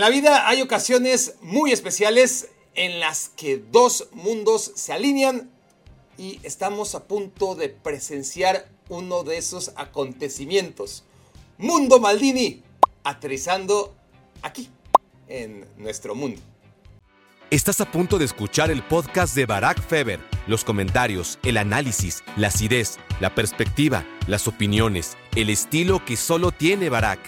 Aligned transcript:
En 0.00 0.04
la 0.04 0.08
vida 0.08 0.48
hay 0.48 0.62
ocasiones 0.62 1.34
muy 1.42 1.72
especiales 1.72 2.48
en 2.74 3.00
las 3.00 3.28
que 3.36 3.58
dos 3.58 4.08
mundos 4.12 4.72
se 4.74 4.94
alinean 4.94 5.50
y 6.16 6.40
estamos 6.42 6.94
a 6.94 7.04
punto 7.04 7.54
de 7.54 7.68
presenciar 7.68 8.66
uno 8.88 9.24
de 9.24 9.36
esos 9.36 9.72
acontecimientos. 9.76 11.04
Mundo 11.58 12.00
Maldini 12.00 12.62
aterrizando 13.04 13.94
aquí, 14.40 14.70
en 15.28 15.66
nuestro 15.76 16.14
mundo. 16.14 16.40
Estás 17.50 17.82
a 17.82 17.90
punto 17.92 18.16
de 18.16 18.24
escuchar 18.24 18.70
el 18.70 18.82
podcast 18.82 19.34
de 19.34 19.44
Barack 19.44 19.86
Feber. 19.86 20.18
Los 20.46 20.64
comentarios, 20.64 21.38
el 21.42 21.58
análisis, 21.58 22.24
la 22.38 22.48
acidez, 22.48 22.96
la 23.20 23.34
perspectiva, 23.34 24.06
las 24.26 24.48
opiniones, 24.48 25.18
el 25.36 25.50
estilo 25.50 26.02
que 26.06 26.16
solo 26.16 26.52
tiene 26.52 26.88
Barack. 26.88 27.20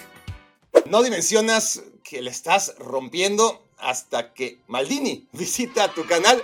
No 0.87 1.03
dimensionas 1.03 1.83
que 2.03 2.21
le 2.21 2.29
estás 2.29 2.75
rompiendo 2.77 3.63
hasta 3.77 4.33
que 4.33 4.59
Maldini 4.67 5.27
visita 5.33 5.93
tu 5.93 6.05
canal. 6.05 6.41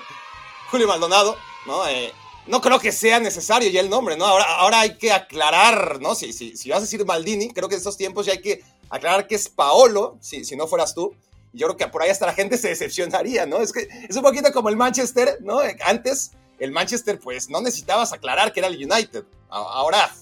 Julio 0.72 0.88
Maldonado, 0.88 1.36
¿no? 1.66 1.88
Eh, 1.88 2.12
no 2.48 2.62
creo 2.62 2.80
que 2.80 2.92
sea 2.92 3.20
necesario 3.20 3.70
ya 3.70 3.80
el 3.80 3.90
nombre, 3.90 4.18
¿no? 4.18 4.26
Ahora, 4.26 4.46
ahora 4.58 4.80
hay 4.82 4.98
que 4.98 5.12
aclarar, 5.12 6.00
¿no? 6.02 6.16
Si, 6.16 6.34
si, 6.34 6.58
si 6.58 6.70
vas 6.70 6.80
a 6.80 6.82
decir 6.82 7.06
Maldini, 7.06 7.50
creo 7.50 7.70
que 7.70 7.76
en 7.76 7.80
estos 7.80 7.98
tiempos 7.98 8.26
ya 8.26 8.34
hay 8.34 8.42
que 8.42 8.64
aclarar 8.90 9.28
que 9.28 9.36
es 9.36 9.50
Paolo, 9.50 10.18
si, 10.20 10.46
si 10.46 10.56
no 10.56 10.68
fueras 10.68 10.94
tú. 10.94 11.14
Yo 11.54 11.68
creo 11.68 11.78
que 11.78 11.88
por 11.88 12.04
ahí 12.04 12.10
hasta 12.10 12.28
la 12.28 12.34
gente 12.34 12.58
se 12.58 12.70
decepcionaría, 12.70 13.46
¿no? 13.46 13.58
Es 13.58 13.72
que 13.72 13.88
es 14.08 14.16
un 14.16 14.22
poquito 14.22 14.52
como 14.52 14.70
el 14.70 14.78
Manchester, 14.78 15.40
¿no? 15.42 15.62
Antes, 15.84 16.32
el 16.60 16.72
Manchester, 16.72 17.20
pues 17.20 17.50
no 17.50 17.62
necesitabas 17.62 18.14
aclarar 18.14 18.54
que 18.54 18.60
era 18.60 18.68
el 18.68 18.76
United. 18.76 19.24
Ahora, 19.50 20.14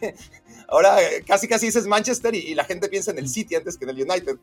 ahora 0.68 0.96
casi 1.26 1.48
casi 1.48 1.66
dices 1.66 1.86
Manchester 1.86 2.34
y 2.34 2.54
la 2.54 2.64
gente 2.64 2.88
piensa 2.88 3.10
en 3.10 3.18
el 3.18 3.28
City 3.28 3.56
antes 3.56 3.76
que 3.76 3.84
en 3.84 3.90
el 3.90 4.02
United. 4.02 4.36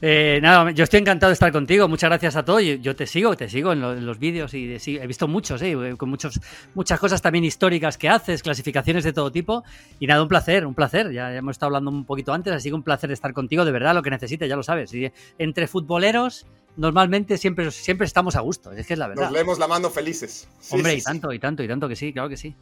Eh, 0.00 0.38
nada, 0.40 0.70
yo 0.70 0.84
estoy 0.84 1.00
encantado 1.00 1.30
de 1.30 1.34
estar 1.34 1.50
contigo. 1.50 1.88
Muchas 1.88 2.08
gracias 2.08 2.36
a 2.36 2.44
todos. 2.44 2.62
Yo 2.62 2.94
te 2.94 3.06
sigo, 3.06 3.36
te 3.36 3.48
sigo 3.48 3.72
en, 3.72 4.06
los 4.06 4.18
vídeos 4.18 4.54
y 4.54 4.76
he 4.86 5.06
visto 5.06 5.26
muchos, 5.26 5.60
eh, 5.62 5.94
con 5.96 6.08
muchos, 6.08 6.40
muchas 6.74 7.00
cosas 7.00 7.20
también 7.20 7.44
históricas 7.44 7.98
que 7.98 8.08
haces, 8.08 8.42
clasificaciones 8.42 9.04
de 9.04 9.12
todo 9.12 9.32
tipo. 9.32 9.64
Y 9.98 10.06
nada, 10.06 10.22
un 10.22 10.28
placer, 10.28 10.66
un 10.66 10.74
placer. 10.74 11.12
Ya, 11.12 11.34
hemos 11.34 11.52
estado 11.52 11.68
hablando 11.68 11.90
un 11.90 12.04
poquito 12.04 12.32
antes, 12.32 12.52
así 12.52 12.68
que 12.68 12.74
un 12.74 12.82
placer 12.82 13.10
estar 13.10 13.32
contigo, 13.32 13.64
de 13.64 13.72
verdad, 13.72 13.94
lo 13.94 14.02
que 14.02 14.10
necesites, 14.10 14.48
ya 14.48 14.56
lo 14.56 14.62
sabes. 14.62 14.94
Y 14.94 15.10
entre 15.38 15.66
futboleros, 15.66 16.46
normalmente 16.76 17.36
siempre, 17.36 17.70
siempre 17.72 18.06
estamos 18.06 18.36
a 18.36 18.40
gusto, 18.40 18.72
es 18.72 18.86
que 18.86 18.92
es 18.92 18.98
la 18.98 19.08
verdad. 19.08 19.24
Nos 19.24 19.32
leemos 19.32 19.58
la 19.58 19.66
mano 19.66 19.90
felices. 19.90 20.48
Hombre, 20.70 20.94
y 20.94 21.02
tanto, 21.02 21.32
y 21.32 21.38
tanto, 21.40 21.62
y 21.64 21.68
tanto 21.68 21.88
que 21.88 21.96
sí, 21.96 22.12
claro 22.12 22.28
que 22.28 22.36
sí. 22.36 22.54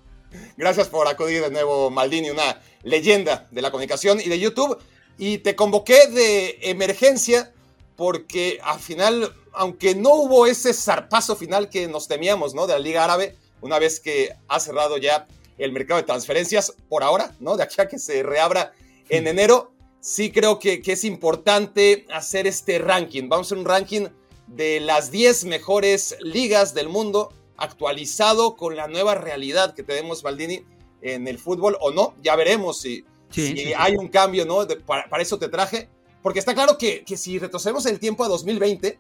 Gracias 0.56 0.89
por 0.89 1.06
acudir 1.06 1.43
de 1.43 1.50
nuevo, 1.50 1.91
Maldini, 1.91 2.31
una 2.31 2.61
leyenda 2.83 3.47
de 3.50 3.62
la 3.62 3.71
comunicación 3.71 4.21
y 4.21 4.28
de 4.28 4.39
YouTube. 4.39 4.78
Y 5.19 5.39
te 5.39 5.56
convoqué 5.56 6.09
de 6.09 6.59
emergencia 6.62 7.53
porque 7.97 8.59
al 8.62 8.78
final, 8.78 9.34
aunque 9.53 9.95
no 9.95 10.14
hubo 10.14 10.47
ese 10.47 10.75
zarpazo 10.75 11.36
final 11.36 11.70
que 11.70 11.89
nos 11.89 12.09
temíamos, 12.09 12.55
¿no? 12.55 12.67
De 12.67 12.75
la 12.75 12.78
Liga 12.78 13.05
Árabe, 13.05 13.37
una 13.62 13.78
vez 13.78 14.00
que 14.00 14.34
ha 14.48 14.61
cerrado 14.61 14.98
ya 14.98 15.27
el 15.59 15.72
mercado 15.72 16.00
de 16.00 16.06
transferencias, 16.06 16.75
por 16.89 17.03
ahora, 17.03 17.34
¿no? 17.41 17.56
De 17.56 17.62
aquí 17.62 17.81
a 17.81 17.89
que 17.89 17.98
se 17.98 18.22
reabra 18.22 18.75
en 19.09 19.27
enero, 19.27 19.72
sí 20.00 20.31
creo 20.31 20.59
que, 20.59 20.83
que 20.83 20.92
es 20.92 21.05
importante 21.05 22.06
hacer 22.12 22.47
este 22.47 22.78
ranking. 22.78 23.28
Vamos 23.28 23.47
a 23.47 23.48
hacer 23.48 23.59
un 23.59 23.64
ranking 23.64 24.09
de 24.47 24.81
las 24.81 25.11
10 25.11 25.47
mejores 25.47 26.17
ligas 26.20 26.75
del 26.75 26.91
mundo, 26.91 27.33
actualizado 27.56 28.56
con 28.56 28.77
la 28.77 28.87
nueva 28.87 29.14
realidad 29.14 29.75
que 29.75 29.83
tenemos, 29.83 30.22
Maldini, 30.22 30.62
en 31.00 31.27
el 31.27 31.39
fútbol, 31.39 31.78
o 31.81 31.91
no, 31.91 32.14
ya 32.22 32.37
veremos 32.37 32.81
si, 32.81 33.05
si 33.31 33.73
hay 33.75 33.97
un 33.97 34.09
cambio, 34.09 34.45
¿no? 34.45 34.67
para, 34.85 35.09
para 35.09 35.23
eso 35.23 35.39
te 35.39 35.49
traje. 35.49 35.89
Porque 36.27 36.41
está 36.41 36.55
claro 36.55 36.77
que, 36.77 37.05
si 37.17 37.39
retrocedemos 37.39 37.87
el 37.87 38.01
tiempo 38.01 38.25
a 38.25 38.29
2020, 38.29 38.99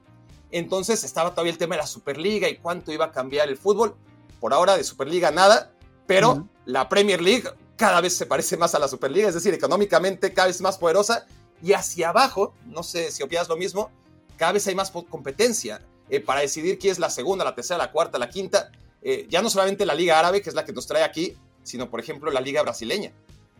entonces 0.52 1.02
estaba 1.02 1.32
todavía 1.32 1.50
el 1.50 1.58
tema 1.58 1.74
de 1.74 1.80
la 1.80 1.86
Superliga 1.88 2.48
y 2.48 2.58
cuánto 2.58 2.92
iba 2.92 3.06
a 3.06 3.10
cambiar 3.10 3.48
el 3.48 3.56
fútbol. 3.56 3.96
Por 4.38 4.54
ahora 4.54 4.76
de 4.76 4.84
Superliga 4.84 5.32
nada, 5.32 5.72
pero 6.06 6.46
la 6.66 6.88
Premier 6.88 7.20
League 7.20 7.48
cada 7.76 8.00
vez 8.00 8.16
se 8.16 8.26
parece 8.26 8.56
más 8.56 8.76
a 8.76 8.78
la 8.78 8.86
Superliga, 8.86 9.26
es 9.26 9.34
decir, 9.34 9.52
económicamente 9.52 10.32
cada 10.32 10.46
vez 10.46 10.60
más 10.60 10.78
poderosa 10.78 11.26
y 11.60 11.72
hacia 11.72 12.10
abajo, 12.10 12.54
no 12.64 12.84
sé 12.84 13.10
si 13.10 13.24
opinas 13.24 13.48
lo 13.48 13.56
mismo, 13.56 13.90
cada 14.36 14.52
vez 14.52 14.66
hay 14.68 14.76
más 14.76 14.90
competencia 14.90 15.84
eh, 16.08 16.20
para 16.20 16.42
decidir 16.42 16.78
quién 16.78 16.92
es 16.92 17.00
la 17.00 17.10
segunda, 17.10 17.44
la 17.44 17.56
tercera, 17.56 17.78
la 17.78 17.90
cuarta, 17.90 18.18
la 18.18 18.30
quinta. 18.30 18.70
Eh, 19.02 19.26
ya 19.28 19.42
no 19.42 19.50
solamente 19.50 19.84
la 19.84 19.94
Liga 19.94 20.18
Árabe, 20.18 20.42
que 20.42 20.48
es 20.48 20.54
la 20.54 20.64
que 20.64 20.72
nos 20.72 20.86
trae 20.86 21.02
aquí, 21.02 21.36
sino 21.64 21.90
por 21.90 21.98
ejemplo 21.98 22.30
la 22.30 22.40
Liga 22.40 22.62
Brasileña. 22.62 23.12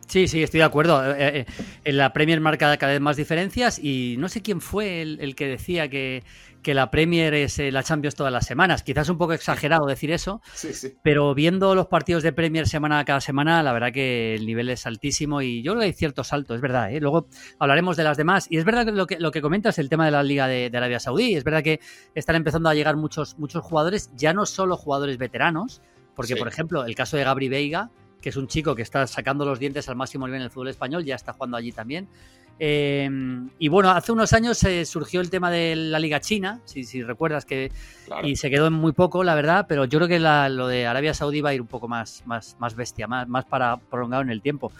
Sí, 0.06 0.28
sí, 0.28 0.42
estoy 0.42 0.58
de 0.58 0.64
acuerdo. 0.64 1.04
Eh, 1.04 1.16
eh, 1.18 1.38
eh, 1.40 1.46
en 1.84 1.96
la 1.96 2.12
Premier 2.12 2.40
marca 2.40 2.76
cada 2.76 2.92
vez 2.92 3.00
más 3.00 3.16
diferencias 3.16 3.78
y 3.78 4.16
no 4.18 4.28
sé 4.28 4.40
quién 4.40 4.60
fue 4.60 5.02
el, 5.02 5.34
que 5.34 5.48
decía 5.48 5.88
que, 5.88 6.22
que, 6.62 6.74
la 6.74 6.90
Premier 6.90 7.34
es 7.34 7.58
la 7.58 7.82
Champions 7.82 8.14
todas 8.14 8.32
las 8.32 8.46
semanas. 8.46 8.84
Quizás 8.84 9.08
un 9.08 9.18
poco 9.18 9.32
exagerado 9.32 9.86
decir 9.86 10.12
eso, 10.12 10.40
sí, 10.54 10.72
sí. 10.72 10.94
pero 11.02 11.34
viendo 11.34 11.74
los 11.74 11.88
partidos 11.88 12.22
de 12.22 12.32
Premier 12.32 12.68
semana 12.68 13.04
cada 13.04 13.20
semana, 13.20 13.62
la 13.64 13.72
verdad 13.72 13.92
que 13.92 14.34
el 14.34 14.46
nivel 14.46 14.70
es 14.70 14.86
altísimo 14.86 15.42
y 15.42 15.62
yo 15.62 15.72
creo 15.72 15.80
que 15.80 15.86
hay 15.86 15.92
cierto 15.92 16.22
salto, 16.22 16.54
es 16.54 16.60
verdad. 16.60 16.90
Luego 17.00 17.28
hablaremos 17.58 17.96
de 17.96 18.04
las 18.04 18.16
demás 18.16 18.46
y 18.48 18.58
es 18.58 18.64
verdad 18.64 18.84
que 18.84 18.92
lo 18.92 19.06
que, 19.06 19.18
lo 19.18 19.32
que 19.32 19.42
comentas, 19.42 19.78
el 19.80 19.88
tema 19.88 20.04
de 20.04 20.12
la 20.12 20.22
Liga 20.22 20.46
de, 20.46 20.70
Arabia 20.72 21.00
Saudí, 21.00 21.34
es 21.34 21.42
verdad 21.42 21.64
que 21.64 21.80
están 22.14 22.36
empezando 22.36 22.68
a 22.68 22.74
llegar 22.74 22.96
muchos, 22.96 23.38
muchos 23.38 23.64
jugadores, 23.64 24.10
ya 24.14 24.32
no 24.32 24.46
solo 24.46 24.76
jugadores 24.76 25.18
veteranos, 25.18 25.82
porque 26.14 26.36
por 26.36 26.48
ejemplo 26.48 26.84
el 26.84 26.94
caso 26.94 27.16
de 27.16 27.24
Gabri 27.24 27.48
Veiga, 27.48 27.90
que 28.20 28.30
es 28.30 28.36
un 28.36 28.46
chico 28.46 28.74
que 28.74 28.82
está 28.82 29.06
sacando 29.06 29.44
los 29.44 29.58
dientes 29.58 29.88
al 29.88 29.96
máximo 29.96 30.26
nivel 30.26 30.40
en 30.40 30.44
el 30.46 30.50
fútbol 30.50 30.68
español, 30.68 31.04
ya 31.04 31.14
está 31.14 31.32
jugando 31.32 31.56
allí 31.56 31.72
también. 31.72 32.08
Eh, 32.58 33.10
y 33.58 33.68
bueno, 33.68 33.90
hace 33.90 34.12
unos 34.12 34.32
años 34.32 34.62
eh, 34.64 34.86
surgió 34.86 35.20
el 35.20 35.28
tema 35.28 35.50
de 35.50 35.76
la 35.76 35.98
Liga 35.98 36.20
China, 36.20 36.60
si, 36.64 37.02
recuerdas 37.02 37.44
que. 37.44 37.70
Y 38.22 38.36
se 38.36 38.50
quedó 38.50 38.68
en 38.68 38.72
muy 38.72 38.92
poco, 38.92 39.24
la 39.24 39.34
verdad, 39.34 39.66
pero 39.68 39.84
yo 39.84 39.98
creo 39.98 40.08
que 40.08 40.18
lo 40.18 40.66
de 40.68 40.86
Arabia 40.86 41.12
Saudí 41.12 41.40
va 41.40 41.50
a 41.50 41.54
ir 41.54 41.60
un 41.60 41.66
poco 41.66 41.88
más, 41.88 42.22
más, 42.24 42.56
más 42.58 42.74
bestia, 42.74 43.06
más, 43.06 43.28
más 43.28 43.44
para 43.44 43.76
prolongado 43.76 44.22
en 44.22 44.30
el 44.30 44.40
tiempo. 44.40 44.72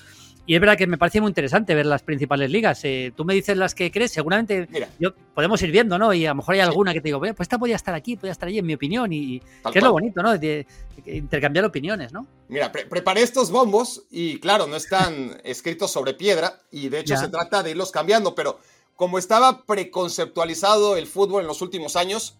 Y 0.47 0.55
es 0.55 0.61
verdad 0.61 0.79
que 0.79 0.87
me 0.87 0.97
parece 0.97 1.21
muy 1.21 1.29
interesante 1.29 1.75
ver 1.75 1.87
las 1.87 2.03
principales 2.03 2.51
ligas. 2.51 2.84
Eh, 2.84 3.12
tú 3.17 3.25
me 3.25 3.34
dices 3.34 3.57
las 3.57 3.75
que 3.75 3.91
crees, 3.91 4.12
seguramente 4.12 4.69
yo, 5.01 5.12
podemos 5.34 5.61
ir 5.62 5.73
viendo, 5.73 5.99
¿no? 5.99 6.15
Y 6.15 6.25
a 6.25 6.31
lo 6.31 6.37
mejor 6.37 6.55
hay 6.55 6.61
alguna 6.61 6.93
que 6.93 7.01
te 7.01 7.09
digo, 7.09 7.19
pues 7.19 7.34
esta 7.41 7.59
podría 7.59 7.75
estar 7.75 7.95
aquí, 7.95 8.15
podría 8.15 8.31
estar 8.31 8.49
allí, 8.49 8.59
en 8.59 8.67
mi 8.67 8.75
opinión. 8.75 9.12
Y 9.12 9.41
que 9.73 9.79
es 9.79 9.84
lo 9.84 9.91
bonito, 9.91 10.23
¿no? 10.23 10.39
De, 10.39 10.65
intercambiar 11.05 11.65
opiniones, 11.65 12.12
¿no? 12.12 12.27
Mira, 12.49 12.71
preparé 12.71 13.23
estos 13.23 13.51
bombos 13.51 14.05
y 14.11 14.39
claro, 14.39 14.67
no 14.69 14.77
están 14.77 15.41
escritos 15.45 15.91
sobre 15.91 16.15
piedra 16.15 16.61
y 16.71 16.89
de 16.89 17.01
hecho 17.01 17.17
se 17.17 17.28
trata 17.28 17.63
de 17.63 17.73
irlos 17.73 17.91
cambiando, 17.91 18.34
pero 18.34 18.61
como 18.95 19.19
estaba 19.19 19.65
preconceptualizado 19.65 20.97
el 20.97 21.07
fútbol 21.07 21.43
en 21.43 21.49
los 21.49 21.61
últimos 21.61 21.97
años, 21.97 22.39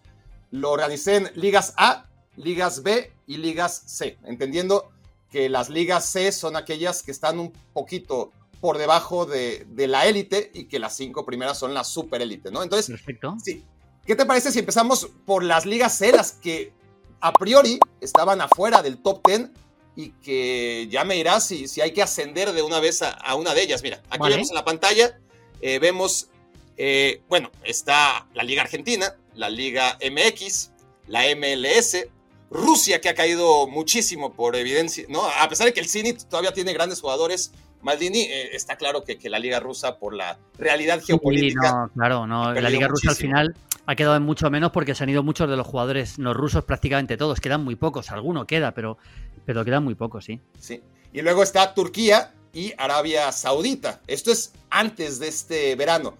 lo 0.49 0.71
organicé 0.71 1.17
en 1.17 1.29
ligas 1.35 1.73
A, 1.77 2.05
ligas 2.35 2.83
B 2.83 3.11
y 3.27 3.37
ligas 3.37 3.83
C, 3.85 4.17
entendiendo 4.25 4.89
que 5.31 5.49
las 5.49 5.69
ligas 5.69 6.09
C 6.09 6.31
son 6.31 6.55
aquellas 6.55 7.03
que 7.03 7.11
están 7.11 7.39
un 7.39 7.51
poquito 7.73 8.31
por 8.59 8.77
debajo 8.77 9.25
de, 9.25 9.65
la 9.75 10.05
élite 10.07 10.51
y 10.53 10.65
que 10.65 10.79
las 10.79 10.95
cinco 10.95 11.25
primeras 11.25 11.59
son 11.59 11.73
la 11.73 11.83
super 11.83 12.21
élite, 12.21 12.51
¿no? 12.51 12.63
Entonces, 12.63 12.87
Perfecto. 12.87 13.35
sí. 13.43 13.63
¿Qué 14.05 14.15
te 14.15 14.25
parece 14.25 14.51
si 14.51 14.59
empezamos 14.59 15.09
por 15.25 15.43
las 15.43 15.65
ligas 15.65 15.97
C, 15.97 16.13
las 16.13 16.31
que 16.31 16.71
a 17.19 17.33
priori 17.33 17.77
estaban 17.99 18.39
afuera 18.39 18.81
del 18.81 18.99
top 18.99 19.21
10 19.27 19.49
y 19.97 20.11
que 20.11 20.87
ya 20.89 21.03
me 21.03 21.15
dirás 21.15 21.45
si, 21.45 21.67
si 21.67 21.81
hay 21.81 21.91
que 21.91 22.01
ascender 22.01 22.53
de 22.53 22.61
una 22.61 22.79
vez 22.79 23.01
a, 23.01 23.35
una 23.35 23.53
de 23.53 23.63
ellas? 23.63 23.83
Mira, 23.83 24.01
aquí 24.09 24.29
vemos 24.29 24.49
en 24.49 24.55
la 24.55 24.63
pantalla, 24.63 25.19
eh, 25.59 25.79
vemos, 25.79 26.29
eh, 26.77 27.21
bueno, 27.27 27.51
está 27.63 28.27
la 28.33 28.43
Liga 28.43 28.61
Argentina, 28.61 29.17
la 29.33 29.49
Liga 29.49 29.97
MX, 30.01 30.71
la 31.07 31.23
MLS, 31.35 32.07
Rusia, 32.49 33.01
que 33.01 33.09
ha 33.09 33.15
caído 33.15 33.67
muchísimo 33.67 34.33
por 34.33 34.55
evidencia, 34.55 35.05
¿no? 35.09 35.21
A 35.39 35.49
pesar 35.49 35.67
de 35.67 35.73
que 35.73 35.79
el 35.79 35.87
Zenit 35.87 36.23
todavía 36.23 36.53
tiene 36.53 36.73
grandes 36.73 37.01
jugadores, 37.01 37.51
Maldini, 37.81 38.21
eh, 38.21 38.55
está 38.55 38.75
claro 38.75 39.03
que, 39.03 39.17
que, 39.17 39.29
la 39.29 39.39
Liga 39.39 39.59
Rusa, 39.59 39.97
por 39.97 40.13
la 40.13 40.37
realidad 40.57 41.01
geopolítica. 41.03 41.71
no, 41.71 41.91
claro, 41.93 42.27
no. 42.27 42.53
La 42.53 42.69
Liga 42.69 42.87
Rusa 42.87 43.11
al 43.11 43.15
final 43.15 43.55
ha 43.85 43.95
quedado 43.95 44.15
en 44.15 44.23
mucho 44.23 44.49
menos 44.49 44.71
porque 44.71 44.95
se 44.95 45.03
han 45.03 45.09
ido 45.09 45.23
muchos 45.23 45.49
de 45.49 45.55
los 45.55 45.65
jugadores 45.67 46.19
no 46.19 46.33
rusos, 46.33 46.63
prácticamente 46.63 47.17
todos. 47.17 47.39
Quedan 47.39 47.63
muy 47.63 47.75
pocos, 47.75 48.11
alguno 48.11 48.45
queda, 48.45 48.73
pero, 48.73 48.97
pero 49.45 49.63
quedan 49.63 49.83
muy 49.83 49.95
pocos, 49.95 50.25
sí. 50.25 50.41
Sí. 50.59 50.81
Y 51.13 51.21
luego 51.21 51.43
está 51.43 51.73
Turquía 51.73 52.33
y 52.53 52.73
Arabia 52.77 53.31
Saudita. 53.31 54.01
Esto 54.07 54.31
es 54.31 54.53
antes 54.69 55.19
de 55.19 55.27
este 55.27 55.75
verano. 55.75 56.17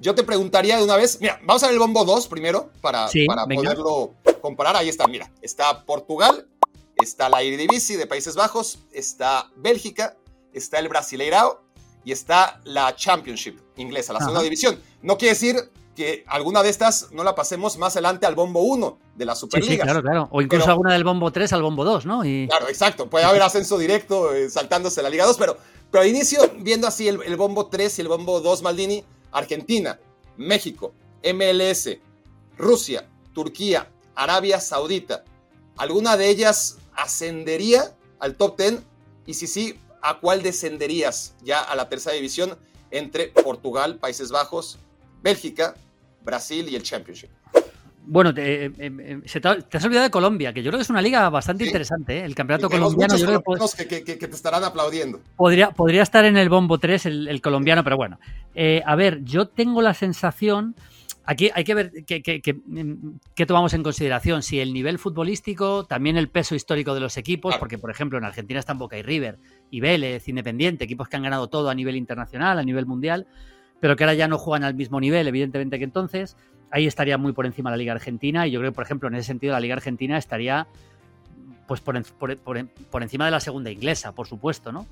Yo 0.00 0.14
te 0.14 0.22
preguntaría 0.22 0.76
de 0.76 0.84
una 0.84 0.96
vez, 0.96 1.20
mira, 1.20 1.40
vamos 1.42 1.62
a 1.62 1.66
ver 1.66 1.74
el 1.74 1.80
bombo 1.80 2.04
2 2.04 2.28
primero 2.28 2.70
para, 2.80 3.08
para 3.26 3.46
poderlo 3.46 4.14
comparar. 4.40 4.76
Ahí 4.76 4.88
está, 4.88 5.08
mira, 5.08 5.30
está 5.42 5.84
Portugal, 5.84 6.46
está 6.96 7.28
la 7.28 7.42
Eredivisie 7.42 7.96
de 7.96 8.06
Países 8.06 8.36
Bajos, 8.36 8.84
está 8.92 9.50
Bélgica, 9.56 10.16
está 10.52 10.78
el 10.78 10.88
Brasileirao 10.88 11.62
y 12.04 12.12
está 12.12 12.60
la 12.64 12.94
Championship 12.94 13.58
inglesa, 13.76 14.12
la 14.12 14.20
segunda 14.20 14.42
división. 14.42 14.80
No 15.02 15.18
quiere 15.18 15.34
decir 15.34 15.56
que 15.96 16.22
alguna 16.28 16.62
de 16.62 16.68
estas 16.68 17.10
no 17.10 17.24
la 17.24 17.34
pasemos 17.34 17.76
más 17.76 17.96
adelante 17.96 18.24
al 18.24 18.36
bombo 18.36 18.60
1 18.60 18.98
de 19.16 19.24
la 19.24 19.34
Superliga. 19.34 19.82
Sí, 19.82 19.90
claro, 19.90 20.00
claro. 20.00 20.28
O 20.30 20.40
incluso 20.40 20.70
alguna 20.70 20.92
del 20.92 21.02
bombo 21.02 21.32
3 21.32 21.52
al 21.54 21.62
bombo 21.62 21.84
2, 21.84 22.06
¿no? 22.06 22.20
Claro, 22.20 22.68
exacto. 22.68 23.10
Puede 23.10 23.24
haber 23.24 23.42
ascenso 23.42 23.76
directo 23.78 24.32
eh, 24.32 24.48
saltándose 24.48 25.02
la 25.02 25.10
Liga 25.10 25.26
2, 25.26 25.36
pero, 25.38 25.56
pero 25.90 26.04
inicio 26.04 26.38
viendo 26.60 26.86
así 26.86 27.08
el, 27.08 27.20
el 27.24 27.36
bombo 27.36 27.66
3 27.66 27.98
y 27.98 28.02
el 28.02 28.06
bombo 28.06 28.40
2 28.40 28.62
Maldini 28.62 29.04
Argentina, 29.32 29.98
México, 30.36 30.94
MLS, 31.22 31.98
Rusia, 32.56 33.08
Turquía, 33.32 33.90
Arabia 34.14 34.60
Saudita, 34.60 35.24
¿alguna 35.76 36.16
de 36.16 36.28
ellas 36.28 36.78
ascendería 36.94 37.96
al 38.18 38.36
top 38.36 38.58
10? 38.58 38.82
Y 39.26 39.34
si 39.34 39.46
sí, 39.46 39.78
¿a 40.02 40.18
cuál 40.18 40.42
descenderías 40.42 41.34
ya 41.42 41.60
a 41.60 41.76
la 41.76 41.88
tercera 41.88 42.14
división 42.14 42.58
entre 42.90 43.28
Portugal, 43.28 43.98
Países 43.98 44.30
Bajos, 44.30 44.78
Bélgica, 45.22 45.74
Brasil 46.22 46.68
y 46.68 46.76
el 46.76 46.82
Championship? 46.82 47.30
Bueno, 48.10 48.32
te, 48.32 48.64
eh, 48.64 48.72
eh, 48.78 49.20
te, 49.68 49.76
has 49.76 49.84
olvidado 49.84 50.04
de 50.04 50.10
Colombia, 50.10 50.54
que 50.54 50.62
yo 50.62 50.70
creo 50.70 50.78
que 50.78 50.82
es 50.82 50.88
una 50.88 51.02
liga 51.02 51.28
bastante 51.28 51.66
interesante, 51.66 52.20
¿eh? 52.20 52.24
el 52.24 52.34
campeonato 52.34 52.70
colombiano. 52.70 53.14
Yo 53.18 53.26
creo 53.26 53.42
que, 53.76 54.02
que, 54.02 54.16
te 54.16 54.34
estarán 54.34 54.64
aplaudiendo. 54.64 55.20
Podría, 55.36 55.72
podría 55.72 56.02
estar 56.04 56.24
en 56.24 56.38
el 56.38 56.48
bombo 56.48 56.78
3 56.78 57.04
el, 57.04 57.40
colombiano, 57.42 57.84
pero 57.84 57.98
bueno. 57.98 58.18
a 58.84 58.96
ver, 58.96 59.22
yo 59.24 59.48
tengo 59.48 59.82
la 59.82 59.92
sensación. 59.92 60.74
Aquí 61.26 61.50
hay 61.54 61.64
que 61.64 61.74
ver 61.74 61.92
qué 62.06 63.46
tomamos 63.46 63.74
en 63.74 63.82
consideración. 63.82 64.42
Si 64.42 64.58
el 64.58 64.72
nivel 64.72 64.98
futbolístico, 64.98 65.84
también 65.84 66.16
el 66.16 66.30
peso 66.30 66.54
histórico 66.54 66.94
de 66.94 67.00
los 67.00 67.18
equipos, 67.18 67.56
porque 67.58 67.76
por 67.76 67.90
ejemplo 67.90 68.16
en 68.16 68.24
Argentina 68.24 68.58
están 68.58 68.78
Boca 68.78 68.96
y 68.96 69.02
River, 69.02 69.38
y 69.70 69.80
Vélez, 69.80 70.26
Independiente, 70.28 70.84
equipos 70.84 71.08
que 71.08 71.16
han 71.16 71.24
ganado 71.24 71.48
todo 71.48 71.68
a 71.68 71.74
nivel 71.74 71.96
internacional, 71.96 72.58
a 72.58 72.62
nivel 72.62 72.86
mundial, 72.86 73.26
pero 73.80 73.96
que 73.96 74.04
ahora 74.04 74.14
ya 74.14 74.28
no 74.28 74.38
juegan 74.38 74.64
al 74.64 74.74
mismo 74.74 74.98
nivel, 74.98 75.28
evidentemente 75.28 75.76
que 75.76 75.84
entonces 75.84 76.38
ahí 76.70 76.86
estaría 76.86 77.18
muy 77.18 77.32
por 77.32 77.46
encima 77.46 77.70
la 77.70 77.76
Liga 77.76 77.92
Argentina 77.92 78.46
y 78.46 78.50
yo 78.50 78.60
creo 78.60 78.72
que, 78.72 78.74
por 78.74 78.84
ejemplo, 78.84 79.08
en 79.08 79.14
ese 79.14 79.26
sentido 79.26 79.52
la 79.52 79.60
Liga 79.60 79.74
Argentina 79.74 80.18
estaría 80.18 80.66
pues 81.66 81.82
por, 81.82 82.02
por, 82.90 83.02
encima 83.02 83.26
de 83.26 83.30
la 83.30 83.40
segunda 83.40 83.70
inglesa, 83.70 84.12
por 84.12 84.26
supuesto, 84.26 84.72
¿no? 84.72 84.86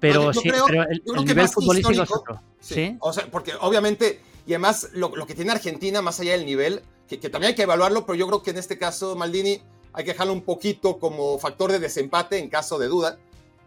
Pero, 0.00 0.32
sí, 0.32 0.50
pero 0.50 0.82
el, 0.82 1.24
nivel 1.24 1.48
futbolístico 1.48 2.02
es 2.02 2.10
otro. 2.10 2.42
Sí, 2.58 2.96
O 2.98 3.12
sea, 3.12 3.30
porque 3.30 3.52
obviamente, 3.60 4.20
y 4.44 4.52
además 4.52 4.90
lo, 4.92 5.12
que 5.24 5.34
tiene 5.34 5.52
Argentina, 5.52 6.02
más 6.02 6.18
allá 6.18 6.32
del 6.32 6.44
nivel, 6.44 6.82
que, 7.08 7.16
también 7.30 7.50
hay 7.50 7.54
que 7.54 7.62
evaluarlo, 7.62 8.04
pero 8.04 8.16
yo 8.16 8.26
creo 8.26 8.42
que 8.42 8.50
en 8.50 8.58
este 8.58 8.76
caso, 8.76 9.14
Maldini, 9.14 9.62
hay 9.92 10.04
que 10.04 10.12
dejarlo 10.12 10.32
un 10.32 10.42
poquito 10.42 10.98
como 10.98 11.38
factor 11.38 11.70
de 11.70 11.78
desempate 11.78 12.38
en 12.38 12.50
caso 12.50 12.76
de 12.78 12.88
duda. 12.88 13.18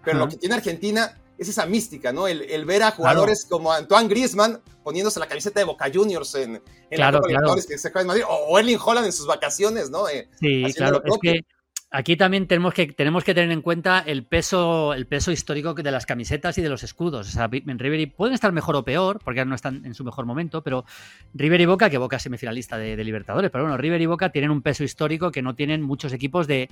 Pero 0.04 0.20
lo 0.20 0.28
que 0.28 0.36
tiene 0.36 0.56
Argentina 0.56 1.18
es 1.38 1.48
esa 1.48 1.66
mística, 1.66 2.12
¿no? 2.12 2.28
El, 2.28 2.66
ver 2.66 2.84
a 2.84 2.92
jugadores 2.92 3.46
como 3.50 3.72
Antoine 3.72 4.10
Griezmann 4.10 4.62
poniéndose 4.90 5.20
la 5.20 5.28
camiseta 5.28 5.60
de 5.60 5.66
Boca 5.68 5.86
Juniors 5.94 6.34
en, 6.34 6.64
la 6.90 7.12
Copa 7.12 7.28
que 7.56 7.78
se 7.78 7.92
juega 7.92 8.02
en 8.02 8.08
Madrid, 8.08 8.24
o 8.28 8.58
Erling 8.58 8.80
Holland 8.84 9.06
en 9.06 9.14
sus 9.14 9.28
vacaciones, 9.28 9.92
¿no? 9.92 10.10
Eh, 10.10 10.28
sí, 10.40 10.64
claro, 10.76 11.00
es 11.06 11.16
que 11.22 11.46
aquí 11.92 12.18
también 12.18 12.48
tenemos 12.48 12.74
que, 12.74 12.88
tenemos 12.88 13.24
que 13.24 13.36
tener 13.36 13.52
en 13.52 13.62
cuenta 13.62 14.00
el 14.00 14.26
peso, 14.26 14.96
el 14.96 15.06
peso 15.06 15.32
histórico 15.32 15.76
de 15.76 15.92
las 15.92 16.08
camisetas 16.08 16.58
y 16.58 16.64
de 16.64 16.70
los 16.70 16.82
escudos. 16.82 17.28
O 17.28 17.32
sea, 17.32 17.48
en 17.52 17.78
River 17.78 18.00
y 18.00 18.08
pueden 18.08 18.34
estar 18.34 18.52
mejor 18.52 18.78
o 18.78 18.84
peor, 18.84 19.20
porque 19.24 19.42
ahora 19.42 19.50
no 19.50 19.56
están 19.56 19.86
en 19.86 19.94
su 19.94 20.04
mejor 20.04 20.26
momento, 20.26 20.64
pero 20.64 20.86
River 21.36 21.62
y 21.62 21.66
Boca, 21.68 21.92
que 21.92 22.00
Boca 22.00 22.16
es 22.16 22.24
semifinalista 22.24 22.80
de, 22.80 22.96
de 22.96 23.04
Libertadores, 23.04 23.52
pero 23.52 23.66
bueno, 23.66 23.78
River 23.78 24.02
y 24.02 24.08
Boca 24.08 24.32
tienen 24.32 24.50
un 24.50 24.64
peso 24.64 24.84
histórico 24.84 25.30
que 25.30 25.44
no 25.44 25.54
tienen 25.54 25.84
muchos 25.84 26.14
equipos 26.14 26.48
de, 26.48 26.68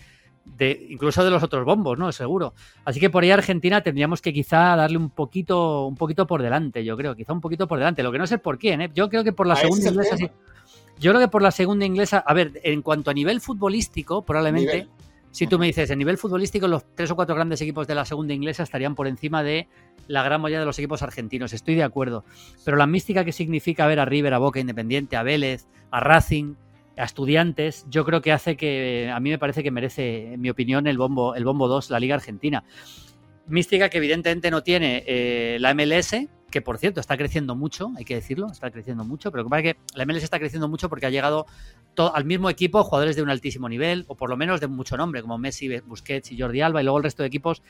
incluso 0.90 1.24
de 1.24 1.30
los 1.30 1.44
otros 1.44 1.66
bombos, 1.66 1.98
¿no? 1.98 2.12
Seguro. 2.12 2.54
Así 2.86 3.00
que 3.00 3.10
por 3.10 3.24
ahí 3.24 3.32
Argentina 3.32 3.82
tendríamos 3.82 4.22
que 4.22 4.34
quizá 4.34 4.76
darle 4.76 4.98
un 4.98 5.10
poquito, 5.10 5.86
un 5.86 5.96
poquito 5.96 6.26
por 6.26 6.42
delante, 6.42 6.84
yo 6.84 6.98
creo, 6.98 7.16
quizá 7.16 7.34
un 7.34 7.42
poquito 7.42 7.68
por 7.68 7.78
delante. 7.78 8.04
Lo 8.04 8.12
que 8.12 8.18
no 8.18 8.28
sé 8.28 8.38
por 8.38 8.58
quién, 8.58 8.82
¿eh? 8.82 8.92
Yo 8.94 9.10
creo 9.10 9.24
que 9.24 9.34
por 9.34 9.48
la 9.48 9.56
segunda 9.56 9.90
inglesa 9.90 10.18
sí. 10.18 10.30
Yo 11.00 11.12
creo 11.12 11.22
que 11.22 11.28
por 11.28 11.42
la 11.42 11.52
segunda 11.52 11.86
inglesa, 11.86 12.24
a 12.26 12.34
ver, 12.34 12.60
en 12.64 12.82
cuanto 12.82 13.12
a 13.12 13.14
nivel 13.14 13.40
futbolístico, 13.40 14.24
probablemente, 14.24 14.88
si 15.30 15.46
tú 15.46 15.60
me 15.60 15.68
dices, 15.68 15.92
en 15.92 16.00
nivel 16.00 16.18
futbolístico, 16.18 16.68
los 16.68 16.84
tres 16.96 17.12
o 17.12 17.16
cuatro 17.16 17.36
grandes 17.36 17.62
equipos 17.62 17.86
de 17.86 17.94
la 17.94 18.04
segunda 18.04 18.34
inglesa 18.34 18.64
estarían 18.64 18.96
por 18.96 19.06
encima 19.06 19.44
de 19.44 19.68
la 20.08 20.24
gran 20.24 20.42
mayoría 20.42 20.62
de 20.62 20.66
los 20.66 20.80
equipos 20.80 21.04
argentinos. 21.04 21.54
Estoy 21.54 21.76
de 21.76 21.84
acuerdo. 21.84 22.24
Pero 22.66 22.78
la 22.78 22.88
mística 22.88 23.24
que 23.24 23.32
significa 23.32 23.86
ver 23.86 24.00
a 24.00 24.06
River, 24.06 24.34
a 24.34 24.40
Boca 24.40 24.60
Independiente, 24.60 25.18
a 25.18 25.24
Vélez, 25.24 25.68
a 25.92 26.00
Racing, 26.00 26.56
a 26.98 27.04
estudiantes, 27.04 27.86
yo 27.90 28.04
creo 28.06 28.22
que 28.22 28.32
hace 28.32 28.58
que 28.58 29.12
a 29.14 29.20
mí 29.20 29.30
me 29.30 29.40
parece 29.40 29.64
que 29.64 29.72
merece, 29.72 30.34
en 30.34 30.42
mi 30.42 30.50
opinión, 30.50 30.88
el 30.88 30.98
bombo, 30.98 31.36
el 31.36 31.46
bombo 31.46 31.68
2, 31.68 31.90
la 31.90 32.00
Liga 32.00 32.16
Argentina. 32.16 32.64
Mística 33.48 33.90
que 33.90 33.98
evidentemente 33.98 34.52
no 34.52 34.64
tiene 34.64 35.04
eh, 35.08 35.58
la 35.60 35.74
MLS, 35.74 36.16
que 36.50 36.62
por 36.62 36.78
cierto 36.78 37.00
está 37.00 37.18
creciendo 37.18 37.56
mucho, 37.56 37.92
hay 37.98 38.06
que 38.06 38.16
decirlo, 38.16 38.48
está 38.52 38.72
creciendo 38.72 39.04
mucho, 39.04 39.32
pero 39.32 39.48
que 39.48 39.64
que 39.64 39.78
la 39.96 40.06
MLS 40.06 40.24
está 40.24 40.40
creciendo 40.40 40.68
mucho 40.68 40.90
porque 40.90 41.06
ha 41.06 41.10
llegado 41.10 41.46
al 41.98 42.26
mismo 42.26 42.50
equipo 42.50 42.84
jugadores 42.84 43.16
de 43.16 43.22
un 43.22 43.30
altísimo 43.30 43.70
nivel, 43.70 44.06
o 44.08 44.16
por 44.16 44.30
lo 44.30 44.38
menos 44.38 44.60
de 44.60 44.68
mucho 44.68 44.98
nombre, 44.98 45.22
como 45.22 45.38
Messi, 45.38 45.80
Busquets 45.82 46.32
y 46.32 46.40
Jordi 46.40 46.62
Alba, 46.62 46.82
y 46.82 46.84
luego 46.84 46.98
el 46.98 47.04
resto 47.04 47.24
de 47.24 47.28
equipos 47.28 47.64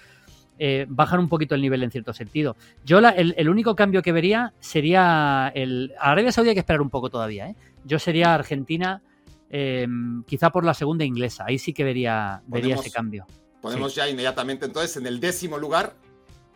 eh, 0.60 0.86
bajan 0.90 1.20
un 1.20 1.30
poquito 1.30 1.56
el 1.56 1.62
nivel 1.62 1.84
en 1.84 1.92
cierto 1.92 2.14
sentido. 2.14 2.56
Yo 2.84 3.00
el, 3.00 3.36
el, 3.38 3.50
único 3.50 3.76
cambio 3.76 4.02
que 4.02 4.12
vería 4.12 4.54
sería 4.60 5.52
el... 5.54 5.94
Arabia 6.00 6.32
Saudí 6.32 6.50
hay 6.50 6.56
que 6.56 6.62
esperar 6.62 6.82
un 6.82 6.90
poco 6.90 7.10
todavía, 7.10 7.50
¿eh? 7.50 7.56
Yo 7.86 8.00
sería 8.00 8.34
Argentina 8.34 9.02
Em, 9.50 10.24
quizá 10.24 10.50
por 10.50 10.66
la 10.66 10.74
segunda 10.74 11.06
inglesa. 11.06 11.46
Ahí 11.48 11.58
sí 11.58 11.74
que 11.74 11.84
vería, 11.84 12.42
vería 12.48 12.76
ese 12.76 12.92
cambio. 12.92 13.26
Ponemos 13.62 13.96
ya 13.96 14.08
inmediatamente 14.10 14.66
entonces 14.66 14.98
en 14.98 15.08
el 15.08 15.20
décimo 15.20 15.58
lugar. 15.58 15.96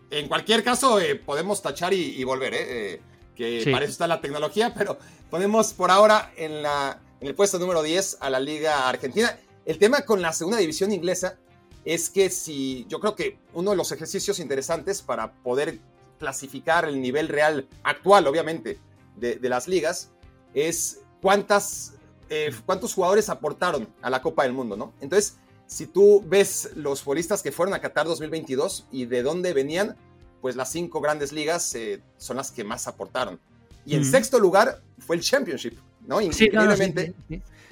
En 0.09 0.27
cualquier 0.27 0.61
caso, 0.63 0.99
eh, 0.99 1.15
podemos 1.15 1.61
tachar 1.61 1.93
y, 1.93 2.21
volver, 2.25 2.53
eh, 2.53 2.93
eh, 2.93 3.01
que 3.33 3.71
para 3.71 3.85
eso 3.85 3.93
está 3.93 4.07
la 4.07 4.19
tecnología, 4.19 4.73
pero 4.77 4.97
ponemos 5.29 5.73
por 5.73 5.89
ahora 5.89 6.33
en, 6.35 6.61
la, 6.61 6.99
en 7.21 7.29
el 7.29 7.35
puesto 7.35 7.59
número 7.59 7.81
10 7.81 8.17
a 8.19 8.29
la 8.29 8.41
Liga 8.41 8.89
Argentina. 8.89 9.38
El 9.65 9.77
tema 9.77 10.01
con 10.01 10.21
la 10.21 10.33
segunda 10.33 10.59
división 10.59 10.91
inglesa 10.91 11.38
es 11.85 12.09
que 12.09 12.29
si 12.29 12.85
yo 12.89 12.99
creo 12.99 13.15
que 13.15 13.39
uno 13.53 13.71
de 13.71 13.77
los 13.77 13.91
ejercicios 13.93 14.39
interesantes 14.39 15.01
para 15.01 15.31
poder 15.31 15.79
clasificar 16.19 16.85
el 16.85 17.01
nivel 17.01 17.29
real 17.29 17.67
actual, 17.83 18.27
obviamente, 18.27 18.79
de, 19.15 19.38
de 19.38 19.49
las 19.49 19.67
ligas, 19.67 20.11
es 20.53 20.99
cuántas 21.21 21.93
eh, 22.33 22.49
cuántos 22.65 22.93
jugadores 22.93 23.27
aportaron 23.27 23.89
a 24.01 24.09
la 24.09 24.21
Copa 24.21 24.43
del 24.43 24.53
Mundo, 24.53 24.77
¿no? 24.77 24.93
Entonces, 25.01 25.35
si 25.67 25.85
tú 25.85 26.23
ves 26.25 26.69
los 26.75 27.01
futbolistas 27.01 27.43
que 27.43 27.51
fueron 27.51 27.73
a 27.73 27.81
Qatar 27.81 28.07
2022 28.07 28.87
y 28.89 29.05
de 29.05 29.21
dónde 29.21 29.51
venían, 29.51 29.97
pues 30.39 30.55
las 30.55 30.71
cinco 30.71 31.01
grandes 31.01 31.33
ligas 31.33 31.75
eh, 31.75 32.01
son 32.17 32.37
las 32.37 32.49
que 32.51 32.63
más 32.63 32.87
aportaron. 32.87 33.37
Y 33.85 33.95
en 33.95 34.05
sexto 34.05 34.39
lugar 34.39 34.81
fue 34.99 35.17
el 35.17 35.21
Championship, 35.21 35.77
¿no? 36.07 36.21
Increíblemente, 36.21 37.13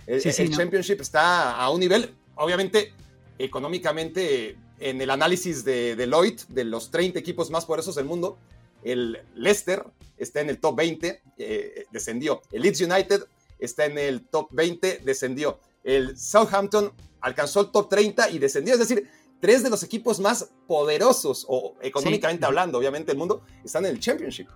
el, 0.06 0.52
Championship 0.52 1.00
está 1.00 1.56
a 1.56 1.70
un 1.70 1.80
nivel, 1.80 2.14
obviamente, 2.36 2.92
económicamente, 3.38 4.58
en 4.82 5.00
el 5.00 5.10
análisis 5.10 5.64
de 5.64 5.96
Deloitte, 5.96 6.46
de 6.50 6.66
los 6.66 6.92
30 6.92 7.18
equipos 7.18 7.50
más 7.50 7.64
poderosos 7.64 7.96
del 7.96 8.06
mundo, 8.06 8.38
el 8.84 9.20
Leicester 9.36 9.86
está 10.18 10.42
en 10.42 10.50
el 10.50 10.60
top 10.60 10.76
20, 10.76 11.22
eh, 11.38 11.86
descendió. 11.92 12.42
El 12.52 12.64
Leeds 12.64 12.82
United 12.82 13.24
está 13.60 13.86
en 13.86 13.98
el 13.98 14.28
top 14.28 14.48
20, 14.52 15.02
descendió. 15.06 15.60
El 15.84 16.18
Southampton 16.18 16.92
alcanzó 17.22 17.62
el 17.62 17.72
top 17.72 17.90
30 17.90 18.30
y 18.32 18.40
descendió. 18.40 18.74
Es 18.74 18.80
decir, 18.80 19.08
tres 19.40 19.64
de 19.64 19.70
los 19.70 19.84
equipos 19.84 20.20
más 20.20 20.52
poderosos, 20.68 21.46
o 21.48 21.76
económicamente 21.82 22.46
hablando, 22.46 22.78
obviamente, 22.78 23.12
el 23.12 23.18
mundo, 23.18 23.44
están 23.64 23.86
en 23.86 23.92
el 23.92 24.00
Championship. 24.00 24.48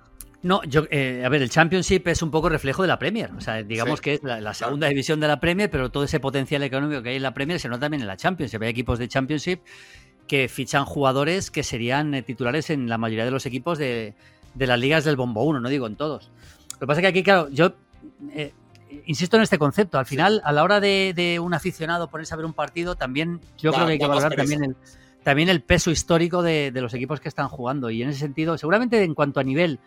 No, 0.43 0.61
yo, 0.65 0.83
eh, 0.91 1.23
a 1.25 1.29
ver, 1.29 1.41
el 1.41 1.49
Championship 1.49 2.05
es 2.09 2.21
un 2.21 2.29
poco 2.29 2.49
reflejo 2.49 2.81
de 2.81 2.89
la 2.89 2.99
Premier. 2.99 3.31
O 3.37 3.39
sea, 3.39 3.63
digamos 3.63 4.01
que 4.01 4.15
es 4.15 4.23
la, 4.23 4.53
segunda 4.53 4.87
división 4.87 5.21
de 5.21 5.27
la 5.27 5.39
Premier, 5.39 5.69
pero 5.69 5.89
todo 5.89 6.03
ese 6.03 6.19
potencial 6.19 6.61
económico 6.63 7.01
que 7.01 7.09
hay 7.09 7.15
en 7.15 7.23
la 7.23 7.33
Premier 7.33 7.61
se 7.61 7.69
nota 7.69 7.81
también 7.81 8.01
en 8.01 8.07
la 8.07 8.17
Championship. 8.17 8.61
Hay 8.61 8.69
equipos 8.69 8.99
de 8.99 9.07
Championship 9.07 9.61
que 10.27 10.49
fichan 10.49 10.83
jugadores 10.83 11.49
que 11.49 11.63
serían 11.63 12.13
eh, 12.13 12.23
titulares 12.23 12.69
en 12.69 12.89
la 12.89 12.97
mayoría 12.97 13.23
de 13.23 13.31
los 13.31 13.45
equipos 13.45 13.77
de, 13.77 14.15
las 14.55 14.79
ligas 14.79 15.05
del 15.05 15.15
Bombo 15.15 15.43
1, 15.43 15.61
no 15.61 15.69
digo 15.69 15.87
en 15.87 15.95
todos. 15.95 16.29
Lo 16.73 16.79
que 16.79 16.87
pasa 16.87 16.99
es 16.99 17.03
que 17.03 17.07
aquí, 17.07 17.23
claro, 17.23 17.49
yo 17.49 17.73
eh, 18.31 18.53
insisto 19.05 19.37
en 19.37 19.43
este 19.43 19.57
concepto. 19.57 19.99
Al 19.99 20.05
final, 20.05 20.41
a 20.43 20.51
la 20.51 20.63
hora 20.63 20.79
de, 20.79 21.39
un 21.41 21.53
aficionado 21.53 22.09
ponerse 22.09 22.33
a 22.33 22.37
ver 22.37 22.45
un 22.45 22.53
partido, 22.53 22.95
también 22.95 23.39
yo 23.57 23.71
creo 23.71 23.85
que 23.85 23.93
hay 23.93 23.99
que 23.99 24.07
valorar 24.07 24.35
también 24.35 24.63
el, 24.63 24.75
también 25.23 25.49
el 25.49 25.61
peso 25.61 25.91
histórico 25.91 26.41
de, 26.41 26.71
los 26.75 26.93
equipos 26.93 27.19
que 27.19 27.29
están 27.29 27.47
jugando. 27.47 27.89
Y 27.89 28.01
en 28.01 28.09
ese 28.09 28.19
sentido, 28.19 28.57
seguramente 28.57 29.01
en 29.03 29.13
cuanto 29.13 29.39
a 29.39 29.43
nivel, 29.43 29.79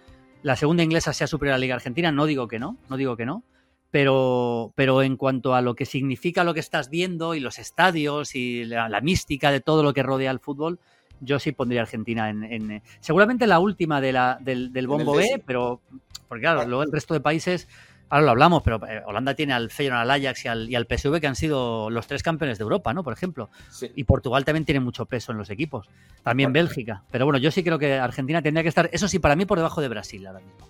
la 0.43 0.57
segunda 0.57 0.83
inglesa 0.83 1.13
sea 1.13 1.27
superior 1.27 1.55
a 1.55 1.59
la 1.59 1.61
Liga 1.61 1.75
Argentina. 1.75 2.13
No 2.13 2.27
digo 2.27 2.49
que 2.49 2.59
no, 2.59 2.77
no 2.89 2.97
digo 2.97 3.17
que 3.17 3.27
no. 3.27 3.43
Pero, 3.91 4.73
pero 4.75 5.03
en 5.03 5.17
cuanto 5.17 5.55
a 5.55 5.63
lo 5.63 5.75
que 5.75 5.87
significa 5.87 6.45
lo 6.45 6.53
que 6.53 6.61
estás 6.61 6.91
viendo 6.91 7.35
y 7.35 7.41
los 7.41 7.59
estadios 7.59 8.35
y 8.35 8.65
la, 8.65 9.01
mística 9.01 9.51
de 9.51 9.61
todo 9.61 9.83
lo 9.83 9.95
que 9.95 10.03
rodea 10.03 10.31
al 10.31 10.41
fútbol, 10.41 10.81
yo 11.21 11.39
sí 11.39 11.53
pondría 11.53 11.83
Argentina 11.83 12.29
en, 12.29 12.83
seguramente 13.01 13.47
la 13.47 13.59
última 13.59 14.01
de 14.01 14.13
la, 14.13 14.39
del, 14.41 14.73
del 14.73 14.87
bombo 14.87 15.15
B, 15.15 15.43
pero 15.47 15.81
porque 16.29 16.43
claro, 16.43 16.67
luego 16.67 16.83
el 16.83 16.93
resto 16.93 17.15
de 17.15 17.21
países 17.21 17.69
Ahora 18.09 18.25
lo 18.25 18.31
hablamos, 18.31 18.63
pero 18.63 18.81
eh, 18.87 19.03
Holanda 19.05 19.35
tiene 19.35 19.53
al 19.53 19.71
Feyenoord, 19.71 20.03
al 20.03 20.11
Ajax 20.11 20.45
y 20.45 20.49
al, 20.49 20.71
y 20.71 20.75
al, 20.77 20.87
PSV 20.87 21.21
que 21.21 21.27
han 21.27 21.35
sido 21.35 21.91
los 21.91 22.07
tres 22.07 22.23
campeones 22.23 22.59
de 22.59 22.63
Europa, 22.63 22.95
¿no? 22.95 23.03
Por 23.03 23.13
ejemplo. 23.13 23.51
Y 23.95 24.05
Portugal 24.05 24.45
también 24.45 24.65
tiene 24.65 24.81
mucho 24.81 25.07
peso 25.07 25.33
en 25.33 25.39
los 25.39 25.51
equipos. 25.51 25.89
También 26.23 26.53
Bélgica. 26.53 27.03
Pero 27.11 27.25
bueno, 27.25 27.39
yo 27.39 27.51
sí 27.51 27.65
creo 27.65 27.79
que 27.79 27.95
Argentina 27.95 28.43
tendría 28.43 28.63
que 28.63 28.69
estar, 28.69 28.89
eso 28.93 29.09
sí, 29.09 29.19
para 29.19 29.35
mí 29.35 29.45
por 29.45 29.59
debajo 29.59 29.81
de 29.81 29.89
Brasil 29.89 30.25
ahora 30.27 30.41
mismo. 30.41 30.69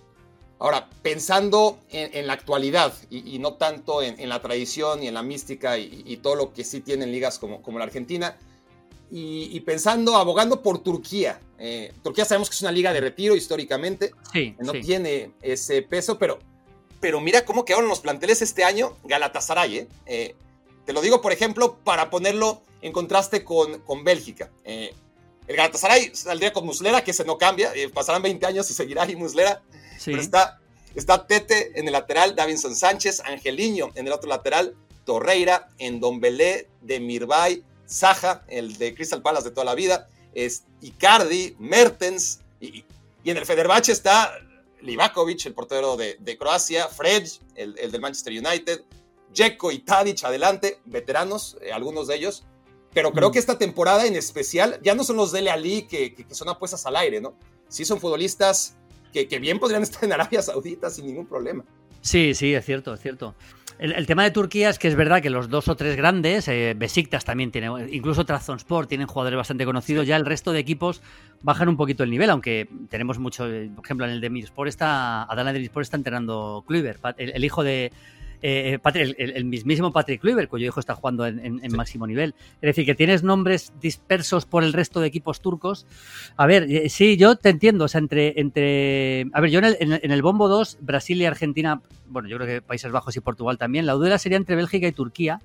Ahora, 0.59 0.89
pensando 1.03 1.77
en, 1.91 2.25
la 2.25 2.33
actualidad 2.33 2.91
y, 3.11 3.37
no 3.37 3.53
tanto 3.53 4.01
en, 4.01 4.27
la 4.27 4.41
tradición 4.41 5.03
y 5.03 5.07
en 5.07 5.13
la 5.13 5.21
mística 5.21 5.77
y, 5.77 6.17
todo 6.17 6.35
lo 6.35 6.51
que 6.51 6.63
sí 6.63 6.81
tienen 6.81 7.11
ligas 7.11 7.37
como, 7.37 7.61
como 7.61 7.77
la 7.77 7.85
Argentina, 7.85 8.35
y, 9.11 9.59
pensando, 9.61 10.17
abogando 10.17 10.61
por 10.63 10.79
Turquía. 10.79 11.39
Eh, 11.59 11.93
Turquía 12.03 12.25
sabemos 12.25 12.49
que 12.49 12.55
es 12.55 12.61
una 12.61 12.71
liga 12.71 12.91
de 12.91 13.01
retiro 13.01 13.35
históricamente. 13.35 14.11
Sí, 14.33 14.55
no 14.59 14.73
tiene 14.73 15.31
ese 15.41 15.83
peso, 15.83 16.17
pero 16.17 16.39
pero 16.99 17.21
mira 17.21 17.45
cómo 17.45 17.65
quedaron 17.65 17.87
los 17.87 17.99
planteles 17.99 18.41
este 18.41 18.63
año 18.63 18.97
Galatasaray. 19.03 19.77
¿eh? 19.77 19.87
Eh, 20.05 20.35
te 20.85 20.93
lo 20.93 21.01
digo, 21.01 21.21
por 21.21 21.31
ejemplo, 21.31 21.77
para 21.83 22.09
ponerlo 22.09 22.61
en 22.81 22.91
contraste 22.91 23.43
con, 23.43 23.79
con 23.79 24.03
Bélgica. 24.03 24.49
Eh, 24.63 24.93
el 25.47 25.55
Galatasaray 25.55 26.11
saldría 26.13 26.53
con 26.53 26.65
Muslera, 26.65 27.03
que 27.03 27.13
se 27.13 27.23
no 27.23 27.37
cambia, 27.37 27.71
pasarán 27.93 28.21
20 28.21 28.45
años 28.45 28.69
y 28.69 28.73
seguirá 28.73 29.03
ahí 29.03 29.15
Muslera. 29.15 29.61
Pero 30.03 30.19
está, 30.19 30.59
está 30.93 31.25
Tete 31.25 31.79
en 31.79 31.87
el 31.87 31.93
lateral, 31.93 32.35
Davinson 32.35 32.75
Sánchez, 32.75 33.21
Angeliño 33.21 33.91
en 33.95 34.07
el 34.07 34.13
otro 34.13 34.27
lateral, 34.27 34.75
Torreira, 35.05 35.69
Endombelé, 35.77 36.67
Demirbay, 36.81 37.63
Saja, 37.85 38.43
el 38.49 38.77
de 38.77 38.93
Crystal 38.93 39.21
Palace 39.21 39.49
de 39.49 39.55
toda 39.55 39.65
la 39.65 39.75
vida, 39.75 40.09
es 40.33 40.63
Icardi, 40.81 41.55
Mertens, 41.59 42.41
y, 42.59 42.83
y 43.23 43.31
en 43.31 43.37
el 43.37 43.45
Federbache 43.45 43.93
está 43.93 44.37
Livakovic, 44.87 45.45
el 45.45 45.53
portero 45.53 45.97
de, 45.97 46.37
Croacia, 46.37 46.87
Fred, 46.87 47.27
el, 47.55 47.75
del 47.75 48.01
Manchester 48.01 48.33
United, 48.33 48.81
Jeko 49.33 49.71
y 49.71 49.79
Tadic 49.79 50.23
adelante, 50.23 50.79
veteranos, 50.85 51.57
eh, 51.61 51.71
algunos 51.71 52.07
de 52.07 52.15
ellos. 52.15 52.45
Pero 52.93 53.11
creo 53.11 53.29
mm. 53.29 53.31
que 53.33 53.39
esta 53.39 53.57
temporada 53.57 54.05
en 54.05 54.15
especial 54.15 54.79
ya 54.81 54.95
no 54.95 55.03
son 55.03 55.17
los 55.17 55.31
Dele 55.31 55.51
Ali 55.51 55.83
que, 55.83 56.15
que, 56.15 56.33
son 56.33 56.49
apuestas 56.49 56.85
al 56.85 56.95
aire, 56.95 57.21
¿no? 57.21 57.35
Sí 57.67 57.85
son 57.85 57.99
futbolistas 57.99 58.77
que, 59.13 59.27
que 59.27 59.39
bien 59.39 59.59
podrían 59.59 59.83
estar 59.83 60.03
en 60.03 60.13
Arabia 60.13 60.41
Saudita 60.41 60.89
sin 60.89 61.05
ningún 61.05 61.27
problema. 61.27 61.63
Sí, 62.01 62.33
sí, 62.33 62.53
es 62.53 62.65
cierto, 62.65 62.93
es 62.93 63.01
cierto. 63.01 63.35
El, 63.79 64.07
tema 64.07 64.23
de 64.23 64.31
Turquía 64.31 64.69
es 64.69 64.79
que 64.79 64.87
es 64.87 64.95
verdad 64.95 65.21
que 65.21 65.29
los 65.29 65.49
dos 65.49 65.67
o 65.67 65.75
tres 65.75 65.95
grandes, 65.95 66.47
eh, 66.47 66.73
Besiktas 66.75 67.25
también 67.25 67.51
tiene, 67.51 67.69
incluso 67.91 68.25
Trabzonspor 68.25 68.87
tienen 68.87 69.05
jugadores 69.05 69.37
bastante 69.37 69.65
conocidos, 69.65 70.07
ya 70.07 70.15
el 70.15 70.25
resto 70.25 70.51
de 70.51 70.59
equipos 70.59 71.01
bajan 71.41 71.69
un 71.69 71.77
poquito 71.77 72.03
el 72.03 72.09
nivel, 72.09 72.29
aunque 72.29 72.67
tenemos 72.89 73.19
mucho, 73.19 73.47
eh, 73.51 73.69
por 73.75 73.85
ejemplo 73.85 74.05
en 74.05 74.13
el 74.13 74.21
de 74.21 74.29
Mirspor 74.29 74.67
está, 74.67 75.23
Adana 75.23 75.53
de 75.53 75.59
Mirspor 75.59 75.83
está 75.83 75.97
entrenando 75.97 76.63
Kluivert, 76.67 77.01
el 77.17 77.43
hijo 77.43 77.63
de, 77.63 77.91
eh, 78.41 78.77
eh, 78.83 79.15
el, 79.17 79.45
mismísimo 79.45 79.91
Patrick 79.91 80.21
Kluivert, 80.21 80.49
cuyo 80.49 80.67
hijo 80.67 80.79
está 80.79 80.93
jugando 80.93 81.25
en, 81.25 81.59
máximo 81.71 82.05
nivel. 82.05 82.35
Es 82.61 82.67
decir, 82.67 82.85
que 82.85 82.93
tienes 82.93 83.23
nombres 83.23 83.73
dispersos 83.81 84.45
por 84.45 84.63
el 84.63 84.73
resto 84.73 84.99
de 84.99 85.07
equipos 85.07 85.41
turcos. 85.41 85.87
A 86.35 86.45
ver, 86.45 86.63
eh, 86.69 86.89
sí, 86.89 87.17
yo 87.17 87.35
te 87.35 87.49
entiendo. 87.49 87.85
O 87.85 87.87
sea, 87.87 87.99
entre. 87.99 88.39
entre 88.39 89.27
a 89.33 89.41
ver, 89.41 89.49
yo 89.49 89.59
en 89.59 90.11
el, 90.11 90.21
bombo 90.21 90.47
2, 90.47 90.79
Brasil 90.81 91.19
y 91.21 91.25
Argentina, 91.25 91.81
bueno, 92.07 92.29
yo 92.29 92.37
creo 92.37 92.47
que 92.47 92.61
Países 92.61 92.91
Bajos 92.91 93.15
y 93.15 93.21
Portugal 93.21 93.57
también. 93.57 93.85
La 93.85 93.93
duda 93.93 94.17
sería 94.19 94.37
entre 94.37 94.55
Bélgica 94.55 94.87
y 94.87 94.91
Turquía. 94.91 95.41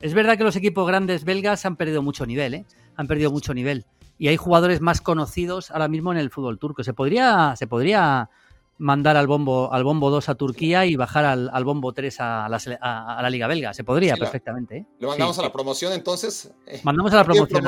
es 0.00 0.14
verdad 0.14 0.36
que 0.36 0.44
los 0.44 0.56
equipos 0.56 0.86
grandes 0.86 1.24
belgas 1.24 1.64
han 1.64 1.76
perdido 1.76 2.02
mucho 2.02 2.26
nivel, 2.26 2.54
¿eh? 2.54 2.64
Han 2.96 3.06
perdido 3.06 3.30
mucho 3.30 3.54
nivel. 3.54 3.84
Y 4.18 4.28
hay 4.28 4.36
jugadores 4.36 4.80
más 4.80 5.00
conocidos 5.00 5.70
ahora 5.70 5.88
mismo 5.88 6.12
en 6.12 6.18
el 6.18 6.30
fútbol 6.30 6.58
turco. 6.58 6.82
Se 6.84 6.94
podría. 6.94 7.54
Se 7.56 7.66
podría 7.66 8.30
mandar 8.78 9.16
al 9.16 9.26
bombo 9.26 9.72
al 9.72 9.84
bombo 9.84 10.10
2 10.10 10.28
a 10.28 10.34
Turquía 10.34 10.84
y 10.84 10.96
bajar 10.96 11.24
al, 11.24 11.64
bombo 11.64 11.92
3 11.92 12.20
a 12.20 12.48
la, 12.48 12.60
a, 12.80 13.22
la, 13.22 13.30
Liga 13.30 13.46
Belga. 13.46 13.72
Se 13.72 13.84
podría 13.84 14.16
perfectamente. 14.16 14.78
¿eh? 14.78 14.86
¿Le 14.98 15.06
mandamos 15.06 15.38
a 15.38 15.42
la 15.42 15.52
promoción 15.52 15.92
entonces? 15.92 16.52
Mandamos 16.82 17.12
a 17.12 17.16
la 17.16 17.24
promoción. 17.24 17.64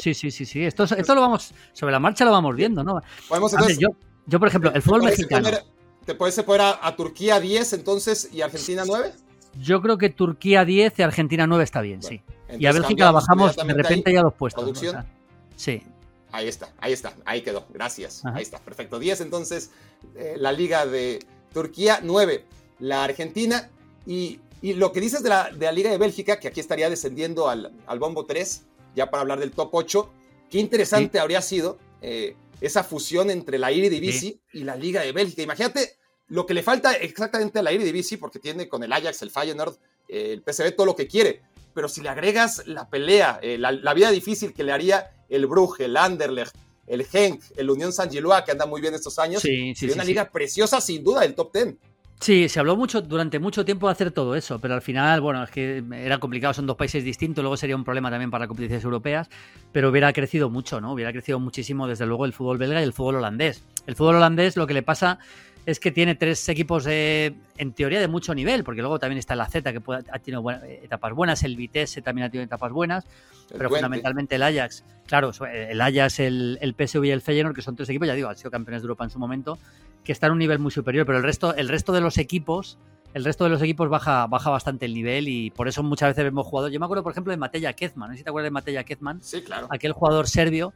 sí, 0.00 0.14
sí, 0.14 0.30
sí, 0.30 0.44
sí, 0.44 0.64
Esto, 0.64 0.84
esto 0.84 1.14
lo 1.14 1.20
vamos, 1.20 1.52
sobre 1.72 1.92
la 1.92 1.98
marcha 1.98 2.24
lo 2.24 2.32
vamos 2.32 2.54
viendo, 2.54 2.84
¿no? 2.84 3.00
yo, 3.78 3.88
yo, 4.26 4.38
por 4.38 4.48
ejemplo, 4.48 4.72
el 4.74 4.82
fútbol 4.82 5.04
mexicano. 5.04 5.48
¿Te 6.04 6.14
puedes 6.14 6.42
poner 6.42 6.62
a, 6.80 6.96
Turquía 6.96 7.38
10 7.38 7.74
entonces 7.74 8.30
y 8.32 8.40
Argentina 8.40 8.84
9? 8.86 9.12
Yo 9.60 9.82
creo 9.82 9.98
que 9.98 10.08
Turquía 10.08 10.64
10 10.64 10.98
y 10.98 11.02
Argentina 11.02 11.46
9 11.46 11.64
está 11.64 11.80
bien, 11.80 12.02
sí. 12.02 12.22
Y 12.58 12.64
a 12.66 12.72
Bélgica 12.72 13.04
la 13.04 13.12
bajamos 13.12 13.56
de 13.56 13.74
repente 13.74 14.12
ya 14.12 14.22
dos 14.22 14.34
puestos. 14.34 14.82
Sí, 15.58 15.82
Ahí 16.30 16.48
está, 16.48 16.72
ahí 16.78 16.92
está, 16.92 17.14
ahí 17.24 17.42
quedó. 17.42 17.66
Gracias. 17.70 18.24
Ahí 18.24 18.42
está, 18.42 18.58
perfecto. 18.58 18.98
10 18.98 19.22
entonces 19.22 19.70
eh, 20.14 20.34
la 20.36 20.52
Liga 20.52 20.86
de 20.86 21.20
Turquía, 21.52 22.00
9 22.02 22.44
la 22.80 23.04
Argentina 23.04 23.70
y, 24.06 24.40
lo 24.62 24.92
que 24.92 25.00
dices 25.00 25.22
de 25.22 25.28
la, 25.28 25.50
de 25.50 25.66
la, 25.66 25.72
Liga 25.72 25.90
de 25.90 25.98
Bélgica, 25.98 26.40
que 26.40 26.48
aquí 26.48 26.58
estaría 26.58 26.90
descendiendo 26.90 27.48
al, 27.48 27.72
al 27.86 27.98
bombo 28.00 28.26
3, 28.26 28.64
ya 28.96 29.08
para 29.08 29.20
hablar 29.20 29.38
del 29.38 29.52
top 29.52 29.70
8, 29.72 30.12
qué 30.50 30.58
interesante 30.58 31.20
habría 31.20 31.40
sido 31.42 31.78
eh, 32.02 32.34
esa 32.60 32.82
fusión 32.82 33.30
entre 33.30 33.58
la 33.58 33.70
Eredivisie 33.70 34.40
y 34.52 34.64
la 34.64 34.74
Liga 34.74 35.02
de 35.02 35.12
Bélgica. 35.12 35.42
Imagínate 35.42 35.96
lo 36.26 36.44
que 36.44 36.54
le 36.54 36.64
falta 36.64 36.92
exactamente 36.92 37.60
a 37.60 37.62
la 37.62 37.70
Eredivisie, 37.70 38.18
porque 38.18 38.40
tiene 38.40 38.68
con 38.68 38.82
el 38.82 38.92
Ajax, 38.92 39.22
el 39.22 39.30
Feyenoord, 39.30 39.76
eh, 40.08 40.32
el 40.32 40.42
PSV, 40.42 40.74
todo 40.74 40.86
lo 40.86 40.96
que 40.96 41.06
quiere, 41.06 41.42
pero 41.72 41.88
si 41.88 42.00
le 42.00 42.08
agregas 42.08 42.66
la 42.66 42.90
pelea, 42.90 43.40
la, 43.42 43.70
la 43.70 43.94
vida 43.94 44.10
difícil 44.10 44.52
que 44.52 44.64
le 44.64 44.72
haría 44.72 45.17
el 45.28 45.46
Brugge, 45.46 45.84
el 45.84 45.96
Anderlecht, 45.96 46.54
el 46.86 47.04
Genk, 47.04 47.42
el 47.56 47.70
Unión 47.70 47.92
San 47.92 48.10
Gilois, 48.10 48.42
que 48.42 48.52
anda 48.52 48.66
muy 48.66 48.80
bien 48.80 48.94
estos 48.94 49.18
años. 49.18 49.42
Sí, 49.42 49.74
sí, 49.74 49.90
una 49.90 50.04
liga 50.04 50.30
preciosa, 50.30 50.80
sin 50.80 51.04
duda, 51.04 51.24
el 51.24 51.34
top 51.34 51.52
10. 51.52 51.76
Sí, 52.20 52.48
se 52.48 52.58
habló 52.58 52.76
mucho 52.76 53.00
durante 53.00 53.38
mucho 53.38 53.64
tiempo 53.64 53.86
de 53.86 53.92
hacer 53.92 54.10
todo 54.10 54.34
eso, 54.34 54.58
pero 54.58 54.74
al 54.74 54.82
final, 54.82 55.20
bueno, 55.20 55.44
es 55.44 55.50
que 55.50 55.84
era 55.92 56.18
complicado, 56.18 56.52
son 56.52 56.66
dos 56.66 56.76
países 56.76 57.04
distintos, 57.04 57.42
luego 57.42 57.56
sería 57.56 57.76
un 57.76 57.84
problema 57.84 58.10
también 58.10 58.28
para 58.28 58.42
las 58.42 58.48
competiciones 58.48 58.82
europeas, 58.82 59.30
pero 59.70 59.88
hubiera 59.88 60.12
crecido 60.12 60.50
mucho, 60.50 60.80
¿no? 60.80 60.92
Hubiera 60.92 61.12
crecido 61.12 61.38
muchísimo, 61.38 61.86
desde 61.86 62.06
luego, 62.06 62.24
el 62.24 62.32
fútbol 62.32 62.58
belga 62.58 62.80
y 62.80 62.84
el 62.84 62.92
fútbol 62.92 63.16
holandés. 63.16 63.62
El 63.86 63.94
fútbol 63.94 64.16
holandés 64.16 64.56
lo 64.56 64.66
que 64.66 64.74
le 64.74 64.82
pasa 64.82 65.20
es 65.66 65.80
que 65.80 65.90
tiene 65.90 66.14
tres 66.14 66.48
equipos 66.48 66.86
en 66.86 67.72
teoría 67.74 68.00
de 68.00 68.08
mucho 68.08 68.34
nivel, 68.34 68.64
porque 68.64 68.80
luego 68.80 68.98
también 68.98 69.18
está 69.18 69.36
la 69.36 69.46
Z 69.46 69.72
que 69.72 69.80
ha 69.88 70.18
tenido 70.18 70.44
etapas 70.50 71.12
buenas, 71.12 71.42
el 71.42 71.56
Vitesse 71.56 72.02
también 72.02 72.26
ha 72.26 72.30
tenido 72.30 72.44
etapas 72.44 72.72
buenas, 72.72 73.04
pero 73.56 73.68
fundamentalmente 73.68 74.36
el 74.36 74.42
Ajax. 74.42 74.84
Claro, 75.06 75.32
el 75.46 75.80
Ajax, 75.80 76.20
el, 76.20 76.58
el, 76.60 76.74
PSV 76.74 77.04
y 77.04 77.10
el 77.10 77.20
Feyenoord, 77.20 77.54
que 77.54 77.62
son 77.62 77.76
tres 77.76 77.88
equipos, 77.88 78.08
ya 78.08 78.14
digo, 78.14 78.28
han 78.28 78.36
sido 78.36 78.50
campeones 78.50 78.82
de 78.82 78.86
Europa 78.86 79.04
en 79.04 79.10
su 79.10 79.18
momento, 79.18 79.58
que 80.04 80.12
están 80.12 80.30
a 80.30 80.32
un 80.32 80.38
nivel 80.38 80.58
muy 80.58 80.70
superior, 80.70 81.04
pero 81.06 81.18
el 81.18 81.24
resto, 81.24 81.54
el 81.54 81.68
resto 81.68 81.92
de 81.92 82.00
los 82.00 82.18
equipos, 82.18 82.78
el 83.14 83.24
resto 83.24 83.44
de 83.44 83.50
los 83.50 83.62
equipos 83.62 83.88
baja, 83.88 84.26
baja 84.26 84.50
bastante 84.50 84.86
el 84.86 84.94
nivel 84.94 85.28
y 85.28 85.50
por 85.50 85.68
eso 85.68 85.82
muchas 85.82 86.10
veces 86.10 86.24
vemos 86.24 86.46
jugadores. 86.46 86.72
Yo 86.72 86.80
me 86.80 86.86
acuerdo, 86.86 87.02
por 87.02 87.12
ejemplo, 87.12 87.30
de 87.30 87.36
Matella 87.36 87.72
Kezman, 87.72 88.10
no 88.10 88.14
sé 88.14 88.18
si 88.18 88.24
te 88.24 88.30
acuerdas 88.30 88.46
de 88.46 88.52
Matella 88.52 88.84
Kezman, 88.84 89.22
sí, 89.22 89.42
claro. 89.42 89.66
aquel 89.70 89.92
jugador 89.92 90.28
serbio 90.28 90.72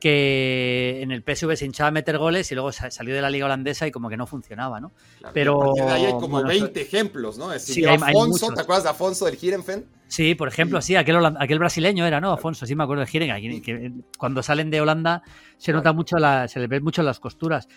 que 0.00 1.00
en 1.02 1.12
el 1.12 1.22
PSV 1.22 1.56
se 1.56 1.66
hinchaba 1.66 1.88
a 1.88 1.92
meter 1.92 2.18
goles 2.18 2.50
y 2.50 2.54
luego 2.54 2.72
salió 2.72 3.14
de 3.14 3.22
la 3.22 3.30
liga 3.30 3.46
holandesa 3.46 3.86
y 3.86 3.90
como 3.90 4.08
que 4.08 4.16
no 4.16 4.26
funcionaba, 4.26 4.80
¿no? 4.80 4.92
Pero 5.32 5.72
de 5.76 5.82
ahí 5.82 6.06
hay 6.06 6.12
como 6.12 6.42
20 6.42 6.80
ejemplos, 6.80 7.38
¿no? 7.38 7.56
sí, 7.58 7.84
hay, 7.84 7.96
Afonso, 7.96 8.52
¿te 8.52 8.62
acuerdas 8.62 8.84
de 8.84 8.90
Afonso 8.90 9.26
del 9.26 9.36
Girenfen? 9.36 9.86
Sí, 10.08 10.34
por 10.34 10.48
ejemplo, 10.48 10.82
sí, 10.82 10.96
aquel, 10.96 11.24
aquel 11.38 11.58
brasileño 11.60 12.04
era, 12.04 12.20
¿no? 12.20 12.32
Afonso, 12.32 12.66
sí 12.66 12.74
me 12.74 12.82
acuerdo 12.82 13.02
de 13.02 13.06
Giren, 13.06 13.62
que 13.62 13.92
cuando 14.18 14.42
salen 14.42 14.70
de 14.70 14.80
Holanda 14.80 15.22
se 15.56 15.72
nota 15.72 15.92
mucho, 15.92 16.16
la, 16.16 16.48
se 16.48 16.58
les 16.58 16.68
ve 16.68 16.80
mucho 16.80 17.02
las 17.02 17.20
costuras. 17.20 17.68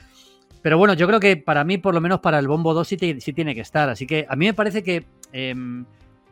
Pero 0.63 0.77
bueno, 0.77 0.93
yo 0.93 1.05
creo 1.07 1.19
que 1.19 1.37
para 1.37 1.63
mí, 1.63 1.77
por 1.77 1.93
lo 1.93 2.01
menos 2.01 2.21
para 2.21 2.39
el 2.39 2.47
Bombo 2.47 2.73
2 2.73 2.87
sí, 2.87 2.97
tiene 2.97 3.53
que 3.53 3.61
estar. 3.61 3.89
Así 3.89 4.07
que 4.07 4.25
a 4.29 4.35
mí 4.35 4.45
me 4.45 4.53
parece 4.53 4.81
que... 4.81 5.05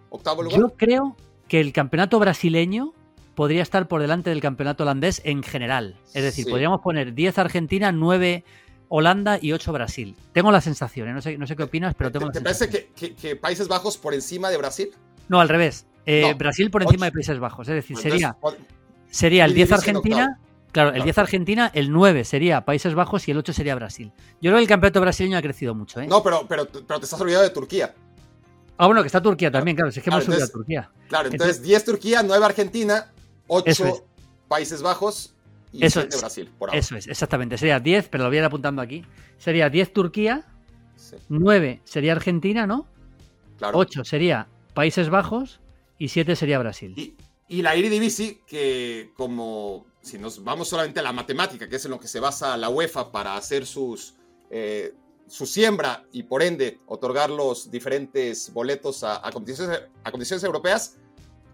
¿Octavo 0.09 0.41
lugar? 0.41 0.59
Yo 0.59 0.69
creo 0.69 1.17
que 1.47 1.59
el 1.59 1.73
campeonato 1.73 2.17
brasileño 2.17 2.93
podría 3.35 3.63
estar 3.63 3.87
por 3.87 4.01
delante 4.01 4.29
del 4.29 4.41
campeonato 4.41 4.83
holandés 4.83 5.21
en 5.25 5.43
general. 5.43 5.95
Es 6.13 6.23
decir, 6.23 6.45
podríamos 6.49 6.81
poner 6.81 7.13
10 7.13 7.37
Argentina, 7.37 7.91
9 7.91 8.43
Holanda 8.89 9.39
y 9.41 9.53
8 9.53 9.71
Brasil. 9.71 10.15
Tengo 10.33 10.51
la 10.51 10.59
sensación, 10.59 11.07
¿eh? 11.07 11.13
no, 11.13 11.21
sé, 11.21 11.37
no 11.37 11.47
sé 11.47 11.55
qué 11.55 11.63
opinas, 11.63 11.95
pero 11.95 12.11
tengo 12.11 12.29
¿Te, 12.29 12.41
la 12.41 12.53
sensación. 12.53 12.71
¿Te 12.71 12.89
parece 12.93 13.15
que, 13.15 13.35
Países 13.37 13.67
Bajos 13.69 13.97
por 13.97 14.13
encima 14.13 14.49
de 14.49 14.57
Brasil? 14.57 14.91
No, 15.29 15.39
al 15.39 15.47
revés. 15.47 15.85
Eh, 16.05 16.33
Brasil 16.33 16.69
por 16.69 16.83
encima 16.83 17.05
de 17.05 17.13
Países 17.13 17.39
Bajos. 17.39 17.69
Es 17.69 17.75
decir, 17.75 17.97
sería, 17.97 18.35
sería 19.09 19.45
el 19.45 19.53
10 19.53 19.71
Argentina. 19.71 20.39
Claro, 20.73 20.93
el 20.93 21.03
10 21.03 21.17
Argentina, 21.17 21.71
el 21.73 21.91
9 21.91 22.23
sería 22.25 22.65
Países 22.65 22.93
Bajos 22.93 23.27
y 23.27 23.31
el 23.31 23.37
8 23.37 23.53
sería 23.53 23.75
Brasil. 23.75 24.11
Yo 24.41 24.51
creo 24.51 24.55
que 24.55 24.61
el 24.63 24.67
campeonato 24.67 25.01
brasileño 25.01 25.37
ha 25.37 25.41
crecido 25.41 25.75
mucho. 25.75 25.99
¿eh? 26.01 26.07
No, 26.07 26.23
pero, 26.23 26.45
pero, 26.47 26.67
pero 26.67 26.99
te 26.99 27.05
estás 27.05 27.19
olvidando 27.19 27.47
de 27.47 27.53
Turquía. 27.53 27.93
Ah, 28.77 28.87
bueno, 28.87 29.01
que 29.03 29.07
está 29.07 29.21
Turquía 29.21 29.51
también, 29.51 29.77
claro. 29.77 29.89
es 29.89 30.01
que 30.01 30.09
hemos 30.09 30.23
subido 30.23 30.43
a 30.43 30.47
Turquía. 30.47 30.89
Claro, 31.07 31.29
entonces, 31.29 31.61
10 31.61 31.85
Turquía, 31.85 32.23
9 32.23 32.45
Argentina, 32.45 33.11
8 33.53 34.05
Países 34.47 34.81
Bajos 34.81 35.35
y 35.73 35.85
eso 35.85 36.01
7 36.01 36.17
Brasil. 36.19 36.49
Eso 36.71 36.95
es, 36.95 37.07
exactamente. 37.07 37.57
Sería 37.57 37.79
10, 37.79 38.07
pero 38.09 38.23
lo 38.23 38.29
voy 38.29 38.37
a 38.37 38.39
ir 38.39 38.45
apuntando 38.45 38.81
aquí. 38.81 39.03
Sería 39.37 39.69
10 39.69 39.91
Turquía, 39.91 40.45
9 41.27 41.81
sería 41.83 42.13
Argentina, 42.13 42.65
¿no? 42.65 42.87
Claro. 43.57 43.77
8 43.77 44.05
sería 44.05 44.47
Países 44.73 45.09
Bajos 45.09 45.59
y 45.97 46.07
7 46.07 46.35
sería 46.37 46.59
Brasil. 46.59 46.93
Y, 46.95 47.15
y 47.49 47.61
la 47.61 47.75
Eredivisie, 47.75 48.41
que 48.47 49.11
como 49.15 49.85
si 50.01 50.17
nos 50.17 50.43
vamos 50.43 50.69
solamente 50.69 51.01
a 51.01 51.03
la 51.03 51.11
matemática, 51.11 51.67
que 51.67 51.75
es 51.75 51.85
en 51.85 51.91
lo 51.91 51.99
que 51.99 52.07
se 52.07 52.21
basa 52.21 52.55
la 52.55 52.69
UEFA 52.69 53.11
para 53.11 53.35
hacer 53.35 53.65
sus, 53.65 54.15
eh, 54.49 54.93
su 55.27 55.45
siembra 55.45 56.05
y 56.13 56.23
por 56.23 56.41
ende 56.41 56.79
otorgar 56.87 57.29
los 57.29 57.69
diferentes 57.69 58.53
boletos 58.53 59.03
a, 59.03 59.25
a, 59.27 59.31
competiciones, 59.31 59.81
a 60.03 60.11
competiciones 60.11 60.43
europeas, 60.45 60.97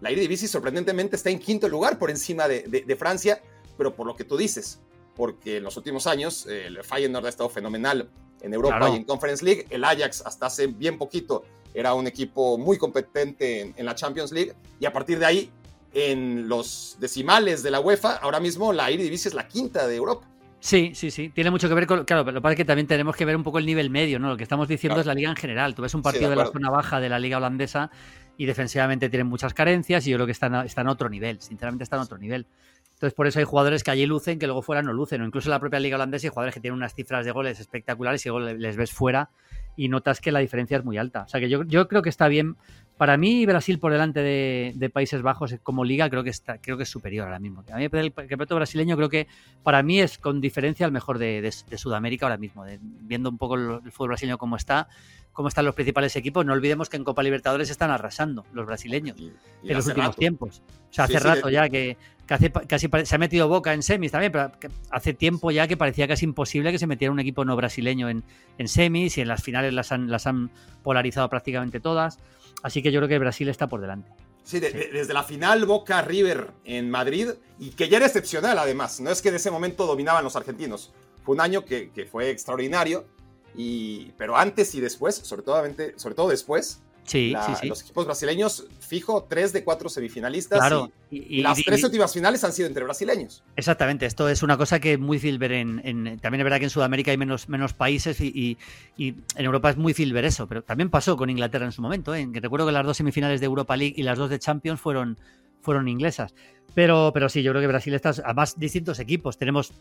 la 0.00 0.10
Eredivisie 0.10 0.48
sorprendentemente 0.48 1.16
está 1.16 1.30
en 1.30 1.38
quinto 1.38 1.68
lugar 1.68 1.98
por 1.98 2.10
encima 2.10 2.48
de, 2.48 2.96
Francia, 2.98 3.42
pero 3.76 3.94
por 3.94 4.06
lo 4.06 4.16
que 4.16 4.24
tú 4.24 4.36
dices, 4.36 4.80
porque 5.16 5.56
en 5.56 5.64
los 5.64 5.76
últimos 5.76 6.06
años 6.06 6.46
el 6.46 6.82
Feyenoord 6.84 7.26
ha 7.26 7.28
estado 7.28 7.48
fenomenal 7.48 8.08
en 8.40 8.54
Europa 8.54 8.88
y 8.90 8.96
en 8.96 9.04
Conference 9.04 9.44
League, 9.44 9.66
el 9.70 9.84
Ajax 9.84 10.22
hasta 10.24 10.46
hace 10.46 10.68
bien 10.68 10.98
poquito 10.98 11.44
era 11.74 11.94
un 11.94 12.06
equipo 12.06 12.58
muy 12.58 12.78
competente 12.78 13.72
en, 13.76 13.86
la 13.86 13.94
Champions 13.94 14.32
League. 14.32 14.54
Y 14.80 14.86
a 14.86 14.92
partir 14.92 15.18
de 15.18 15.26
ahí 15.26 15.50
en 15.92 16.48
los 16.48 16.96
decimales 17.00 17.62
de 17.62 17.70
la 17.70 17.80
UEFA, 17.80 18.16
ahora 18.16 18.40
mismo 18.40 18.72
la 18.72 18.90
Eredivisie 18.90 19.28
es 19.28 19.34
la 19.34 19.48
quinta 19.48 19.86
de 19.86 19.96
Europa. 19.96 20.26
Sí, 20.68 20.92
sí, 20.94 21.10
sí. 21.10 21.30
Tiene 21.30 21.50
mucho 21.50 21.66
que 21.66 21.74
ver 21.74 21.86
con. 21.86 22.04
Claro, 22.04 22.24
pero 22.26 22.34
lo 22.34 22.40
que 22.40 22.42
pasa 22.42 22.52
es 22.52 22.56
que 22.58 22.64
también 22.66 22.86
tenemos 22.86 23.16
que 23.16 23.24
ver 23.24 23.34
un 23.36 23.42
poco 23.42 23.58
el 23.58 23.64
nivel 23.64 23.88
medio, 23.88 24.18
¿no? 24.18 24.28
Lo 24.28 24.36
que 24.36 24.42
estamos 24.42 24.68
diciendo 24.68 24.96
Claro. 24.96 25.00
es 25.00 25.06
la 25.06 25.14
liga 25.14 25.30
en 25.30 25.36
general. 25.36 25.74
Tú 25.74 25.80
ves 25.80 25.94
un 25.94 26.00
Sí, 26.02 26.04
partido 26.04 26.24
de 26.28 26.36
de, 26.36 26.42
la 26.42 26.50
zona 26.50 26.68
baja 26.68 27.00
de 27.00 27.08
la 27.08 27.18
liga 27.18 27.38
holandesa 27.38 27.90
y 28.36 28.44
defensivamente 28.44 29.08
tienen 29.08 29.28
muchas 29.28 29.54
carencias 29.54 30.06
y 30.06 30.10
yo 30.10 30.18
creo 30.18 30.26
que 30.26 30.32
están 30.32 30.54
están 30.66 30.86
a 30.86 30.92
otro 30.92 31.08
nivel. 31.08 31.40
Sinceramente, 31.40 31.84
están 31.84 32.00
a 32.00 32.02
otro 32.02 32.18
nivel. 32.18 32.44
Entonces, 32.92 33.14
por 33.14 33.26
eso 33.26 33.38
hay 33.38 33.46
jugadores 33.46 33.82
que 33.82 33.92
allí 33.92 34.04
lucen 34.04 34.38
que 34.38 34.46
luego 34.46 34.60
fuera 34.60 34.82
no 34.82 34.92
lucen. 34.92 35.22
O 35.22 35.24
incluso 35.24 35.48
en 35.48 35.52
la 35.52 35.60
propia 35.60 35.80
liga 35.80 35.96
holandesa 35.96 36.26
hay 36.26 36.30
jugadores 36.30 36.52
que 36.54 36.60
tienen 36.60 36.76
unas 36.76 36.94
cifras 36.94 37.24
de 37.24 37.30
goles 37.32 37.60
espectaculares 37.60 38.26
y 38.26 38.28
luego 38.28 38.44
le- 38.44 38.58
les 38.58 38.76
ves 38.76 38.92
fuera 38.92 39.30
y 39.74 39.88
notas 39.88 40.20
que 40.20 40.32
la 40.32 40.40
diferencia 40.40 40.76
es 40.76 40.84
muy 40.84 40.98
alta. 40.98 41.22
O 41.22 41.28
sea 41.28 41.40
que 41.40 41.48
yo, 41.48 41.62
yo 41.64 41.88
creo 41.88 42.02
que 42.02 42.10
está 42.10 42.28
bien. 42.28 42.56
Para 42.98 43.16
mí, 43.16 43.46
Brasil 43.46 43.78
por 43.78 43.92
delante 43.92 44.20
de, 44.20 44.72
de 44.74 44.90
Países 44.90 45.22
Bajos 45.22 45.54
como 45.62 45.84
liga 45.84 46.10
creo 46.10 46.24
que 46.24 46.30
está, 46.30 46.58
creo 46.58 46.76
que 46.76 46.82
es 46.82 46.88
superior 46.88 47.26
ahora 47.26 47.38
mismo. 47.38 47.64
A 47.72 47.76
mí 47.76 47.84
el 47.84 48.12
campeonato 48.12 48.56
brasileño 48.56 48.96
creo 48.96 49.08
que 49.08 49.28
para 49.62 49.82
mí 49.84 50.00
es 50.00 50.18
con 50.18 50.40
diferencia 50.40 50.84
el 50.84 50.90
mejor 50.92 51.18
de, 51.18 51.40
de- 51.40 51.54
de 51.70 51.78
Sudamérica 51.78 52.26
ahora 52.26 52.36
mismo. 52.38 52.64
Viendo 52.80 53.30
un 53.30 53.38
poco 53.38 53.54
el, 53.54 53.80
el 53.84 53.92
fútbol 53.92 54.08
brasileño 54.08 54.36
cómo 54.36 54.56
está, 54.56 54.88
cómo 55.32 55.46
están 55.46 55.64
los 55.64 55.76
principales 55.76 56.16
equipos. 56.16 56.44
No 56.44 56.52
olvidemos 56.52 56.88
que 56.88 56.96
en 56.96 57.04
Copa 57.04 57.22
Libertadores 57.22 57.70
están 57.70 57.90
arrasando 57.90 58.44
los 58.52 58.66
brasileños 58.66 59.16
Y- 59.18 59.32
y 59.62 59.70
en 59.70 59.76
los 59.76 59.86
últimos 59.86 60.08
rato. 60.08 60.18
tiempos. 60.18 60.62
O 60.90 60.92
sea, 60.92 61.06
Sí, 61.06 61.14
hace 61.14 61.22
sí, 61.22 61.28
rato 61.34 61.46
de- 61.46 61.52
ya 61.52 61.68
que, 61.68 61.96
que 62.26 62.34
hace, 62.34 62.50
casi 62.50 62.88
se 63.04 63.14
ha 63.14 63.18
metido 63.18 63.46
Boca 63.48 63.72
en 63.74 63.82
semis 63.84 64.10
también, 64.10 64.32
pero 64.32 64.50
hace 64.90 65.14
tiempo 65.14 65.52
ya 65.52 65.68
que 65.68 65.76
parecía 65.76 66.08
casi 66.08 66.24
imposible 66.24 66.72
que 66.72 66.78
se 66.80 66.88
metiera 66.88 67.12
un 67.12 67.20
equipo 67.20 67.44
no 67.44 67.54
brasileño 67.54 68.08
en, 68.08 68.24
en 68.58 68.66
semis 68.66 69.16
y 69.18 69.20
en 69.20 69.28
las 69.28 69.40
finales 69.40 69.72
las 69.72 69.92
han, 69.92 70.10
las 70.10 70.26
han 70.26 70.50
polarizado 70.82 71.28
prácticamente 71.28 71.78
todas. 71.78 72.18
Así 72.62 72.82
que 72.82 72.90
yo 72.92 73.00
creo 73.00 73.08
que 73.08 73.18
Brasil 73.18 73.48
está 73.48 73.68
por 73.68 73.80
delante. 73.80 74.10
Sí, 74.42 74.60
de- 74.60 74.70
de- 74.70 74.88
desde 74.92 75.12
la 75.14 75.22
final 75.24 75.64
Boca 75.66 76.00
River 76.02 76.50
en 76.64 76.90
Madrid, 76.90 77.30
y 77.58 77.70
que 77.70 77.88
ya 77.88 77.98
era 77.98 78.06
excepcional 78.06 78.58
además, 78.58 78.98
no 79.00 79.10
es 79.10 79.20
que 79.22 79.28
en 79.28 79.34
ese 79.34 79.50
momento 79.50 79.86
dominaban 79.86 80.24
los 80.24 80.36
argentinos, 80.36 80.92
fue 81.24 81.34
un 81.34 81.40
año 81.42 81.64
que, 81.64 81.90
que 81.90 82.06
fue 82.06 82.30
extraordinario, 82.30 83.06
y, 83.54 84.12
pero 84.16 84.36
antes 84.36 84.74
y 84.74 84.80
después, 84.80 85.14
sobre 85.16 85.42
todo, 85.42 85.62
sobre 85.96 86.14
todo 86.14 86.28
después, 86.28 86.80
Sí, 87.08 87.30
la- 87.30 87.44
sí, 87.46 87.52
sí. 87.62 87.68
los 87.68 87.80
equipos 87.82 88.04
brasileños, 88.04 88.66
fijo, 88.80 89.24
tres 89.28 89.52
de 89.52 89.64
cuatro 89.64 89.88
semifinalistas, 89.88 90.58
Claro. 90.58 90.92
y, 91.10 91.40
las 91.42 91.58
y- 91.58 91.64
tres 91.64 91.82
últimas 91.82 92.12
finales 92.12 92.44
han 92.44 92.52
sido 92.52 92.68
entre 92.68 92.84
brasileños. 92.84 93.42
Exactamente, 93.56 94.04
esto 94.06 94.28
es 94.28 94.42
una 94.42 94.56
cosa 94.58 94.78
que 94.78 94.92
es 94.92 94.98
muy 94.98 95.18
feel 95.18 95.38
ver 95.38 95.52
en, 95.52 95.80
en- 95.84 96.18
También 96.20 96.40
es 96.42 96.44
verdad 96.44 96.58
que 96.58 96.64
en 96.64 96.70
Sudamérica 96.70 97.10
hay 97.10 97.16
menos, 97.16 97.48
menos 97.48 97.72
países 97.72 98.20
y, 98.20 98.58
en 98.98 99.16
Europa 99.36 99.70
es 99.70 99.76
muy 99.78 99.94
feel 99.94 100.12
ver 100.12 100.26
eso, 100.26 100.46
pero 100.46 100.62
también 100.62 100.90
pasó 100.90 101.16
con 101.16 101.30
Inglaterra 101.30 101.64
en 101.64 101.72
su 101.72 101.80
momento. 101.82 102.14
¿eh? 102.14 102.28
Que 102.32 102.40
recuerdo 102.40 102.66
que 102.66 102.72
las 102.72 102.84
dos 102.84 102.96
semifinales 102.98 103.40
de 103.40 103.46
Europa 103.46 103.76
League 103.76 103.94
y 103.96 104.02
las 104.02 104.18
dos 104.18 104.28
de 104.28 104.38
Champions 104.38 104.80
fueron, 104.80 105.18
fueron 105.62 105.88
inglesas. 105.88 106.34
Pero, 106.74 107.10
pero 107.14 107.28
sí, 107.30 107.42
yo 107.42 107.52
creo 107.52 107.62
que 107.62 107.66
Brasil 107.68 107.94
está. 107.94 108.10
Además, 108.24 108.54
distintos 108.58 108.98
equipos. 108.98 109.38
Tenemos 109.38 109.72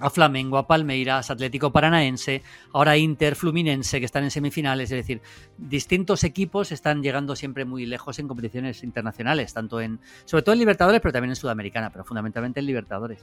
a 0.00 0.10
Flamengo, 0.10 0.58
a 0.58 0.66
Palmeiras, 0.66 1.30
Atlético 1.30 1.70
Paranaense, 1.72 2.42
ahora 2.72 2.96
Inter, 2.98 3.34
Fluminense, 3.34 3.98
que 3.98 4.04
están 4.06 4.24
en 4.24 4.30
semifinales. 4.30 4.90
Es 4.90 4.98
decir, 4.98 5.22
distintos 5.56 6.22
equipos 6.24 6.70
están 6.72 7.02
llegando 7.02 7.34
siempre 7.34 7.64
muy 7.64 7.86
lejos 7.86 8.18
en 8.18 8.28
competiciones 8.28 8.82
internacionales, 8.82 9.54
tanto 9.54 9.80
en, 9.80 9.98
sobre 10.26 10.42
todo 10.42 10.52
en 10.52 10.58
Libertadores, 10.58 11.00
pero 11.00 11.12
también 11.12 11.30
en 11.30 11.36
Sudamericana, 11.36 11.90
pero 11.90 12.04
fundamentalmente 12.04 12.60
en 12.60 12.66
Libertadores. 12.66 13.20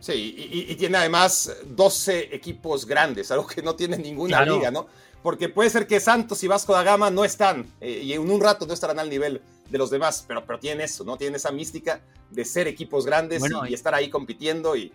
Sí, 0.00 0.34
y, 0.68 0.74
tiene 0.76 0.98
además 0.98 1.54
12 1.66 2.34
equipos 2.34 2.86
grandes, 2.86 3.30
algo 3.30 3.46
que 3.46 3.62
no 3.62 3.74
tiene 3.74 3.96
ninguna 3.96 4.38
Claro. 4.38 4.56
liga, 4.56 4.70
¿no? 4.70 4.86
Porque 5.22 5.48
puede 5.48 5.70
ser 5.70 5.86
que 5.86 5.98
Santos 6.00 6.42
y 6.44 6.48
Vasco 6.48 6.74
da 6.74 6.82
Gama 6.82 7.10
no 7.10 7.24
están, 7.24 7.66
eh, 7.80 8.00
y 8.02 8.12
en 8.12 8.30
un 8.30 8.38
rato 8.40 8.66
no 8.66 8.74
estarán 8.74 8.98
al 8.98 9.08
nivel 9.08 9.40
de 9.70 9.78
los 9.78 9.88
demás, 9.90 10.24
pero, 10.28 10.44
pero 10.44 10.58
tienen 10.58 10.82
eso, 10.82 11.04
¿no? 11.04 11.16
Tienen 11.16 11.36
esa 11.36 11.50
mística 11.52 12.00
de 12.30 12.44
ser 12.44 12.68
equipos 12.68 13.06
grandes 13.06 13.40
Bueno, 13.40 13.64
y- 13.66 13.70
y 13.70 13.74
estar 13.74 13.94
ahí 13.94 14.08
compitiendo 14.10 14.76
y... 14.76 14.92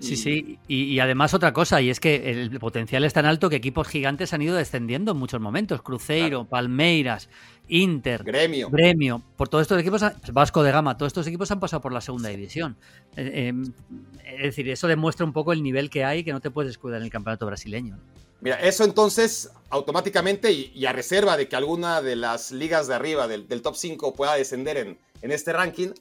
Sí, 0.00 0.16
sí, 0.16 0.58
y, 0.68 0.84
y 0.84 1.00
además 1.00 1.34
otra 1.34 1.52
cosa, 1.52 1.80
y 1.80 1.88
es 1.88 2.00
que 2.00 2.30
el 2.30 2.58
potencial 2.58 3.04
es 3.04 3.12
tan 3.12 3.26
alto 3.26 3.48
que 3.48 3.56
equipos 3.56 3.88
gigantes 3.88 4.32
han 4.32 4.42
ido 4.42 4.56
descendiendo 4.56 5.12
en 5.12 5.18
muchos 5.18 5.40
momentos. 5.40 5.82
Cruzeiro, 5.82 6.44
Palmeiras, 6.44 7.28
Inter, 7.68 8.22
Gremio. 8.22 8.68
Gremio, 8.70 9.22
por 9.36 9.48
todos 9.48 9.62
estos 9.62 9.80
equipos, 9.80 10.02
Vasco 10.32 10.62
de 10.62 10.72
Gama, 10.72 10.98
todos 10.98 11.10
estos 11.10 11.26
equipos 11.26 11.50
han 11.50 11.60
pasado 11.60 11.80
por 11.80 11.92
la 11.92 12.00
segunda 12.00 12.28
división. 12.28 12.76
Eh, 13.16 13.52
eh, 13.54 14.32
es 14.36 14.42
decir, 14.42 14.68
eso 14.68 14.88
demuestra 14.88 15.24
un 15.24 15.32
poco 15.32 15.52
el 15.52 15.62
nivel 15.62 15.90
que 15.90 16.04
hay 16.04 16.24
que 16.24 16.32
no 16.32 16.40
te 16.40 16.50
puedes 16.50 16.70
descuidar 16.70 17.00
en 17.00 17.04
el 17.04 17.10
campeonato 17.10 17.46
brasileño. 17.46 17.98
Mira, 18.40 18.56
eso 18.60 18.84
entonces 18.84 19.50
automáticamente 19.70 20.52
y, 20.52 20.70
y 20.74 20.84
a 20.84 20.92
reserva 20.92 21.36
de 21.36 21.48
que 21.48 21.56
alguna 21.56 22.02
de 22.02 22.16
las 22.16 22.52
ligas 22.52 22.88
de 22.88 22.94
arriba 22.94 23.26
del, 23.26 23.48
del 23.48 23.62
top 23.62 23.76
5 23.76 24.12
pueda 24.12 24.34
descender 24.34 24.76
en, 24.76 24.98
en 25.22 25.32
este 25.32 25.52
ranking, 25.54 25.92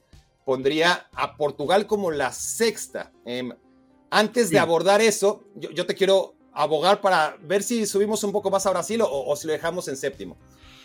pondría 0.43 1.07
a 1.13 1.35
Portugal 1.37 1.87
como 1.87 2.11
la 2.11 2.31
sexta. 2.33 3.11
Em, 3.25 3.51
antes 4.13 4.49
de 4.49 4.59
abordar 4.59 5.01
eso, 5.01 5.43
yo, 5.55 5.71
yo 5.71 5.85
te 5.85 5.95
quiero 5.95 6.35
abogar 6.53 7.01
para 7.01 7.35
ver 7.41 7.63
si 7.63 7.85
subimos 7.85 8.23
un 8.23 8.31
poco 8.31 8.51
más 8.51 8.65
a 8.65 8.69
Brasil 8.69 9.01
o, 9.01 9.07
o 9.09 9.35
si 9.35 9.47
lo 9.47 9.53
dejamos 9.53 9.87
en 9.87 9.97
séptimo. 9.97 10.37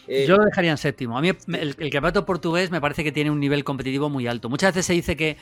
Eh, 0.06 0.24
Yo 0.26 0.36
lo 0.38 0.44
dejaría 0.44 0.70
en 0.70 0.78
séptimo. 0.78 1.18
A 1.18 1.20
mí 1.20 1.28
el 1.28 1.74
campeonato 1.76 2.24
portugués 2.24 2.70
me 2.70 2.80
parece 2.80 3.04
que 3.04 3.12
tiene 3.12 3.30
un 3.30 3.38
nivel 3.38 3.62
competitivo 3.62 4.08
muy 4.08 4.26
alto. 4.26 4.48
Muchas 4.48 4.74
veces 4.74 4.86
se 4.86 4.94
dice 4.94 5.16
que, 5.16 5.36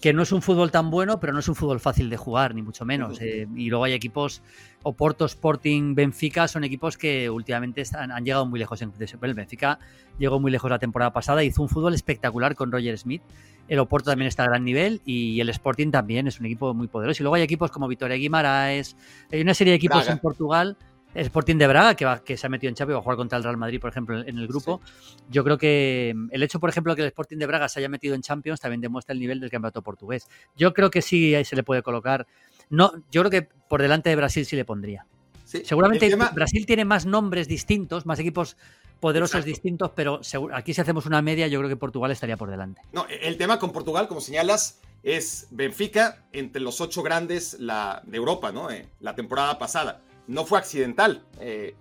que 0.00 0.12
no 0.14 0.22
es 0.22 0.32
un 0.32 0.40
fútbol 0.40 0.70
tan 0.70 0.90
bueno, 0.90 1.20
pero 1.20 1.32
no 1.34 1.40
es 1.40 1.48
un 1.48 1.54
fútbol 1.54 1.78
fácil 1.78 2.08
de 2.08 2.16
jugar, 2.16 2.54
ni 2.54 2.62
mucho 2.62 2.84
menos. 2.86 3.20
Eh, 3.20 3.46
y 3.54 3.68
luego 3.68 3.84
hay 3.84 3.92
equipos, 3.92 4.42
Oporto, 4.82 5.26
Sporting, 5.26 5.94
Benfica, 5.94 6.48
son 6.48 6.64
equipos 6.64 6.96
que 6.96 7.28
últimamente 7.28 7.82
están- 7.82 8.10
han 8.10 8.24
llegado 8.24 8.46
muy 8.46 8.58
lejos 8.58 8.80
en. 8.80 8.92
El 9.22 9.34
Benfica 9.34 9.78
llegó 10.18 10.40
muy 10.40 10.50
lejos 10.50 10.70
la 10.70 10.78
temporada 10.78 11.12
pasada, 11.12 11.44
hizo 11.44 11.60
un 11.60 11.68
fútbol 11.68 11.92
espectacular 11.92 12.54
con 12.54 12.72
Roger 12.72 12.96
Smith. 12.96 13.20
El 13.68 13.78
Oporto 13.78 14.10
también 14.10 14.28
está 14.28 14.44
a 14.44 14.46
gran 14.46 14.64
nivel 14.64 15.02
y 15.04 15.38
el 15.40 15.48
Sporting 15.50 15.90
también 15.90 16.26
es 16.26 16.40
un 16.40 16.46
equipo 16.46 16.72
muy 16.72 16.88
poderoso. 16.88 17.22
Y 17.22 17.24
luego 17.24 17.34
hay 17.36 17.42
equipos 17.42 17.70
como 17.70 17.86
Vitoria 17.86 18.16
Guimaraes, 18.16 18.96
hay 19.30 19.42
una 19.42 19.52
serie 19.54 19.72
de 19.72 19.76
equipos 19.76 19.98
Braga. 19.98 20.12
en 20.12 20.18
Portugal. 20.18 20.76
El 21.14 21.26
Sporting 21.26 21.56
de 21.56 21.66
Braga, 21.66 21.94
que, 21.96 22.04
va, 22.04 22.22
que 22.22 22.36
se 22.36 22.46
ha 22.46 22.50
metido 22.50 22.68
en 22.68 22.76
Champions, 22.76 22.96
va 22.96 23.00
a 23.00 23.02
jugar 23.02 23.16
contra 23.16 23.36
el 23.36 23.42
Real 23.44 23.56
Madrid, 23.56 23.80
por 23.80 23.90
ejemplo, 23.90 24.20
en 24.20 24.38
el 24.38 24.46
grupo. 24.46 24.80
Yo 25.28 25.42
creo 25.42 25.58
que 25.58 26.12
mm, 26.14 26.28
el 26.30 26.42
hecho, 26.44 26.60
por 26.60 26.70
ejemplo, 26.70 26.94
que 26.94 27.02
el 27.02 27.08
Sporting 27.08 27.36
de 27.38 27.46
Braga 27.46 27.68
se 27.68 27.80
haya 27.80 27.88
metido 27.88 28.14
en 28.14 28.22
Champions 28.22 28.60
también 28.60 28.80
demuestra 28.80 29.12
el 29.12 29.18
nivel 29.18 29.40
del 29.40 29.50
campeonato 29.50 29.82
portugués. 29.82 30.28
Yo 30.56 30.72
creo 30.72 30.90
que 30.90 31.02
sí 31.02 31.34
ahí 31.34 31.44
se 31.44 31.56
le 31.56 31.62
puede 31.64 31.82
colocar. 31.82 32.26
No, 32.68 32.92
yo 33.10 33.22
creo 33.22 33.30
que 33.30 33.42
por 33.68 33.82
delante 33.82 34.08
de 34.10 34.16
Brasil 34.16 34.46
sí 34.46 34.54
le 34.54 34.64
pondría. 34.64 35.04
sí, 35.44 35.62
Seguramente 35.64 36.08
tema- 36.08 36.30
Brasil 36.32 36.64
tiene 36.64 36.84
más 36.84 37.06
nombres 37.06 37.48
distintos, 37.48 38.06
más 38.06 38.20
equipos 38.20 38.56
poderosos 39.00 39.36
Exacto. 39.36 39.48
distintos, 39.48 39.90
pero 39.96 40.20
aquí 40.52 40.74
si 40.74 40.80
hacemos 40.80 41.06
una 41.06 41.22
media, 41.22 41.48
yo 41.48 41.58
creo 41.58 41.68
que 41.70 41.76
Portugal 41.76 42.10
estaría 42.12 42.36
por 42.36 42.50
delante. 42.50 42.82
No, 42.92 43.06
el 43.08 43.36
tema 43.36 43.58
con 43.58 43.72
Portugal, 43.72 44.06
como 44.06 44.20
señalas, 44.20 44.78
es 45.02 45.48
Benfica 45.50 46.22
entre 46.32 46.60
los 46.60 46.80
ocho 46.82 47.02
grandes 47.02 47.56
la, 47.58 48.02
de 48.06 48.16
Europa, 48.18 48.52
¿no? 48.52 48.70
Eh, 48.70 48.86
la 49.00 49.14
temporada 49.16 49.58
pasada. 49.58 50.02
No 50.26 50.44
fue 50.46 50.58
accidental, 50.58 51.22
eh, 51.40 51.74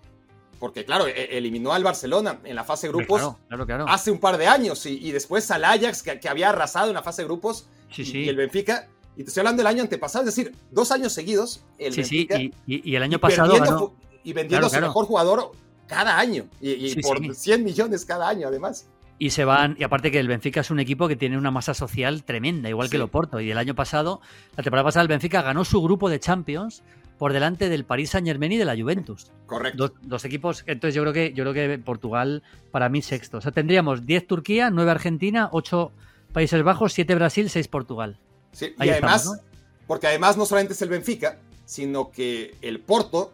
porque 0.59 0.83
claro, 0.85 1.07
e- 1.07 1.37
eliminó 1.37 1.71
al 1.73 1.83
Barcelona 1.83 2.39
en 2.43 2.55
la 2.55 2.63
fase 2.63 2.87
de 2.87 2.93
grupos 2.93 3.19
Claro, 3.21 3.37
claro, 3.47 3.65
claro. 3.65 3.85
hace 3.87 4.11
un 4.11 4.19
par 4.19 4.37
de 4.37 4.47
años 4.47 4.85
y, 4.85 4.97
y 5.07 5.11
después 5.11 5.49
al 5.51 5.63
Ajax, 5.65 6.03
que, 6.03 6.19
que 6.19 6.27
había 6.29 6.49
arrasado 6.49 6.89
en 6.89 6.95
la 6.95 7.03
fase 7.03 7.21
de 7.21 7.27
grupos, 7.27 7.67
sí, 7.91 8.01
y- 8.01 8.05
sí. 8.05 8.17
y 8.19 8.29
el 8.29 8.35
Benfica. 8.35 8.87
Y 9.15 9.23
te 9.23 9.29
estoy 9.29 9.41
hablando 9.41 9.59
del 9.61 9.67
año 9.67 9.83
antepasado, 9.83 10.27
es 10.27 10.33
decir, 10.35 10.55
dos 10.71 10.91
años 10.91 11.11
seguidos, 11.11 11.63
el 11.77 11.93
sí, 11.93 12.03
sí, 12.05 12.25
Benfica. 12.25 12.57
y, 12.67 12.95
el 12.95 13.03
año 13.03 13.19
pasado 13.19 13.53
ganó- 13.57 13.93
y 14.23 14.31
vendiendo 14.33 14.67
a 14.67 14.69
su 14.69 14.79
mejor 14.79 15.05
jugador 15.05 15.51
cada 15.87 16.17
año. 16.17 16.45
Y, 16.61 16.95
por 17.01 17.19
sí. 17.19 17.33
100 17.33 17.63
millones 17.63 18.05
cada 18.05 18.29
año, 18.29 18.47
además. 18.47 18.87
Y 19.17 19.31
se 19.31 19.43
van, 19.43 19.75
y 19.77 19.83
aparte 19.83 20.11
que 20.11 20.19
el 20.19 20.29
Benfica 20.29 20.61
es 20.61 20.71
un 20.71 20.79
equipo 20.79 21.09
que 21.09 21.17
tiene 21.17 21.37
una 21.37 21.51
masa 21.51 21.73
social 21.73 22.23
tremenda, 22.23 22.69
igual 22.69 22.89
que 22.89 22.95
el 22.95 23.01
Oporto. 23.01 23.41
Y 23.41 23.51
el 23.51 23.57
año 23.57 23.75
pasado, 23.75 24.21
la 24.55 24.63
temporada 24.63 24.85
pasada, 24.85 25.01
el 25.03 25.09
Benfica 25.09 25.41
ganó 25.41 25.65
su 25.65 25.81
grupo 25.81 26.09
de 26.09 26.21
Champions 26.21 26.81
por 27.19 27.33
delante 27.33 27.69
del 27.69 27.85
Paris 27.85 28.09
Saint 28.09 28.25
Germain 28.25 28.51
y 28.53 28.57
de 28.57 28.65
la 28.65 28.75
Juventus. 28.75 29.31
Correcto. 29.45 29.89
Dos, 29.89 29.91
dos 30.01 30.25
equipos. 30.25 30.63
Entonces 30.65 30.95
yo 30.95 31.01
creo 31.03 31.13
que 31.13 31.33
yo 31.33 31.43
creo 31.43 31.53
que 31.53 31.77
Portugal, 31.77 32.41
para 32.71 32.89
mí, 32.89 33.01
sexto. 33.03 33.37
O 33.37 33.41
sea, 33.41 33.51
tendríamos 33.51 34.05
10 34.07 34.25
Turquía, 34.25 34.71
9 34.71 34.89
Argentina, 34.89 35.49
8 35.51 35.91
Países 36.33 36.63
Bajos, 36.63 36.93
7 36.93 37.13
Brasil, 37.15 37.49
6 37.49 37.67
Portugal. 37.67 38.17
Sí, 38.53 38.73
Ahí 38.79 38.87
y 38.87 38.91
además, 38.93 39.21
estamos, 39.23 39.39
porque 39.85 40.07
además 40.07 40.37
no 40.37 40.45
solamente 40.45 40.73
es 40.73 40.81
el 40.81 40.89
Benfica, 40.89 41.37
sino 41.65 42.09
que 42.09 42.55
el 42.61 42.79
Porto, 42.79 43.33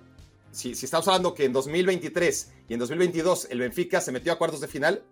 si, 0.52 0.76
si 0.76 0.86
estamos 0.86 1.08
hablando 1.08 1.34
que 1.34 1.46
en 1.46 1.54
2023 1.54 2.54
y 2.68 2.74
en 2.74 2.80
2022 2.80 3.48
el 3.52 3.60
Benfica 3.60 4.02
se 4.02 4.12
metió 4.12 4.34
a 4.34 4.38
cuartos 4.38 4.62
de 4.62 4.68
final, 4.68 5.04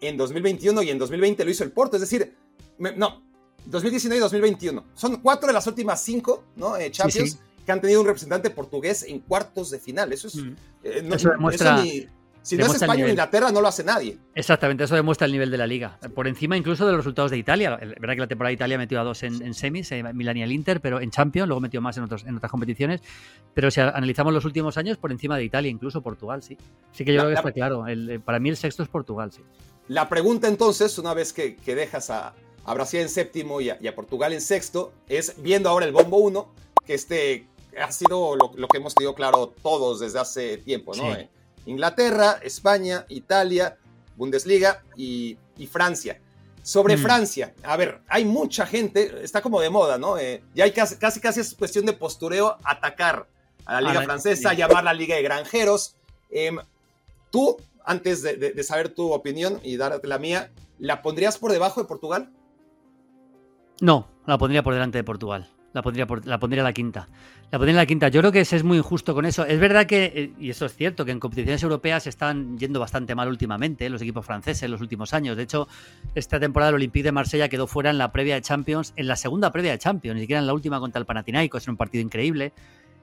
en 0.00 0.16
2021 0.16 0.82
y 0.82 0.90
en 0.90 0.98
2020 0.98 1.44
lo 1.44 1.50
hizo 1.50 1.62
el 1.64 1.72
Porto, 1.72 1.96
es 1.96 2.00
decir, 2.00 2.34
me- 2.78 2.92
no, 2.96 3.22
2019 3.66 4.16
y 4.18 4.20
2021. 4.20 4.84
Son 4.94 5.16
cuatro 5.20 5.46
de 5.46 5.52
las 5.52 5.66
últimas 5.66 6.02
cinco 6.02 6.44
¿no? 6.56 6.76
Eh, 6.76 6.90
Champions 6.90 7.32
sí. 7.32 7.38
Que 7.64 7.72
han 7.72 7.80
tenido 7.80 8.00
un 8.00 8.06
representante 8.06 8.50
portugués 8.50 9.02
en 9.04 9.20
cuartos 9.20 9.70
de 9.70 9.78
final. 9.78 10.12
Eso 10.12 10.28
es... 10.28 10.36
Mm. 10.36 10.52
eh, 10.84 11.02
no- 11.04 11.14
Eso 11.16 11.30
demuestra- 11.30 11.82
ni- 11.82 12.06
si 12.42 12.58
no 12.58 12.66
es 12.66 12.74
España 12.74 13.06
o. 13.06 13.08
Inglaterra, 13.08 13.50
no 13.50 13.62
lo 13.62 13.68
hace 13.68 13.82
nadie. 13.82 14.18
Exactamente, 14.34 14.84
eso 14.84 14.94
demuestra 14.94 15.24
el 15.24 15.32
nivel 15.32 15.50
de 15.50 15.56
la 15.56 15.66
liga. 15.66 15.98
Por 16.14 16.28
encima 16.28 16.58
incluso 16.58 16.84
de 16.84 16.92
los 16.92 16.98
resultados 16.98 17.30
de 17.30 17.38
Italia. 17.38 17.78
Es 17.80 17.88
verdad 17.98 18.12
que 18.16 18.20
la 18.20 18.26
temporada 18.26 18.50
de 18.50 18.54
Italia 18.54 18.76
metió 18.76 19.00
a 19.00 19.02
dos 19.04 19.22
en, 19.22 19.40
en 19.40 19.54
semis, 19.54 19.90
eh, 19.92 20.02
Milan 20.12 20.36
y 20.36 20.42
el 20.42 20.52
Inter, 20.52 20.82
pero 20.82 21.00
en 21.00 21.10
Champions, 21.10 21.48
luego 21.48 21.62
metió 21.62 21.80
más 21.80 21.96
en, 21.96 22.02
otros, 22.04 22.22
en 22.24 22.36
otras 22.36 22.50
competiciones. 22.52 23.00
Pero 23.54 23.70
si 23.70 23.80
analizamos 23.80 24.34
los 24.34 24.44
últimos 24.44 24.76
años, 24.76 24.98
por 24.98 25.10
encima 25.10 25.38
de 25.38 25.44
Italia, 25.44 25.70
incluso 25.70 26.02
Portugal, 26.02 26.42
sí. 26.42 26.58
Así 26.92 27.02
que 27.06 27.12
yo 27.14 27.16
La- 27.16 27.22
creo 27.22 27.30
que 27.30 27.34
la- 27.34 27.40
está 27.40 27.52
claro. 27.52 27.86
El- 27.86 28.10
eh, 28.10 28.20
para 28.20 28.38
mí 28.38 28.50
el 28.50 28.58
sexto 28.58 28.82
es 28.82 28.90
Portugal, 28.90 29.32
sí. 29.32 29.40
La 29.88 30.10
pregunta 30.10 30.46
entonces, 30.46 30.98
una 30.98 31.14
vez 31.14 31.32
que, 31.32 31.56
que 31.56 31.74
dejas 31.74 32.10
a, 32.10 32.34
a 32.66 32.74
Brasil 32.74 33.00
en 33.00 33.08
séptimo 33.08 33.62
y 33.62 33.70
a, 33.70 33.78
y 33.80 33.86
a 33.86 33.94
Portugal 33.94 34.34
en 34.34 34.42
sexto, 34.42 34.92
es 35.08 35.36
viendo 35.42 35.70
ahora 35.70 35.86
el 35.86 35.92
bombo 35.92 36.18
1, 36.18 36.52
que 36.84 36.92
este 36.92 37.46
ha 37.80 37.92
sido 37.92 38.36
lo, 38.36 38.68
que 38.68 38.76
hemos 38.78 38.94
tenido 38.94 39.14
claro 39.14 39.52
todos 39.62 40.00
desde 40.00 40.18
hace 40.18 40.58
tiempo, 40.58 40.94
¿no? 40.94 41.14
Eh, 41.14 41.28
Inglaterra, 41.66 42.38
España, 42.42 43.06
Italia, 43.08 43.76
Bundesliga 44.16 44.82
y, 44.96 45.38
Francia. 45.70 46.20
Sobre 46.62 46.96
mm. 46.96 47.00
Francia, 47.02 47.54
a 47.62 47.76
ver, 47.76 48.00
hay 48.08 48.24
mucha 48.24 48.66
gente, 48.66 49.22
está 49.22 49.42
como 49.42 49.60
de 49.60 49.70
moda, 49.70 49.98
¿no? 49.98 50.16
Eh, 50.18 50.42
ya 50.54 50.64
hay 50.64 50.72
casi, 50.72 50.96
casi, 50.96 51.20
casi 51.20 51.40
es 51.40 51.54
cuestión 51.54 51.84
de 51.84 51.92
postureo 51.92 52.56
atacar 52.64 53.26
a 53.66 53.80
la 53.80 53.90
liga 53.90 54.02
francesa, 54.02 54.54
llamar 54.54 54.84
la 54.84 54.94
liga 54.94 55.16
de 55.16 55.22
granjeros. 55.22 55.96
Em, 56.30 56.58
tú, 57.30 57.56
antes 57.84 58.22
de, 58.22 58.62
saber 58.62 58.88
tu 58.88 59.12
opinión 59.12 59.60
y 59.62 59.76
darte 59.76 60.06
la 60.06 60.18
mía, 60.18 60.50
¿la 60.78 61.02
pondrías 61.02 61.38
por 61.38 61.52
debajo 61.52 61.82
de 61.82 61.88
Portugal? 61.88 62.30
No, 63.80 64.06
la 64.26 64.38
pondría 64.38 64.62
por 64.62 64.74
delante 64.74 64.98
de 64.98 65.04
Portugal. 65.04 65.50
La 65.74 65.82
pondría, 65.82 66.06
por, 66.06 66.24
la 66.24 66.38
pondría 66.38 66.62
la 66.62 66.72
quinta. 66.72 67.08
La 67.50 67.58
pondría 67.58 67.76
la 67.76 67.84
quinta. 67.84 68.08
Yo 68.08 68.20
creo 68.20 68.30
que 68.30 68.40
es, 68.40 68.52
es 68.52 68.62
muy 68.62 68.78
injusto 68.78 69.12
con 69.12 69.26
eso. 69.26 69.44
Es 69.44 69.58
verdad 69.58 69.86
que, 69.86 70.04
eh, 70.04 70.32
y 70.38 70.50
eso 70.50 70.66
es 70.66 70.74
cierto, 70.76 71.04
que 71.04 71.10
en 71.10 71.18
competiciones 71.18 71.64
europeas 71.64 72.06
están 72.06 72.56
yendo 72.56 72.78
bastante 72.78 73.16
mal 73.16 73.28
últimamente 73.28 73.90
los 73.90 74.00
equipos 74.00 74.24
franceses 74.24 74.62
en 74.62 74.70
los 74.70 74.80
últimos 74.80 75.12
años. 75.12 75.36
De 75.36 75.42
hecho, 75.42 75.66
esta 76.14 76.38
temporada 76.38 76.70
el 76.70 76.76
Olympique 76.76 77.02
de 77.02 77.10
Marsella 77.12 77.48
quedó 77.48 77.66
fuera 77.66 77.90
en 77.90 77.98
la 77.98 78.12
previa 78.12 78.36
de 78.36 78.42
Champions, 78.42 78.92
en 78.94 79.08
la 79.08 79.16
segunda 79.16 79.50
previa 79.50 79.72
de 79.72 79.78
Champions, 79.78 80.14
ni 80.14 80.20
siquiera 80.22 80.38
en 80.38 80.46
la 80.46 80.54
última 80.54 80.78
contra 80.78 81.00
el 81.00 81.06
Panathinaikos, 81.06 81.66
en 81.66 81.72
un 81.72 81.76
partido 81.76 82.02
increíble. 82.02 82.52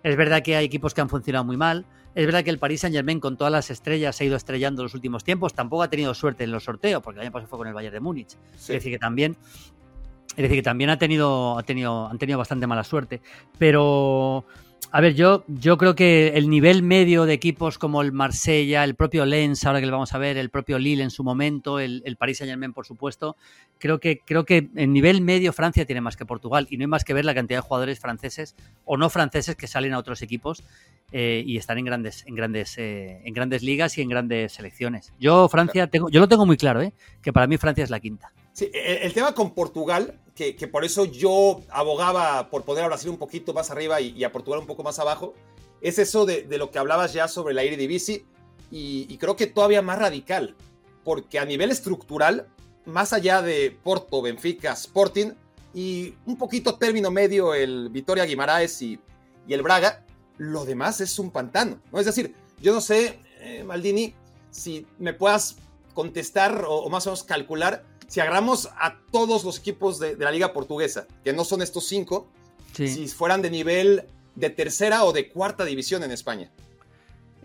Es 0.04 0.16
verdad 0.16 0.42
que 0.42 0.56
hay 0.56 0.66
equipos 0.66 0.94
que 0.94 1.02
han 1.02 1.10
funcionado 1.10 1.44
muy 1.44 1.58
mal. 1.58 1.86
Es 2.16 2.26
verdad 2.26 2.44
que 2.44 2.50
el 2.50 2.58
Paris 2.58 2.82
Saint 2.82 2.96
Germain 2.96 3.20
con 3.20 3.38
todas 3.38 3.52
las 3.52 3.70
estrellas 3.70 4.16
se 4.16 4.24
ha 4.24 4.28
ido 4.28 4.36
estrellando 4.36 4.82
en 4.82 4.86
los 4.86 4.94
últimos 4.94 5.24
tiempos. 5.24 5.54
Tampoco 5.54 5.84
ha 5.84 5.90
tenido 5.90 6.14
suerte 6.14 6.46
en 6.46 6.52
los 6.52 6.64
sorteos, 6.64 7.04
porque 7.04 7.20
el 7.20 7.26
año 7.26 7.32
pasado 7.32 7.50
fue 7.50 7.60
con 7.60 7.68
el 7.68 7.74
Bayern 7.74 7.94
de 7.94 8.00
Múnich. 8.00 8.38
Es 8.56 8.68
decir, 8.68 8.92
que 8.92 9.00
también, 9.00 9.38
es 10.32 10.38
decir, 10.38 10.58
que 10.58 10.64
también 10.64 10.90
ha 10.90 10.98
tenido, 10.98 11.58
ha 11.58 11.64
tenido, 11.64 12.08
han 12.08 12.18
tenido 12.18 12.38
bastante 12.38 12.68
mala 12.68 12.84
suerte. 12.84 13.22
Pero 13.58 14.46
a 14.94 15.00
ver, 15.00 15.16
yo, 15.16 15.46
yo 15.48 15.78
creo 15.78 15.96
que 15.96 16.34
el 16.36 16.50
nivel 16.50 16.84
medio 16.84 17.26
de 17.26 17.32
equipos 17.32 17.78
como 17.78 18.02
el 18.02 18.12
Marsella, 18.12 18.84
el 18.84 18.96
propio 18.96 19.26
Lens, 19.26 19.66
ahora 19.66 19.80
que 19.80 19.86
lo 19.86 19.94
vamos 19.94 20.14
a 20.14 20.18
ver, 20.18 20.36
el 20.36 20.50
propio 20.50 20.80
Lille 20.80 21.02
en 21.02 21.12
su 21.12 21.24
momento, 21.24 21.80
el, 21.80 22.02
el 22.06 22.18
Paris 22.18 22.40
Saint 22.40 22.50
Germain, 22.50 22.74
por 22.74 22.86
supuesto, 22.86 23.38
creo 23.80 24.02
que, 24.02 24.20
creo 24.20 24.44
que 24.44 24.70
en 24.76 24.92
nivel 24.92 25.22
medio 25.22 25.54
Francia 25.54 25.86
tiene 25.86 26.02
más 26.02 26.18
que 26.18 26.26
Portugal 26.26 26.68
y 26.70 26.76
no 26.76 26.84
hay 26.84 26.88
más 26.88 27.06
que 27.06 27.14
ver 27.14 27.24
la 27.24 27.34
cantidad 27.34 27.60
de 27.60 27.62
jugadores 27.62 28.02
franceses 28.02 28.54
o 28.84 28.98
no 28.98 29.10
franceses 29.10 29.56
que 29.56 29.68
salen 29.68 29.94
a 29.94 29.98
otros 29.98 30.22
equipos 30.22 30.62
eh, 31.14 31.42
y 31.46 31.56
están 31.56 31.78
en 31.78 31.86
grandes, 31.86 32.26
en 32.28 32.36
grandes, 32.36 32.78
eh, 32.78 33.22
en 33.24 33.34
grandes 33.34 33.64
ligas 33.64 33.98
y 33.98 34.02
en 34.02 34.10
grandes 34.10 34.52
selecciones. 34.52 35.14
Yo 35.20 35.48
Francia 35.48 35.88
tengo, 35.88 36.10
yo 36.10 36.20
lo 36.20 36.28
tengo 36.28 36.46
muy 36.46 36.58
claro, 36.58 36.82
¿eh? 36.82 36.94
que 37.22 37.32
para 37.32 37.48
mí 37.48 37.56
Francia 37.58 37.86
es 37.86 37.90
la 37.90 38.02
quinta. 38.02 38.34
Sí, 38.54 38.70
el, 38.74 39.14
tema 39.14 39.34
con 39.34 39.54
Portugal, 39.54 40.20
que, 40.36 40.68
por 40.68 40.84
eso 40.84 41.06
yo 41.06 41.62
abogaba 41.70 42.50
por 42.50 42.64
poner 42.64 42.84
a 42.84 42.88
Brasil 42.88 43.10
un 43.10 43.18
poquito 43.18 43.54
más 43.54 43.70
arriba 43.70 44.02
y, 44.02 44.24
a 44.24 44.32
Portugal 44.32 44.60
un 44.60 44.68
poco 44.68 44.84
más 44.84 44.98
abajo, 45.00 45.34
es 45.82 46.00
eso 46.00 46.26
de, 46.26 46.46
lo 46.58 46.72
que 46.72 46.80
hablabas 46.80 47.14
ya 47.14 47.28
sobre 47.28 47.54
la 47.54 47.64
Eredivisie 47.64 48.26
y, 48.72 49.06
y 49.10 49.18
creo 49.18 49.36
que 49.36 49.48
todavía 49.48 49.82
más 49.82 50.00
radical, 50.00 50.56
porque 51.04 51.38
a 51.38 51.46
nivel 51.46 51.72
estructural, 51.72 52.48
más 52.86 53.14
allá 53.14 53.42
de 53.42 53.78
Porto, 53.84 54.22
Benfica, 54.22 54.74
Sporting 54.74 55.32
y 55.74 56.16
un 56.26 56.38
poquito 56.38 56.76
término 56.76 57.12
medio 57.12 57.54
el 57.54 57.90
Vitoria 57.90 58.26
Guimaraes 58.26 58.82
y, 58.82 59.00
y 59.48 59.54
el 59.54 59.62
Braga, 59.62 60.06
lo 60.38 60.66
demás 60.66 61.02
es 61.02 61.20
un 61.20 61.30
pantano, 61.30 61.80
¿no? 61.92 62.00
Es 62.00 62.06
decir, 62.06 62.34
yo 62.60 62.74
no 62.74 62.82
sé, 62.82 63.20
eh, 63.42 63.64
Maldini, 63.64 64.16
si 64.50 64.88
me 64.98 65.14
puedas 65.14 65.58
contestar 65.94 66.66
o 66.68 66.90
más 66.90 67.06
o 67.06 67.12
menos 67.12 67.24
calcular 67.24 67.86
si 68.12 68.20
agarramos 68.20 68.70
a 68.78 68.98
todos 69.10 69.46
los 69.46 69.58
equipos 69.58 69.98
de, 69.98 70.18
la 70.18 70.32
liga 70.32 70.52
portuguesa, 70.52 71.08
que 71.24 71.32
no 71.32 71.46
son 71.46 71.62
estos 71.62 71.88
cinco, 71.88 72.28
si 72.74 73.08
fueran 73.08 73.42
de 73.42 73.50
nivel 73.50 74.04
de 74.36 74.50
tercera 74.50 75.06
o 75.06 75.14
de 75.14 75.30
cuarta 75.30 75.64
división 75.64 76.04
en 76.04 76.12
España. 76.12 76.52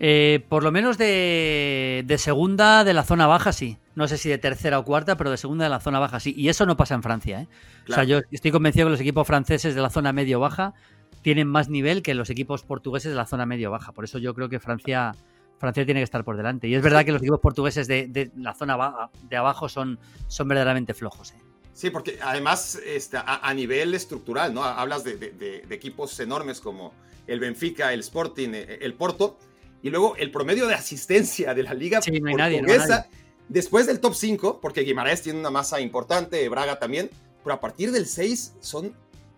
Eh, 0.00 0.44
por 0.48 0.64
lo 0.64 0.72
menos 0.72 0.98
de, 0.98 2.16
segunda 2.18 2.82
de 2.82 2.94
la 2.94 3.04
zona 3.04 3.28
baja, 3.28 3.52
sí. 3.52 3.78
No 3.94 4.08
sé 4.08 4.18
si 4.18 4.28
de 4.28 4.38
tercera 4.38 4.80
o 4.80 4.84
cuarta, 4.84 5.16
pero 5.16 5.30
de 5.30 5.36
segunda 5.36 5.66
de 5.66 5.70
la 5.70 5.78
zona 5.78 6.00
baja, 6.00 6.18
sí. 6.18 6.34
Y 6.36 6.48
eso 6.48 6.66
no 6.66 6.76
pasa 6.76 6.96
en 6.96 7.04
Francia. 7.04 7.42
¿eh? 7.42 7.48
O 7.88 7.92
sea, 7.92 8.02
yo 8.02 8.22
estoy 8.32 8.50
convencido 8.50 8.86
que 8.86 8.90
los 8.90 9.00
equipos 9.00 9.24
franceses 9.24 9.76
de 9.76 9.80
la 9.80 9.90
zona 9.90 10.12
medio-baja 10.12 10.74
tienen 11.22 11.46
más 11.46 11.68
nivel 11.68 12.02
que 12.02 12.12
los 12.14 12.28
equipos 12.28 12.64
portugueses 12.64 13.12
de 13.12 13.16
la 13.16 13.26
zona 13.26 13.46
medio-baja. 13.46 13.92
Por 13.92 14.02
eso 14.02 14.18
yo 14.18 14.34
creo 14.34 14.48
que 14.48 14.58
Francia 14.58 15.14
Francia 15.58 15.84
tiene 15.84 16.00
que 16.00 16.04
estar 16.04 16.24
por 16.24 16.36
delante. 16.36 16.68
Y 16.68 16.74
es 16.74 16.82
verdad 16.82 17.04
que 17.04 17.12
los 17.12 17.22
equipos 17.22 17.40
portugueses 17.40 17.86
de, 17.86 18.30
la 18.36 18.54
zona 18.54 19.10
de 19.28 19.36
abajo 19.36 19.68
son, 19.68 19.98
son 20.28 20.48
verdaderamente 20.48 20.94
flojos. 20.94 21.32
¿eh? 21.32 21.42
Sí, 21.72 21.90
porque 21.90 22.18
además 22.22 22.80
este, 22.86 23.18
a, 23.18 23.52
nivel 23.54 23.94
estructural, 23.94 24.54
¿no? 24.54 24.64
Hablas 24.64 25.04
de, 25.04 25.64
equipos 25.70 26.18
enormes 26.20 26.60
como 26.60 26.92
el 27.26 27.40
Benfica, 27.40 27.92
el 27.92 28.00
Sporting, 28.00 28.50
eh, 28.54 28.78
el 28.80 28.94
Porto, 28.94 29.38
y 29.82 29.90
luego 29.90 30.16
el 30.16 30.30
promedio 30.30 30.66
de 30.66 30.74
asistencia 30.74 31.54
de 31.54 31.62
la 31.62 31.74
liga 31.74 32.00
portuguesa, 32.00 33.08
después 33.48 33.86
del 33.86 34.00
top 34.00 34.14
5, 34.14 34.60
porque 34.60 34.82
Guimaraes 34.82 35.22
tiene 35.22 35.38
una 35.38 35.50
masa 35.50 35.80
importante, 35.80 36.48
Braga 36.48 36.78
también, 36.78 37.10
pero 37.44 37.54
a 37.54 37.60
partir 37.60 37.92
del 37.92 38.06
6 38.06 38.54
son 38.60 38.94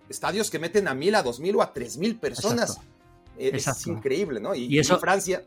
estadios 0.09 0.51
que 0.51 0.59
meten 0.59 0.89
a 0.89 0.95
mil, 0.95 1.15
a 1.15 1.23
dos 1.23 1.41
mil 1.41 1.57
o 1.57 1.63
a 1.63 1.73
tres 1.73 1.99
mil 1.99 2.17
personas. 2.17 2.79
Eh, 3.37 3.51
es, 3.55 3.87
increíble, 3.87 4.41
¿no? 4.41 4.55
Y, 4.55 4.79
eso, 4.79 4.99
Francia 4.99 5.45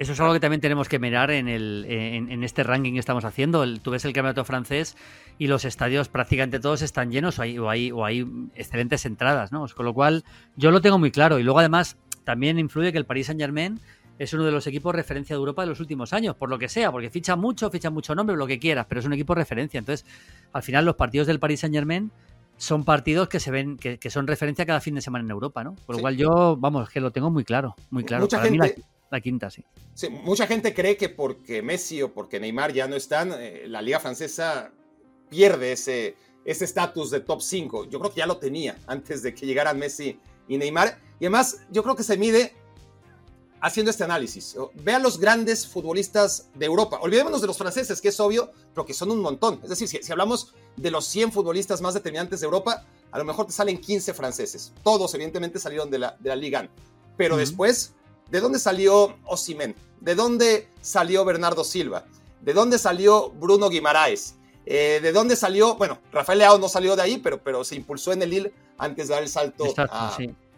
eso 0.00 0.14
es 0.14 0.20
algo 0.20 0.32
que 0.32 0.40
también 0.40 0.62
tenemos 0.62 0.88
que 0.88 0.98
mirar 0.98 1.30
en, 1.30 1.46
el, 1.46 1.84
en, 1.86 2.42
este 2.42 2.62
ranking 2.62 2.94
que 2.94 2.98
estamos 2.98 3.26
haciendo. 3.26 3.62
tú 3.80 3.90
ves 3.90 4.06
el 4.06 4.14
campeonato 4.14 4.46
francés 4.46 4.96
y 5.36 5.46
los 5.46 5.66
estadios 5.66 6.08
prácticamente 6.08 6.58
todos 6.58 6.80
están 6.80 7.10
llenos 7.10 7.38
o 7.38 7.42
hay, 7.42 7.58
o 7.58 7.68
hay, 7.68 7.92
o 7.92 8.06
hay 8.06 8.26
excelentes 8.54 9.04
entradas, 9.04 9.52
¿no? 9.52 9.66
Con 9.68 9.84
lo 9.84 9.92
cual, 9.92 10.24
yo 10.56 10.70
lo 10.70 10.80
tengo 10.80 10.98
muy 10.98 11.10
claro. 11.10 11.38
Y 11.38 11.42
luego, 11.42 11.58
además, 11.58 11.98
también 12.24 12.58
influye 12.58 12.92
que 12.92 12.98
el 12.98 13.04
Paris 13.04 13.26
Saint-Germain 13.26 13.78
es 14.18 14.32
uno 14.32 14.46
de 14.46 14.52
los 14.52 14.66
equipos 14.66 14.94
referencia 14.94 15.36
de 15.36 15.38
Europa 15.38 15.62
de 15.62 15.68
los 15.68 15.80
últimos 15.80 16.14
años, 16.14 16.34
por 16.34 16.48
lo 16.48 16.58
que 16.58 16.70
sea, 16.70 16.90
porque 16.90 17.10
ficha 17.10 17.36
mucho, 17.36 17.70
ficha 17.70 17.90
mucho 17.90 18.14
nombre, 18.14 18.36
lo 18.36 18.46
que 18.46 18.58
quieras, 18.58 18.86
pero 18.88 19.00
es 19.00 19.06
un 19.06 19.12
equipo 19.12 19.34
referencia. 19.34 19.76
Entonces, 19.76 20.06
al 20.54 20.62
final, 20.62 20.86
los 20.86 20.96
partidos 20.96 21.26
del 21.26 21.38
Paris 21.38 21.60
Saint-Germain 21.60 22.10
son 22.56 22.84
partidos 22.84 23.28
que 23.28 23.38
se 23.38 23.50
ven, 23.50 23.76
que, 23.76 23.98
son 24.08 24.26
referencia 24.26 24.64
cada 24.64 24.80
fin 24.80 24.94
de 24.94 25.02
semana 25.02 25.26
en 25.26 25.30
Europa, 25.30 25.62
¿no? 25.62 25.74
Por 25.84 25.96
lo 25.96 26.00
cual 26.00 26.16
yo, 26.16 26.56
vamos, 26.56 26.88
que 26.88 27.00
lo 27.00 27.10
tengo 27.10 27.30
muy 27.30 27.44
claro, 27.44 27.76
muy 27.90 28.02
claro. 28.02 28.22
Mucha 28.22 28.40
gente, 28.40 28.56
la 28.56 28.70
quinta, 29.18 29.50
sí. 29.50 29.64
sí. 29.94 30.10
Mucha 30.10 30.46
gente 30.46 30.74
cree 30.74 30.96
que 30.96 31.08
porque 31.08 31.62
Messi 31.62 32.02
o 32.02 32.12
porque 32.12 32.38
Neymar 32.38 32.72
ya 32.72 32.86
no 32.86 32.94
están, 32.94 33.32
eh, 33.32 33.64
la 33.66 33.80
liga 33.80 33.98
francesa 33.98 34.72
pierde 35.30 35.72
ese 35.72 36.16
estatus 36.44 37.10
de 37.10 37.20
top 37.20 37.40
5. 37.40 37.88
Yo 37.88 37.98
creo 37.98 38.12
que 38.12 38.18
ya 38.18 38.26
lo 38.26 38.36
tenía 38.36 38.78
antes 38.86 39.22
de 39.22 39.34
que 39.34 39.46
llegaran 39.46 39.78
Messi 39.78 40.20
y 40.46 40.58
Neymar. 40.58 40.98
Y 41.18 41.24
además, 41.24 41.62
yo 41.70 41.82
creo 41.82 41.96
que 41.96 42.02
se 42.02 42.16
mide 42.16 42.54
haciendo 43.60 43.90
este 43.90 44.04
análisis. 44.04 44.56
Vean 44.74 45.02
los 45.02 45.18
grandes 45.18 45.66
futbolistas 45.66 46.48
de 46.54 46.66
Europa. 46.66 46.98
Olvidémonos 47.02 47.40
de 47.40 47.46
los 47.46 47.58
franceses, 47.58 48.00
que 48.00 48.08
es 48.08 48.20
obvio, 48.20 48.50
pero 48.74 48.84
que 48.84 48.94
son 48.94 49.10
un 49.10 49.20
montón. 49.20 49.60
Es 49.62 49.70
decir, 49.70 49.88
si, 49.88 50.12
hablamos 50.12 50.54
de 50.76 50.90
los 50.90 51.06
100 51.06 51.32
futbolistas 51.32 51.80
más 51.80 51.94
determinantes 51.94 52.40
de 52.40 52.46
Europa, 52.46 52.86
a 53.10 53.18
lo 53.18 53.24
mejor 53.24 53.46
te 53.46 53.52
salen 53.52 53.78
15 53.78 54.14
franceses. 54.14 54.72
Todos, 54.82 55.14
evidentemente, 55.14 55.58
salieron 55.58 55.90
de 55.90 55.98
la, 55.98 56.16
de 56.18 56.28
la 56.28 56.36
Liga. 56.36 56.68
Pero 57.16 57.36
después 57.36 57.94
¿De 58.30 58.40
dónde 58.40 58.58
salió 58.58 59.16
Osimen? 59.24 59.74
¿De 60.00 60.14
dónde 60.14 60.68
salió 60.80 61.24
Bernardo 61.24 61.64
Silva? 61.64 62.06
¿De 62.40 62.52
dónde 62.52 62.78
salió 62.78 63.30
Bruno 63.30 63.68
Guimaraes? 63.68 64.36
Eh, 64.66 65.00
¿De 65.02 65.12
dónde 65.12 65.36
salió? 65.36 65.74
Bueno, 65.74 65.98
Rafael 66.12 66.38
Leao 66.38 66.58
no 66.58 66.68
salió 66.68 66.94
de 66.94 67.02
ahí, 67.02 67.18
pero, 67.18 67.42
pero 67.42 67.64
se 67.64 67.74
impulsó 67.74 68.12
en 68.12 68.22
el 68.22 68.30
Lille 68.30 68.52
antes 68.78 69.08
de 69.08 69.14
dar 69.14 69.22
el 69.22 69.28
salto 69.28 69.64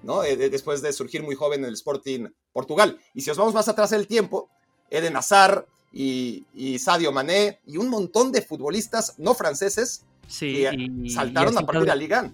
¿no? 0.02 0.22
Eh, 0.24 0.36
después 0.36 0.82
de 0.82 0.92
surgir 0.92 1.22
muy 1.22 1.34
joven 1.34 1.60
en 1.60 1.66
el 1.66 1.74
Sporting 1.74 2.26
Portugal. 2.52 2.98
Y 3.14 3.22
si 3.22 3.30
os 3.30 3.36
vamos 3.36 3.54
más 3.54 3.68
atrás 3.68 3.92
en 3.92 4.00
el 4.00 4.06
tiempo, 4.06 4.50
Eden 4.90 5.16
Hazard 5.16 5.66
y, 5.92 6.44
Sadio 6.78 7.12
Mané 7.12 7.60
y 7.66 7.76
un 7.76 7.88
montón 7.88 8.32
de 8.32 8.42
futbolistas 8.42 9.14
no 9.18 9.34
franceses 9.34 10.04
que 10.38 10.88
saltaron 11.08 11.56
a 11.56 11.62
partir 11.62 11.82
de 11.82 11.88
la 11.88 11.96
Liga. 11.96 12.32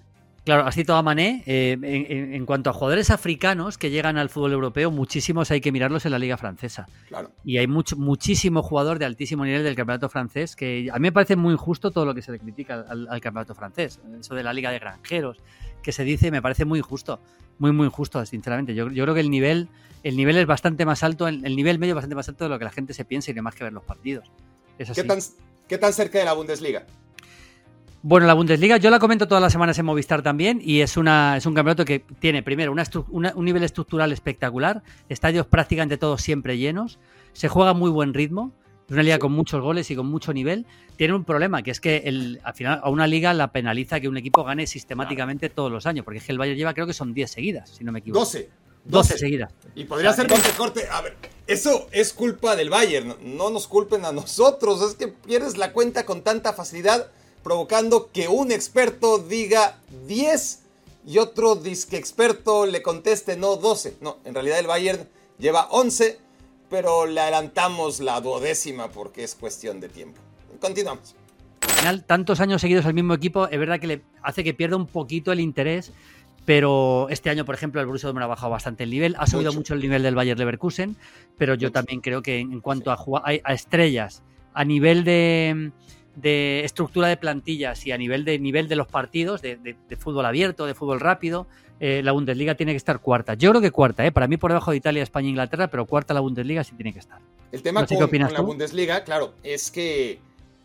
Claro, 0.49 0.67
has 0.67 0.77
citado 0.77 0.99
a 0.99 1.03
Mané. 1.03 1.43
Eh, 1.45 1.77
en, 2.33 2.47
cuanto 2.47 2.71
a 2.71 2.73
jugadores 2.73 3.11
africanos 3.11 3.77
que 3.77 3.91
llegan 3.91 4.17
al 4.17 4.31
fútbol 4.31 4.55
europeo, 4.55 4.91
muchísimos 4.91 5.51
hay 5.51 5.61
que 5.61 5.71
mirarlos 5.73 6.07
en 6.07 6.13
la 6.13 6.19
liga 6.19 6.39
francesa. 6.39 6.87
Claro. 7.09 7.33
Y 7.45 7.59
hay 7.59 7.67
mucho, 7.67 7.99
muchísimo 7.99 8.63
jugador 8.63 8.99
de 8.99 9.05
altísimo 9.05 9.45
nivel 9.45 9.63
del 9.63 9.75
campeonato 9.75 10.09
francés 10.09 10.57
que 10.57 10.89
a 10.91 10.95
mí 10.95 11.01
me 11.03 11.13
parece 11.13 11.37
muy 11.37 11.53
injusto 11.53 11.91
todo 11.91 12.07
lo 12.07 12.15
que 12.15 12.23
se 12.23 12.33
le 12.33 12.39
critica 12.39 12.87
al, 12.89 13.21
campeonato 13.21 13.55
francés. 13.55 14.01
Eso 14.19 14.35
de 14.35 14.43
la 14.43 14.55
liga 14.55 14.71
de 14.71 14.79
granjeros 14.79 15.37
que 15.83 15.93
se 15.93 16.03
dice 16.03 16.31
me 16.31 16.41
parece 16.41 16.65
muy 16.65 16.79
injusto. 16.79 17.21
Muy, 17.59 17.73
muy 17.73 17.85
injusto, 17.85 18.25
sinceramente. 18.25 18.75
Yo, 18.75 18.89
creo 18.89 19.13
que 19.13 19.21
el 19.21 19.29
nivel, 19.29 19.69
el 20.03 20.17
nivel 20.17 20.39
es 20.39 20.47
bastante 20.47 20.87
más 20.87 21.03
alto, 21.03 21.29
el, 21.29 21.43
nivel 21.43 21.79
medio 21.79 21.93
es 21.93 21.97
bastante 21.97 22.15
más 22.15 22.27
alto 22.27 22.45
de 22.45 22.49
lo 22.49 22.59
que 22.59 22.65
la 22.65 22.73
gente 22.73 22.95
se 22.95 23.05
piensa 23.05 23.31
y 23.31 23.35
no 23.35 23.43
más 23.43 23.55
que 23.55 23.65
ver 23.65 23.75
los 23.75 23.85
partidos. 23.85 24.31
¿Qué, 24.79 25.05
tan, 25.05 25.19
¿Qué 25.69 25.77
tan 25.77 25.93
cerca 25.93 26.19
de 26.19 26.25
la 26.25 26.33
Bundesliga? 26.33 26.87
Bueno, 28.03 28.27
la 28.27 28.35
Bundesliga 28.35 28.77
yo 28.77 28.91
la 28.91 29.01
comento 29.01 29.27
todas 29.27 29.43
las 29.43 29.53
semanas 29.53 29.79
en 29.79 29.87
Movistar 29.87 30.23
también 30.23 30.61
y 30.63 30.81
es, 30.81 30.97
una, 30.97 31.37
es 31.37 31.47
un 31.47 31.55
campeonato 31.55 31.85
que 31.85 32.01
tiene 32.21 32.43
primero 32.43 32.73
un 32.73 33.45
nivel 33.45 33.65
estructural 33.65 34.13
espectacular, 34.13 34.83
estadios 35.09 35.47
prácticamente 35.47 35.97
todos 35.99 36.23
siempre 36.23 36.59
llenos, 36.59 37.01
se 37.33 37.49
juega 37.49 37.73
muy 37.73 37.91
buen 37.91 38.15
ritmo 38.15 38.53
Es 38.87 38.93
una 38.93 39.03
liga 39.03 39.19
con 39.19 39.33
muchos 39.33 39.61
goles 39.61 39.91
y 39.91 39.97
con 39.97 40.07
mucho 40.07 40.33
nivel. 40.33 40.67
Tiene 40.97 41.15
un 41.15 41.25
problema, 41.25 41.63
que 41.63 41.71
es 41.71 41.81
que 41.81 41.99
el, 42.07 42.41
al 42.45 42.55
final 42.55 42.81
a 42.83 42.89
una 42.89 43.07
liga 43.07 43.35
la 43.35 43.53
penaliza 43.53 44.01
que 44.01 44.09
un 44.09 44.17
equipo 44.17 44.45
gane 44.45 44.67
sistemáticamente 44.67 45.49
todos 45.51 45.71
los 45.71 45.85
años, 45.87 46.05
porque 46.05 46.19
es 46.19 46.25
que 46.25 46.33
el 46.33 46.39
Bayern 46.39 46.57
lleva 46.57 46.75
creo 46.75 46.87
que 46.87 46.95
son 46.95 47.13
10 47.13 47.31
seguidas, 47.31 47.71
si 47.71 47.85
no 47.85 47.93
me 47.93 47.99
equivoco. 47.99 48.21
12. 48.21 48.49
12 48.85 49.19
seguidas. 49.19 49.53
Y 49.75 49.85
podría 49.85 50.13
ser 50.13 50.29
con 50.29 50.41
corte. 50.57 50.89
A 50.91 51.03
ver, 51.03 51.17
eso 51.47 51.89
es 51.93 52.13
culpa 52.13 52.57
del 52.57 52.71
Bayern. 52.71 53.17
No 53.23 53.51
nos 53.51 53.69
culpen 53.69 54.05
a 54.05 54.13
nosotros. 54.13 54.83
Es 54.83 54.95
que 54.95 55.09
pierdes 55.09 55.57
la 55.57 55.73
cuenta 55.73 56.07
con 56.07 56.23
tanta 56.23 56.53
facilidad, 56.55 57.11
provocando 57.49 58.11
que 58.13 58.29
un 58.29 58.53
experto 58.53 59.17
diga 59.17 59.79
10 60.07 60.65
y 61.07 61.17
otro 61.17 61.55
disque 61.55 61.97
experto 61.97 62.67
le 62.67 62.83
conteste 62.83 63.39
no 63.39 63.57
12. 63.57 63.97
No, 64.03 64.19
en 64.27 64.35
realidad 64.35 64.59
el 64.59 64.67
Bayern 64.67 65.09
lleva 65.39 65.67
11 65.71 66.19
pero 66.69 67.07
le 67.07 67.19
adelantamos 67.19 68.01
la 68.01 68.21
duodécima 68.21 68.89
porque 68.89 69.25
es 69.25 69.35
cuestión 69.35 69.81
de 69.81 69.89
tiempo. 69.89 70.21
Continuamos. 70.61 71.15
Al 71.63 71.71
final, 71.71 72.05
tantos 72.05 72.41
años 72.41 72.61
seguidos 72.61 72.85
al 72.85 72.93
mismo 72.93 73.15
equipo, 73.15 73.49
es 73.49 73.59
verdad 73.59 73.81
que 73.81 73.87
le 73.87 74.03
hace 74.23 74.45
que 74.45 74.53
pierda 74.53 74.77
un 74.77 74.87
poquito 74.87 75.33
el 75.33 75.41
interés, 75.41 75.91
pero 76.45 77.07
este 77.09 77.31
año, 77.31 77.47
por 77.47 77.55
ejemplo, 77.55 77.81
el 77.81 77.87
Borussia 77.87 78.09
Dortmund 78.09 78.25
ha 78.25 78.27
bajado 78.27 78.51
bastante 78.51 78.85
el 78.85 78.91
nivel, 78.91 79.17
ha 79.19 79.27
subido 79.27 79.55
mucho, 79.55 79.73
el 79.73 79.81
nivel 79.81 80.03
del 80.03 80.15
Bayern 80.15 80.39
Leverkusen, 80.39 80.99
pero 81.39 81.55
yo 81.55 81.73
también 81.73 82.03
creo 82.03 82.21
que 82.21 82.41
en 82.41 82.61
cuanto 82.61 82.91
a, 82.91 82.99
a 83.25 83.55
estrellas, 83.55 84.23
a 84.53 84.67
nivel 84.67 85.05
de, 85.05 85.73
de 86.21 86.65
estructura 86.65 87.09
de 87.09 87.17
plantillas 87.17 87.87
y 87.87 87.93
a 87.93 87.99
nivel 87.99 88.25
de 88.25 88.39
nivel 88.39 88.69
de 88.69 88.77
los 88.77 88.89
partidos, 88.89 89.43
de, 89.43 89.57
de 89.57 89.97
fútbol 89.97 90.27
abierto, 90.27 90.67
de 90.67 90.75
fútbol 90.75 91.01
rápido, 91.01 91.47
eh, 91.81 92.03
la 92.03 92.11
Bundesliga 92.11 92.57
tiene 92.57 92.73
que 92.73 92.77
estar 92.77 93.01
cuarta. 93.01 93.35
Yo 93.35 93.51
creo 93.51 93.63
que 93.63 93.71
cuarta, 93.71 94.05
¿eh? 94.05 94.11
para 94.11 94.27
mí 94.27 94.37
por 94.37 94.51
debajo 94.51 94.73
de 94.73 94.79
Italia, 94.79 95.03
España 95.03 95.29
e 95.29 95.31
Inglaterra, 95.31 95.69
pero 95.69 95.87
cuarta 95.87 96.13
la 96.13 96.21
Bundesliga 96.21 96.65
sí 96.65 96.75
tiene 96.75 96.93
que 96.93 96.99
estar. 96.99 97.21
El 97.53 97.63
tema 97.63 97.87
con, 97.87 98.33
la 98.33 98.41
Bundesliga, 98.41 99.05
claro, 99.05 99.35
es 99.45 99.71
que, 99.71 100.19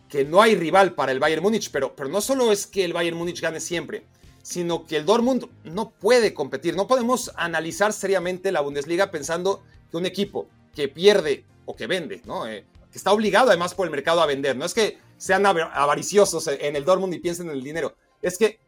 que 0.09 0.25
no 0.25 0.41
hay 0.41 0.55
rival 0.55 0.93
para 0.93 1.11
el 1.11 1.19
Bayern 1.19 1.43
Múnich, 1.43 1.69
pero, 1.71 1.95
pero 1.95 2.09
no 2.09 2.19
solo 2.19 2.51
es 2.51 2.65
que 2.65 2.83
el 2.83 2.93
Bayern 2.93 3.15
Múnich 3.15 3.41
gane 3.41 3.59
siempre, 3.59 4.05
sino 4.41 4.85
que 4.85 4.97
el 4.97 5.05
Dortmund 5.05 5.47
no 5.63 5.91
puede 5.91 6.33
competir. 6.33 6.75
No 6.75 6.87
podemos 6.87 7.31
analizar 7.35 7.93
seriamente 7.93 8.51
la 8.51 8.61
Bundesliga 8.61 9.11
pensando 9.11 9.63
que 9.91 9.97
un 9.97 10.07
equipo 10.07 10.47
que 10.75 10.87
pierde 10.87 11.45
o 11.65 11.75
que 11.75 11.85
vende, 11.85 12.21
¿no? 12.25 12.47
Eh, 12.47 12.65
que 12.91 12.97
está 12.97 13.11
obligado 13.13 13.49
además 13.49 13.75
por 13.75 13.85
el 13.85 13.91
mercado 13.91 14.21
a 14.21 14.25
vender. 14.25 14.57
No 14.57 14.65
es 14.65 14.73
que 14.73 14.97
sean 15.23 15.45
avariciosos 15.45 16.47
en 16.47 16.75
el 16.75 16.83
Dortmund 16.83 17.13
y 17.13 17.19
piensen 17.19 17.47
en 17.47 17.53
el 17.53 17.63
dinero. 17.63 17.95
Es 18.21 18.37
que 18.37 18.59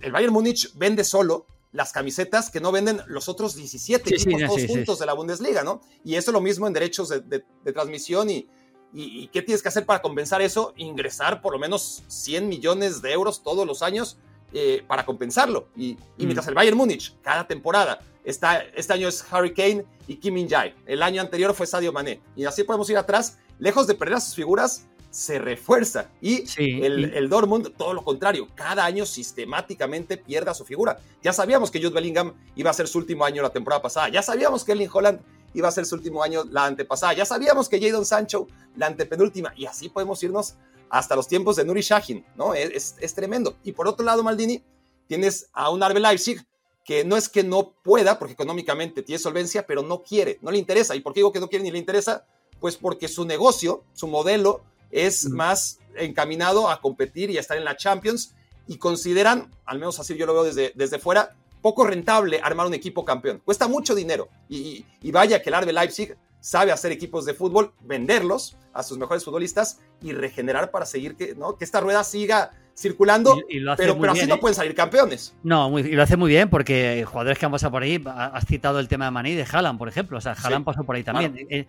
el 0.00 0.12
Bayern 0.12 0.32
Múnich 0.32 0.72
vende 0.74 1.02
solo 1.02 1.44
las 1.72 1.90
camisetas 1.90 2.50
que 2.50 2.60
no 2.60 2.70
venden 2.70 3.00
los 3.08 3.28
otros 3.28 3.56
17 3.56 4.14
equipos 4.14 4.42
todos 4.46 4.66
juntos 4.68 5.00
de 5.00 5.06
la 5.06 5.14
Bundesliga, 5.14 5.64
¿no? 5.64 5.80
Y 6.04 6.14
eso 6.14 6.30
es 6.30 6.34
lo 6.34 6.40
mismo 6.40 6.68
en 6.68 6.72
derechos 6.72 7.08
de, 7.08 7.42
transmisión 7.72 8.30
y, 8.30 8.48
y, 8.92 9.26
¿qué 9.32 9.42
tienes 9.42 9.60
que 9.60 9.70
hacer 9.70 9.86
para 9.86 10.00
compensar 10.00 10.40
eso? 10.40 10.72
Ingresar 10.76 11.42
por 11.42 11.52
lo 11.52 11.58
menos 11.58 12.04
100 12.06 12.48
millones 12.48 13.02
de 13.02 13.12
euros 13.12 13.42
todos 13.42 13.66
los 13.66 13.82
años 13.82 14.18
eh, 14.52 14.84
para 14.86 15.04
compensarlo. 15.04 15.66
Y, 15.76 15.88
y, 15.88 15.96
mm. 15.96 16.26
mientras 16.26 16.46
el 16.46 16.54
Bayern 16.54 16.78
Múnich, 16.78 17.16
cada 17.22 17.48
temporada, 17.48 17.98
está, 18.22 18.60
este 18.60 18.92
año 18.92 19.08
es 19.08 19.24
Harry 19.32 19.52
Kane 19.52 19.84
y 20.06 20.14
Kim 20.14 20.34
Min-jae, 20.34 20.76
el 20.86 21.02
año 21.02 21.20
anterior 21.20 21.52
fue 21.54 21.66
Sadio 21.66 21.92
Mané, 21.92 22.20
y 22.36 22.44
así 22.44 22.62
podemos 22.62 22.88
ir 22.88 22.98
atrás, 22.98 23.38
lejos 23.58 23.88
de 23.88 23.96
perder 23.96 24.18
a 24.18 24.20
sus 24.20 24.36
figuras, 24.36 24.86
se 25.10 25.38
refuerza. 25.38 26.10
Y 26.20 26.44
el, 26.58 27.28
Dortmund, 27.28 27.74
todo 27.76 27.94
lo 27.94 28.04
contrario, 28.04 28.48
cada 28.54 28.84
año 28.84 29.06
sistemáticamente 29.06 30.16
pierde 30.16 30.50
a 30.50 30.54
su 30.54 30.64
figura. 30.64 30.98
Ya 31.22 31.32
sabíamos 31.32 31.70
que 31.70 31.80
Jude 31.80 31.94
Bellingham 31.94 32.34
iba 32.56 32.70
a 32.70 32.74
ser 32.74 32.88
su 32.88 32.98
último 32.98 33.24
año 33.24 33.42
la 33.42 33.50
temporada 33.50 33.82
pasada. 33.82 34.08
Ya 34.08 34.22
sabíamos 34.22 34.64
que 34.64 34.72
Erling 34.72 34.90
Holland 34.92 35.20
iba 35.54 35.68
a 35.68 35.72
ser 35.72 35.86
su 35.86 35.94
último 35.94 36.22
año 36.22 36.44
la 36.50 36.66
antepasada. 36.66 37.14
Ya 37.14 37.24
sabíamos 37.24 37.68
que 37.68 37.80
Jadon 37.80 38.04
Sancho 38.04 38.46
la 38.76 38.86
antepenúltima. 38.86 39.52
Y 39.56 39.66
así 39.66 39.88
podemos 39.88 40.22
irnos 40.22 40.56
hasta 40.90 41.16
los 41.16 41.28
tiempos 41.28 41.56
de 41.56 41.64
Nuri 41.64 41.80
Shahin, 41.80 42.24
¿no? 42.36 42.54
Es, 42.54 42.96
tremendo. 43.14 43.56
Y 43.64 43.72
por 43.72 43.88
otro 43.88 44.04
lado, 44.04 44.22
Maldini, 44.22 44.62
tienes 45.06 45.48
a 45.52 45.70
un 45.70 45.82
Arbe 45.82 46.00
Leipzig 46.00 46.44
que 46.84 47.04
no 47.04 47.16
es 47.16 47.28
que 47.28 47.44
no 47.44 47.74
pueda, 47.82 48.18
porque 48.18 48.32
económicamente 48.32 49.02
tiene 49.02 49.18
solvencia, 49.18 49.66
pero 49.66 49.82
no 49.82 50.02
quiere, 50.02 50.38
no 50.40 50.50
le 50.50 50.58
interesa. 50.58 50.96
¿Y 50.96 51.00
por 51.00 51.12
qué 51.12 51.20
digo 51.20 51.32
que 51.32 51.40
no 51.40 51.48
quiere 51.48 51.62
ni 51.62 51.70
le 51.70 51.78
interesa? 51.78 52.26
Pues 52.60 52.76
porque 52.76 53.08
su 53.08 53.26
negocio, 53.26 53.84
su 53.92 54.08
modelo, 54.08 54.62
es 54.90 55.28
más 55.28 55.78
encaminado 55.96 56.70
a 56.70 56.80
competir 56.80 57.30
y 57.30 57.36
a 57.36 57.40
estar 57.40 57.56
en 57.56 57.64
la 57.64 57.76
Champions 57.76 58.34
y 58.66 58.76
consideran, 58.76 59.50
al 59.64 59.78
menos 59.78 59.98
así 59.98 60.16
yo 60.16 60.26
lo 60.26 60.34
veo 60.34 60.44
desde, 60.44 60.72
desde 60.74 60.98
fuera, 60.98 61.34
poco 61.60 61.84
rentable 61.84 62.40
armar 62.42 62.66
un 62.66 62.74
equipo 62.74 63.04
campeón. 63.04 63.40
Cuesta 63.44 63.68
mucho 63.68 63.94
dinero 63.94 64.28
y, 64.48 64.84
vaya 65.10 65.42
que 65.42 65.50
el 65.50 65.54
Arbe 65.54 65.72
Leipzig 65.72 66.16
sabe 66.40 66.70
hacer 66.70 66.92
equipos 66.92 67.24
de 67.24 67.34
fútbol, 67.34 67.72
venderlos 67.80 68.56
a 68.72 68.82
sus 68.82 68.96
mejores 68.98 69.24
futbolistas 69.24 69.80
y 70.02 70.12
regenerar 70.12 70.70
para 70.70 70.86
seguir 70.86 71.16
que, 71.16 71.34
¿no? 71.34 71.56
que 71.56 71.64
esta 71.64 71.80
rueda 71.80 72.04
siga 72.04 72.52
circulando, 72.76 73.36
pero, 73.76 73.98
pero 73.98 74.12
así 74.12 74.26
no 74.26 74.36
¿eh? 74.36 74.38
pueden 74.38 74.54
salir 74.54 74.72
campeones. 74.72 75.34
No, 75.42 75.76
y 75.80 75.90
lo 75.90 76.02
hace 76.02 76.16
muy 76.16 76.30
bien 76.30 76.48
porque 76.48 77.04
jugadores 77.04 77.36
que 77.36 77.44
han 77.44 77.50
pasado 77.50 77.72
por 77.72 77.82
ahí, 77.82 78.00
has 78.06 78.46
citado 78.46 78.78
el 78.78 78.86
tema 78.86 79.06
de 79.06 79.10
Maní 79.10 79.34
de 79.34 79.44
Haaland, 79.50 79.78
por 79.78 79.88
ejemplo, 79.88 80.18
o 80.18 80.20
sea, 80.20 80.32
Haaland 80.32 80.64
pasó 80.64 80.84
por 80.84 80.94
ahí 80.94 81.02
también. 81.02 81.36
Eh, 81.36 81.46
eh, 81.50 81.66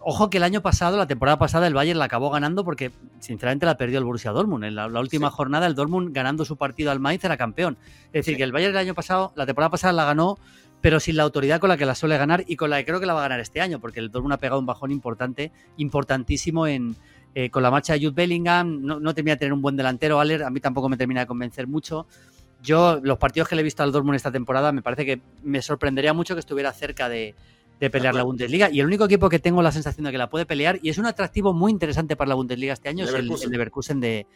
ojo 0.00 0.28
que 0.28 0.36
el 0.36 0.42
año 0.42 0.60
pasado, 0.60 0.98
la 0.98 1.06
temporada 1.06 1.38
pasada, 1.38 1.66
el 1.66 1.72
Bayern 1.72 1.98
la 1.98 2.04
acabó 2.04 2.30
ganando 2.30 2.64
porque 2.64 2.92
sinceramente 3.20 3.64
la 3.64 3.76
perdió 3.78 3.98
el 3.98 4.04
Borussia 4.04 4.32
Dortmund. 4.32 4.64
En 4.64 4.74
la, 4.74 4.86
última 4.86 5.30
jornada, 5.30 5.66
el 5.66 5.74
Dortmund 5.74 6.14
ganando 6.14 6.44
su 6.44 6.56
partido 6.56 6.90
al 6.90 7.00
Mainz 7.00 7.24
era 7.24 7.36
campeón. 7.36 7.78
Es 8.06 8.24
decir, 8.24 8.36
que 8.36 8.42
el 8.42 8.52
Bayern 8.52 8.74
el 8.74 8.78
año 8.78 8.94
pasado, 8.94 9.32
la 9.34 9.46
temporada 9.46 9.70
pasada 9.70 9.94
la 9.94 10.04
ganó, 10.04 10.38
pero 10.82 11.00
sin 11.00 11.16
la 11.16 11.22
autoridad 11.22 11.58
con 11.58 11.70
la 11.70 11.78
que 11.78 11.86
la 11.86 11.94
suele 11.94 12.18
ganar 12.18 12.44
y 12.46 12.56
con 12.56 12.68
la 12.68 12.76
que 12.76 12.84
creo 12.84 13.00
que 13.00 13.06
la 13.06 13.14
va 13.14 13.20
a 13.20 13.22
ganar 13.22 13.40
este 13.40 13.62
año, 13.62 13.80
porque 13.80 14.00
el 14.00 14.10
Dortmund 14.10 14.34
ha 14.34 14.38
pegado 14.38 14.60
un 14.60 14.66
bajón 14.66 14.90
importante, 14.90 15.52
importantísimo 15.78 16.66
en, 16.66 16.94
eh, 17.34 17.48
con 17.48 17.62
la 17.62 17.70
marcha 17.70 17.94
de 17.94 18.00
Jude 18.00 18.14
Bellingham. 18.14 18.82
No, 18.82 19.00
no 19.00 19.14
termina 19.14 19.36
de 19.36 19.38
tener 19.38 19.54
un 19.54 19.62
buen 19.62 19.76
delantero, 19.76 20.20
Aller, 20.20 20.42
a 20.42 20.50
mí 20.50 20.60
tampoco 20.60 20.90
me 20.90 20.98
termina 20.98 21.20
de 21.20 21.26
convencer 21.26 21.66
mucho. 21.66 22.06
Yo, 22.62 23.00
los 23.02 23.16
partidos 23.16 23.48
que 23.48 23.54
le 23.54 23.60
he 23.60 23.64
visto 23.64 23.82
al 23.82 23.92
Dortmund 23.92 24.16
esta 24.16 24.30
temporada, 24.30 24.70
me 24.72 24.82
parece 24.82 25.06
que 25.06 25.20
me 25.42 25.62
sorprendería 25.62 26.12
mucho 26.12 26.34
que 26.34 26.40
estuviera 26.40 26.72
cerca 26.72 27.08
de, 27.08 27.34
de 27.80 27.90
pelear 27.90 28.14
la 28.14 28.22
Bundesliga. 28.22 28.70
Y 28.70 28.80
el 28.80 28.86
único 28.86 29.04
equipo 29.04 29.28
que 29.28 29.38
tengo 29.38 29.62
la 29.62 29.72
sensación 29.72 30.04
de 30.04 30.12
que 30.12 30.18
la 30.18 30.30
puede 30.30 30.46
pelear, 30.46 30.78
y 30.82 30.90
es 30.90 30.98
un 30.98 31.06
atractivo 31.06 31.52
muy 31.52 31.72
interesante 31.72 32.16
para 32.16 32.28
la 32.28 32.34
Bundesliga 32.34 32.72
este 32.72 32.88
año, 32.88 33.04
es 33.04 33.12
el, 33.12 33.30
el 33.30 33.50
Leverkusen 33.50 34.00
de, 34.00 34.26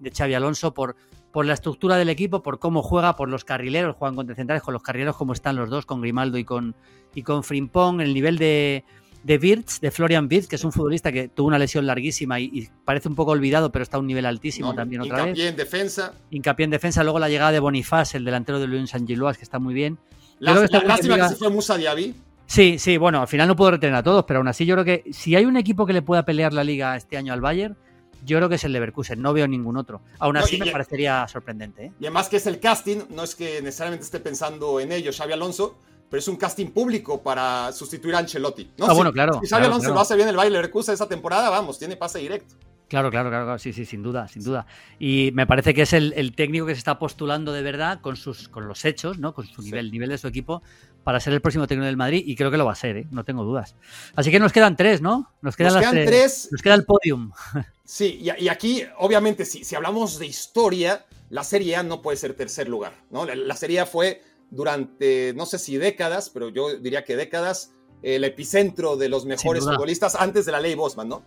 de 0.00 0.10
Xavi 0.10 0.34
Alonso 0.34 0.74
por, 0.74 0.96
por 1.32 1.46
la 1.46 1.54
estructura 1.54 1.96
del 1.96 2.08
equipo, 2.08 2.42
por 2.42 2.58
cómo 2.58 2.82
juega, 2.82 3.16
por 3.16 3.28
los 3.28 3.44
carrileros, 3.44 3.96
juegan 3.96 4.16
contra 4.16 4.34
centrales, 4.34 4.62
con 4.62 4.74
los 4.74 4.82
carrileros 4.82 5.16
como 5.16 5.32
están 5.32 5.56
los 5.56 5.70
dos, 5.70 5.86
con 5.86 6.00
Grimaldo 6.00 6.38
y 6.38 6.44
con, 6.44 6.74
y 7.14 7.22
con 7.22 7.44
Frimpong, 7.44 8.00
el 8.00 8.14
nivel 8.14 8.38
de, 8.38 8.84
de 9.24 9.64
de 9.80 9.90
Florian 9.90 10.28
Wirtz, 10.30 10.48
que 10.48 10.56
es 10.56 10.64
un 10.64 10.72
futbolista 10.72 11.12
que 11.12 11.28
tuvo 11.28 11.48
una 11.48 11.58
lesión 11.58 11.86
larguísima 11.86 12.40
y, 12.40 12.68
parece 12.84 13.08
un 13.08 13.14
poco 13.14 13.32
olvidado, 13.32 13.70
pero 13.70 13.82
está 13.82 13.96
a 13.96 14.00
un 14.00 14.06
nivel 14.06 14.26
altísimo 14.26 14.74
también 14.74 15.02
otra 15.02 15.24
vez. 15.24 15.26
Hincapié 15.26 15.48
en 15.48 15.56
defensa. 15.56 16.14
Hincapié 16.30 16.64
en 16.64 16.70
defensa, 16.70 17.02
luego 17.02 17.18
la 17.18 17.28
llegada 17.28 17.52
de 17.52 17.60
Bonifaz, 17.60 18.14
el 18.14 18.24
delantero 18.24 18.58
de 18.58 18.66
Luis 18.66 18.94
Angeloas, 18.94 19.36
que 19.36 19.44
está 19.44 19.58
muy 19.58 19.74
bien. 19.74 19.98
La, 20.38 20.54
lástima 20.54 21.16
que 21.16 21.28
se 21.28 21.36
fue 21.36 21.50
Musa 21.50 21.76
Diaby. 21.76 22.14
Sí, 22.48 22.78
sí, 22.78 22.96
bueno, 22.96 23.20
al 23.20 23.28
final 23.28 23.46
no 23.46 23.54
puedo 23.54 23.72
retener 23.72 23.94
a 23.94 24.02
todos, 24.02 24.24
pero 24.24 24.38
aún 24.38 24.48
así 24.48 24.64
yo 24.64 24.74
creo 24.74 24.84
que 24.84 25.04
si 25.12 25.36
hay 25.36 25.44
un 25.44 25.58
equipo 25.58 25.84
que 25.84 25.92
le 25.92 26.00
pueda 26.00 26.24
pelear 26.24 26.54
la 26.54 26.64
liga 26.64 26.96
este 26.96 27.18
año 27.18 27.34
al 27.34 27.42
Bayern, 27.42 27.76
yo 28.24 28.38
creo 28.38 28.48
que 28.48 28.54
es 28.54 28.64
el 28.64 28.72
Leverkusen, 28.72 29.20
no 29.20 29.34
veo 29.34 29.46
ningún 29.46 29.76
otro. 29.76 30.00
Aún 30.18 30.38
así 30.38 30.56
me 30.56 30.72
parecería 30.72 31.28
sorprendente. 31.28 31.86
¿eh? 31.86 31.92
Y 32.00 32.06
además 32.06 32.30
que 32.30 32.38
es 32.38 32.46
el 32.46 32.58
casting, 32.58 33.02
no 33.10 33.22
es 33.22 33.34
que 33.34 33.60
necesariamente 33.60 34.06
esté 34.06 34.18
pensando 34.18 34.80
en 34.80 34.92
ello 34.92 35.12
Xavi 35.12 35.34
Alonso, 35.34 35.76
pero 36.08 36.18
es 36.18 36.26
un 36.26 36.36
casting 36.36 36.68
público 36.68 37.22
para 37.22 37.70
sustituir 37.72 38.14
a 38.14 38.20
Ancelotti. 38.20 38.72
¿no? 38.78 38.86
Ah, 38.86 38.94
bueno, 38.94 39.12
claro. 39.12 39.40
Si 39.42 39.46
Xavi 39.46 39.66
Alonso 39.66 39.92
lo 39.92 40.00
hace 40.00 40.16
bien 40.16 40.28
el 40.28 40.36
Bayern 40.36 40.54
Leverkusen 40.54 40.94
esa 40.94 41.06
temporada, 41.06 41.50
vamos, 41.50 41.78
tiene 41.78 41.96
pase 41.96 42.18
directo. 42.18 42.54
Claro, 42.88 43.10
claro, 43.10 43.28
claro, 43.28 43.58
sí, 43.58 43.74
sí, 43.74 43.84
sin 43.84 44.02
duda, 44.02 44.28
sin 44.28 44.42
duda. 44.42 44.66
Y 44.98 45.30
me 45.34 45.46
parece 45.46 45.74
que 45.74 45.82
es 45.82 45.92
el, 45.92 46.32
técnico 46.34 46.64
que 46.64 46.74
se 46.74 46.78
está 46.78 46.98
postulando 46.98 47.52
de 47.52 47.62
verdad 47.62 48.00
con 48.00 48.16
sus, 48.16 48.48
con 48.48 48.66
los 48.66 48.84
hechos, 48.86 49.18
¿no? 49.18 49.34
Con 49.34 49.46
su 49.46 49.60
nivel, 49.60 49.90
nivel 49.90 50.08
de 50.08 50.16
su 50.16 50.26
equipo, 50.26 50.62
para 51.04 51.20
ser 51.20 51.34
el 51.34 51.42
próximo 51.42 51.66
técnico 51.66 51.86
del 51.86 51.98
Madrid 51.98 52.22
y 52.26 52.34
creo 52.34 52.50
que 52.50 52.56
lo 52.56 52.64
va 52.64 52.72
a 52.72 52.76
ser, 52.76 52.96
¿eh? 52.96 53.06
no 53.10 53.24
tengo 53.24 53.44
dudas. 53.44 53.76
Así 54.14 54.30
que 54.30 54.38
nos 54.38 54.52
quedan 54.52 54.74
tres, 54.76 55.02
¿no? 55.02 55.30
Nos 55.42 55.56
quedan, 55.56 55.74
las 55.74 55.90
tres, 55.90 56.48
Nos 56.50 56.62
queda 56.62 56.74
el 56.74 56.84
podium. 56.84 57.32
Sí, 57.84 58.20
y, 58.20 58.48
aquí, 58.48 58.82
obviamente, 58.98 59.46
si, 59.46 59.64
si 59.64 59.74
hablamos 59.74 60.18
de 60.18 60.26
historia, 60.26 61.06
la 61.30 61.42
Serie 61.42 61.76
A 61.76 61.82
no 61.82 62.02
puede 62.02 62.18
ser 62.18 62.34
tercer 62.34 62.68
lugar, 62.68 62.92
¿no? 63.10 63.24
La, 63.24 63.56
Serie 63.56 63.80
A 63.80 63.86
fue 63.86 64.20
durante, 64.50 65.32
no 65.34 65.46
sé 65.46 65.58
si 65.58 65.78
décadas, 65.78 66.28
pero 66.28 66.50
yo 66.50 66.76
diría 66.76 67.04
que 67.04 67.16
décadas, 67.16 67.72
el 68.02 68.24
epicentro 68.24 68.98
de 68.98 69.08
los 69.08 69.24
mejores 69.24 69.64
futbolistas 69.64 70.16
antes 70.16 70.44
de 70.44 70.52
la 70.52 70.60
ley 70.60 70.74
Bosman, 70.74 71.08
¿no? 71.08 71.22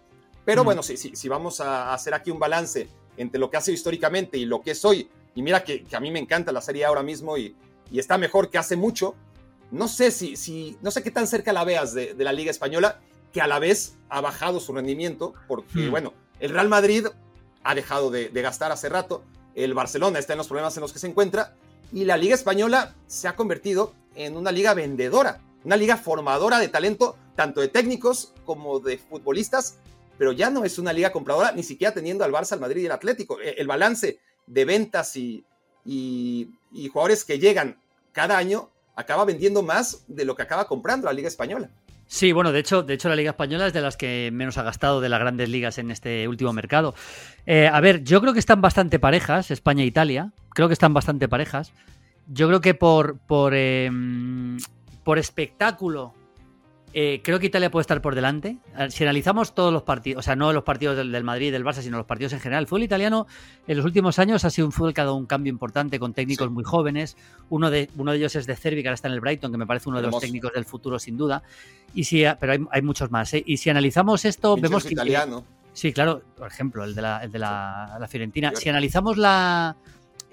Pero 0.51 0.65
bueno, 0.65 0.83
si, 0.83 0.97
si, 0.97 1.15
si 1.15 1.29
vamos 1.29 1.61
a 1.61 1.93
hacer 1.93 2.13
aquí 2.13 2.29
un 2.29 2.37
balance 2.37 2.89
entre 3.15 3.39
lo 3.39 3.49
que 3.49 3.55
ha 3.55 3.61
sido 3.61 3.73
históricamente 3.73 4.37
y 4.37 4.43
lo 4.43 4.61
que 4.61 4.71
es 4.71 4.83
hoy, 4.83 5.09
y 5.33 5.41
mira 5.41 5.63
que, 5.63 5.85
a 5.93 5.99
mí 6.01 6.11
me 6.11 6.19
encanta 6.19 6.51
la 6.51 6.59
Serie 6.59 6.83
ahora 6.83 7.03
mismo 7.03 7.37
y, 7.37 7.55
y 7.89 7.99
está 7.99 8.17
mejor 8.17 8.49
que 8.49 8.57
hace 8.57 8.75
mucho, 8.75 9.15
no 9.71 9.87
sé 9.87 10.11
si, 10.11 10.35
si, 10.35 10.77
no 10.81 10.91
sé 10.91 11.03
qué 11.03 11.09
tan 11.09 11.25
cerca 11.25 11.53
la 11.53 11.63
veas 11.63 11.93
de, 11.93 12.13
la 12.17 12.33
Liga 12.33 12.51
Española, 12.51 12.99
que 13.31 13.39
a 13.39 13.47
la 13.47 13.59
vez 13.59 13.95
ha 14.09 14.19
bajado 14.19 14.59
su 14.59 14.73
rendimiento, 14.73 15.33
porque, 15.47 15.87
hmm. 15.87 15.91
bueno, 15.91 16.13
el 16.41 16.51
Real 16.51 16.67
Madrid 16.67 17.07
ha 17.63 17.73
dejado 17.73 18.11
de, 18.11 18.27
gastar 18.33 18.73
hace 18.73 18.89
rato, 18.89 19.23
el 19.55 19.73
Barcelona 19.73 20.19
está 20.19 20.33
en 20.33 20.37
los 20.39 20.47
problemas 20.47 20.75
en 20.75 20.81
los 20.81 20.91
que 20.91 20.99
se 20.99 21.07
encuentra, 21.07 21.55
y 21.93 22.03
la 22.03 22.17
Liga 22.17 22.35
Española 22.35 22.93
se 23.07 23.29
ha 23.29 23.37
convertido 23.37 23.93
en 24.15 24.35
una 24.35 24.51
liga 24.51 24.73
vendedora. 24.73 25.39
una 25.63 25.77
liga 25.77 25.95
formadora 25.95 26.59
de 26.59 26.67
talento, 26.67 27.15
tanto 27.37 27.61
de 27.61 27.69
técnicos 27.69 28.33
como 28.43 28.81
de 28.81 28.97
futbolistas, 28.97 29.77
pero 30.17 30.31
ya 30.31 30.49
no 30.49 30.63
es 30.63 30.77
una 30.77 30.93
liga 30.93 31.11
compradora, 31.11 31.51
ni 31.51 31.63
siquiera 31.63 31.93
teniendo 31.93 32.23
al 32.23 32.31
Barça, 32.31 32.53
al 32.53 32.59
Madrid 32.59 32.83
y 32.83 32.85
el 32.85 32.91
Atlético. 32.91 33.39
E, 33.39 33.55
el 33.57 33.67
balance 33.67 34.19
de 34.45 34.65
ventas 34.65 35.15
y, 35.15 35.45
y, 35.85 36.47
jugadores 36.91 37.25
que 37.25 37.39
llegan 37.39 37.77
cada 38.11 38.37
año 38.37 38.69
acaba 38.95 39.25
vendiendo 39.25 39.63
más 39.63 40.03
de 40.07 40.25
lo 40.25 40.35
que 40.35 40.43
acaba 40.43 40.67
comprando 40.67 41.07
la 41.07 41.13
Liga 41.13 41.27
Española. 41.27 41.69
Sí, 42.07 42.33
bueno, 42.33 42.51
de 42.51 42.59
hecho, 42.59 42.83
de 42.83 42.95
hecho 42.95 43.07
la 43.07 43.15
Liga 43.15 43.31
Española 43.31 43.67
es 43.67 43.73
de 43.73 43.79
las 43.81 43.95
que 43.95 44.29
menos 44.33 44.57
ha 44.57 44.63
gastado 44.63 44.99
de 44.99 45.07
las 45.07 45.19
grandes 45.19 45.47
ligas 45.47 45.77
en 45.77 45.91
este 45.91 46.27
último 46.27 46.51
mercado. 46.51 46.93
Eh, 47.45 47.69
a 47.71 47.79
ver, 47.79 48.03
yo 48.03 48.19
creo 48.19 48.33
que 48.33 48.39
están 48.39 48.59
bastante 48.61 48.99
parejas, 48.99 49.49
España 49.49 49.83
e 49.83 49.87
Italia. 49.87 50.33
Creo 50.49 50.67
que 50.67 50.73
están 50.73 50.93
bastante 50.93 51.29
parejas. 51.29 51.71
Yo 52.27 52.47
creo 52.47 52.59
que 52.59 52.73
por, 52.73 53.17
por, 53.17 53.53
em, 53.55 54.57
por 55.05 55.19
espectáculo 55.19 56.13
eh, 56.93 57.21
creo 57.23 57.39
que 57.39 57.45
Italia 57.45 57.71
puede 57.71 57.81
estar 57.81 58.01
por 58.01 58.15
delante. 58.15 58.57
Si 58.89 59.03
analizamos 59.03 59.55
todos 59.55 59.71
los 59.71 59.83
partidos, 59.83 60.19
o 60.19 60.23
sea, 60.23 60.35
no 60.35 60.51
los 60.51 60.63
partidos 60.63 60.97
del, 60.97 61.23
Madrid 61.23 61.47
y 61.47 61.51
del 61.51 61.63
Barça, 61.63 61.81
sino 61.81 61.97
los 61.97 62.05
partidos 62.05 62.33
en 62.33 62.39
general, 62.39 62.63
el 62.63 62.67
fútbol 62.67 62.83
italiano 62.83 63.27
en 63.67 63.77
los 63.77 63.85
últimos 63.85 64.19
años 64.19 64.43
ha 64.43 64.49
sido 64.49 64.67
un 64.67 64.71
fútbol 64.71 64.93
que 64.93 65.01
ha 65.01 65.05
dado 65.05 65.15
un 65.15 65.25
cambio 65.25 65.51
importante 65.51 65.99
con 65.99 66.13
técnicos 66.13 66.51
muy 66.51 66.63
jóvenes. 66.63 67.15
Uno 67.49 67.69
de, 67.69 67.89
uno 67.95 68.11
de 68.11 68.17
ellos 68.17 68.35
es 68.35 68.45
de 68.45 68.55
Cervi, 68.55 68.81
que 68.81 68.89
ahora 68.89 68.95
está 68.95 69.07
en 69.07 69.13
el 69.13 69.21
Brighton, 69.21 69.51
que 69.51 69.57
me 69.57 69.65
parece 69.65 69.89
uno 69.89 70.01
de 70.01 70.07
los 70.07 70.19
técnicos 70.19 70.51
del 70.53 70.65
futuro, 70.65 70.99
sin 70.99 71.15
duda. 71.17 71.43
Y 71.93 72.03
si, 72.03 72.23
pero 72.39 72.67
hay, 72.69 72.81
muchos 72.81 73.09
más. 73.11 73.33
¿eh? 73.33 73.43
Y 73.45 73.57
si 73.57 73.69
analizamos 73.69 74.25
esto, 74.25 74.57
vemos 74.57 74.83
que. 74.83 74.93
italiano. 74.93 75.45
Sí, 75.73 75.93
claro, 75.93 76.21
por 76.35 76.47
ejemplo, 76.47 76.83
el 76.83 76.93
de 76.93 77.01
la, 77.01 77.23
el 77.23 77.31
de 77.31 77.39
la 77.39 78.05
Fiorentina. 78.09 78.51
Si 78.55 78.67
analizamos 78.67 79.17
la, 79.17 79.77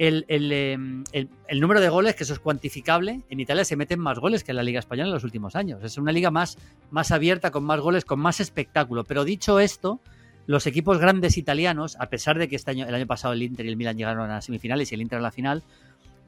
Em, 0.01 1.03
el, 1.13 1.29
el, 1.49 1.61
número 1.61 1.81
de 1.81 1.89
goles, 1.89 2.15
que 2.15 2.23
eso 2.23 2.33
es 2.33 2.39
cuantificable, 2.39 3.23
en 3.29 3.41
Italia 3.41 3.65
se 3.65 3.75
meten 3.75 3.99
más 3.99 4.21
goles 4.21 4.45
que 4.45 4.53
en 4.53 4.57
la 4.57 4.63
Liga 4.63 4.79
Española 4.79 5.09
en 5.09 5.15
los 5.15 5.25
últimos 5.25 5.57
años. 5.57 5.83
Es 5.83 5.99
una 5.99 6.13
liga 6.13 6.31
más, 6.31 6.57
más 6.91 7.11
abierta, 7.11 7.51
con 7.51 7.65
más 7.65 7.81
goles, 7.81 8.05
con 8.05 8.21
más 8.21 8.39
espectáculo. 8.39 9.03
Pero 9.03 9.25
dicho 9.25 9.59
esto, 9.59 10.01
los 10.47 10.69
equipos 10.69 10.99
grandes 10.99 11.37
italianos, 11.37 11.97
a 11.99 12.07
pesar 12.11 12.39
de 12.39 12.49
que 12.49 12.55
este 12.55 12.71
año, 12.71 12.87
el 12.87 12.95
año 12.95 13.07
pasado 13.09 13.35
el 13.35 13.43
Inter 13.43 13.67
y 13.67 13.71
el 13.71 13.77
Milan 13.77 13.97
llegaron 13.97 14.31
a 14.31 14.35
las 14.35 14.45
semifinales 14.45 14.93
y 14.93 14.95
el 14.95 15.03
Inter 15.03 15.19
a 15.19 15.23
la 15.23 15.33
final, 15.33 15.65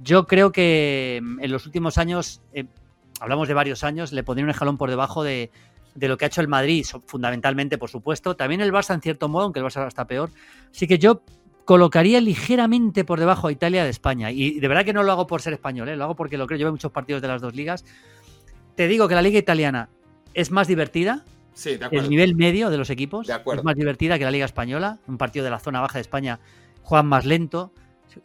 yo 0.02 0.26
creo 0.26 0.50
que 0.50 1.18
em, 1.18 1.38
en 1.38 1.52
los 1.52 1.64
últimos 1.64 1.96
años, 1.96 2.42
eh, 2.52 2.64
hablamos 3.20 3.46
de 3.46 3.54
varios 3.54 3.84
años, 3.84 4.12
le 4.12 4.24
pondría 4.24 4.44
un 4.44 4.50
escalón 4.50 4.78
por 4.78 4.90
debajo 4.90 5.22
de, 5.22 5.52
de 5.94 6.08
lo 6.08 6.16
que 6.16 6.24
ha 6.24 6.28
hecho 6.28 6.40
el 6.40 6.48
Madrid, 6.48 6.84
fundamentalmente, 7.06 7.78
por 7.78 7.88
supuesto. 7.88 8.34
También 8.34 8.60
el 8.62 8.72
Barça, 8.72 8.94
en 8.94 9.00
cierto 9.00 9.28
modo, 9.28 9.44
aunque 9.44 9.60
el 9.60 9.64
Barça 9.64 9.86
está 9.86 10.06
peor. 10.06 10.30
Así 10.72 10.88
que 10.88 10.98
yo 10.98 11.22
colocaría 11.70 12.20
ligeramente 12.20 13.04
por 13.04 13.20
debajo 13.20 13.46
a 13.46 13.52
Italia 13.52 13.84
de 13.84 13.90
España. 13.90 14.32
Y 14.32 14.58
de 14.58 14.66
verdad 14.66 14.84
que 14.84 14.92
no 14.92 15.04
lo 15.04 15.12
hago 15.12 15.28
por 15.28 15.40
ser 15.40 15.52
español, 15.52 15.88
¿eh? 15.88 15.94
lo 15.94 16.02
hago 16.02 16.16
porque 16.16 16.36
lo 16.36 16.48
creo. 16.48 16.58
Llevo 16.58 16.72
muchos 16.72 16.90
partidos 16.90 17.22
de 17.22 17.28
las 17.28 17.40
dos 17.40 17.54
ligas. 17.54 17.84
Te 18.74 18.88
digo 18.88 19.06
que 19.06 19.14
la 19.14 19.22
liga 19.22 19.38
italiana 19.38 19.88
es 20.34 20.50
más 20.50 20.66
divertida. 20.66 21.24
Sí, 21.52 21.76
de 21.76 21.84
acuerdo. 21.84 22.06
El 22.06 22.10
nivel 22.10 22.34
medio 22.34 22.70
de 22.70 22.76
los 22.76 22.90
equipos 22.90 23.28
de 23.28 23.34
es 23.34 23.62
más 23.62 23.76
divertida 23.76 24.18
que 24.18 24.24
la 24.24 24.32
liga 24.32 24.46
española. 24.46 24.98
Un 25.06 25.16
partido 25.16 25.44
de 25.44 25.50
la 25.52 25.60
zona 25.60 25.80
baja 25.80 25.98
de 25.98 26.00
España 26.00 26.40
juegan 26.82 27.06
más 27.06 27.24
lento, 27.24 27.72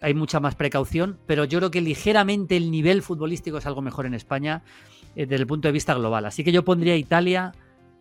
hay 0.01 0.15
mucha 0.15 0.39
más 0.39 0.55
precaución, 0.55 1.19
pero 1.27 1.45
yo 1.45 1.60
creo 1.60 1.69
que 1.69 1.81
ligeramente 1.81 2.58
el 2.58 2.71
nivel 2.71 3.03
futbolístico 3.03 3.60
es 3.60 3.67
algo 3.67 3.84
mejor 3.84 4.08
en 4.08 4.15
España 4.15 4.63
eh, 5.15 5.27
desde 5.27 5.43
el 5.43 5.47
punto 5.47 5.67
de 5.67 5.71
vista 5.71 5.93
global. 5.93 6.25
Así 6.25 6.43
que 6.43 6.51
yo 6.51 6.65
pondría 6.65 6.95
Italia 6.95 7.51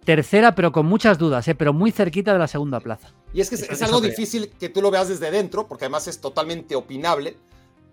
tercera, 0.04 0.54
pero 0.54 0.72
con 0.72 0.86
muchas 0.86 1.18
dudas, 1.18 1.46
¿eh? 1.48 1.54
pero 1.54 1.72
muy 1.72 1.90
cerquita 1.90 2.32
de 2.32 2.38
la 2.38 2.48
segunda 2.48 2.80
plaza. 2.80 3.12
Y 3.32 3.40
es 3.40 3.48
que 3.48 3.56
es, 3.56 3.82
algo 3.82 4.00
difícil 4.00 4.50
que 4.50 4.68
tú 4.68 4.80
lo 4.80 4.90
veas 4.90 5.08
desde 5.08 5.30
dentro, 5.30 5.66
porque 5.66 5.84
además 5.84 6.06
es 6.06 6.20
totalmente 6.20 6.76
opinable, 6.76 7.36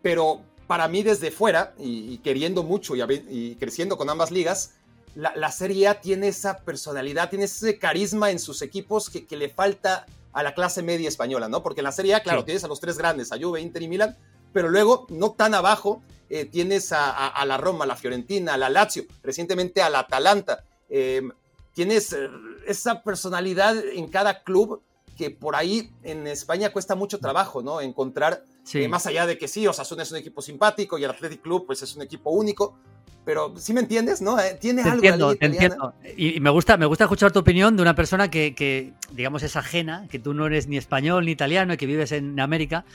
pero 0.02 0.42
para 0.68 0.88
mí 0.88 1.04
desde 1.04 1.32
fuera, 1.32 1.74
y, 1.78 2.18
queriendo 2.20 2.64
mucho 2.64 2.94
y, 2.96 3.56
creciendo 3.56 3.98
con 3.98 4.10
ambas 4.10 4.32
ligas, 4.32 4.76
la, 5.16 5.52
Serie 5.52 5.88
A 5.88 6.00
tiene 6.00 6.28
esa 6.28 6.60
personalidad, 6.60 7.30
tiene 7.30 7.46
ese 7.46 7.78
carisma 7.78 8.32
en 8.32 8.40
sus 8.40 8.62
equipos 8.62 9.10
que, 9.10 9.36
le 9.36 9.50
falta 9.50 10.06
a 10.32 10.44
la 10.44 10.54
clase 10.54 10.82
media 10.82 11.10
española, 11.10 11.50
¿no? 11.50 11.64
Porque 11.64 11.82
en 11.82 11.86
la 11.86 11.92
Serie 11.92 12.16
A, 12.16 12.22
claro, 12.22 12.46
tienes 12.46 12.64
a 12.64 12.68
los 12.68 12.80
tres 12.80 12.98
grandes, 12.98 13.32
a 13.32 13.38
Juve, 13.38 13.60
Inter 13.60 13.82
y 13.82 13.88
Milan, 13.88 14.18
pero 14.54 14.70
luego, 14.70 15.08
no 15.10 15.32
tan 15.32 15.54
abajo, 15.54 16.02
eh, 16.30 16.46
tienes 16.46 16.94
a, 16.94 17.44
la 17.46 17.58
Roma, 17.58 17.84
a 17.84 17.88
la 17.88 17.96
Fiorentina, 17.98 18.54
a 18.54 18.58
la 18.58 18.70
Lazio, 18.70 19.04
recientemente 19.24 19.82
a 19.82 19.90
la 19.90 20.00
Atalanta. 20.00 20.64
Eh, 20.90 21.22
tienes 21.74 22.14
eh, 22.14 22.30
esa 22.68 23.04
personalidad 23.04 23.78
en 23.78 24.08
cada 24.08 24.44
club 24.44 24.82
que 25.18 25.30
por 25.30 25.56
ahí 25.56 25.92
en 26.04 26.26
España 26.28 26.72
cuesta 26.72 26.96
mucho 26.96 27.20
trabajo, 27.20 27.62
¿no? 27.62 27.82
Encontrar, 27.82 28.44
eh, 28.74 28.88
más 28.88 29.06
allá 29.06 29.26
de 29.26 29.38
que 29.38 29.48
sí, 29.48 29.68
Osasuna 29.68 30.04
es 30.04 30.12
un 30.12 30.18
equipo 30.18 30.42
simpático 30.42 30.98
y 30.98 31.04
el 31.04 31.12
Athletic 31.12 31.42
Club 31.42 31.66
pues 31.68 31.82
es 31.84 31.96
un 31.96 32.02
equipo 32.02 32.32
único, 32.32 32.78
pero 33.24 33.54
sí 33.58 33.74
me 33.74 33.82
entiendes, 33.82 34.22
¿no? 34.22 34.40
Eh, 34.40 34.58
tiene 34.60 34.82
algo 34.82 34.96
entiendo, 34.96 35.36
te 35.36 35.46
entiendo. 35.46 35.94
Y, 36.18 36.40
me 36.40 36.50
gusta, 36.50 36.78
me 36.78 36.88
gusta 36.88 37.04
escuchar 37.04 37.32
tu 37.32 37.40
opinión 37.40 37.76
de 37.76 37.84
una 37.84 37.94
persona 37.94 38.32
que, 38.32 38.56
que, 38.56 38.94
digamos, 39.12 39.44
es 39.44 39.56
ajena, 39.56 40.08
que 40.10 40.18
tú 40.18 40.34
no 40.34 40.48
eres 40.48 40.68
ni 40.68 40.78
español 40.78 41.26
ni 41.26 41.32
italiano 41.32 41.74
y 41.74 41.78
que 41.78 41.86
vives 41.86 42.12
en 42.14 42.40
América. 42.40 42.86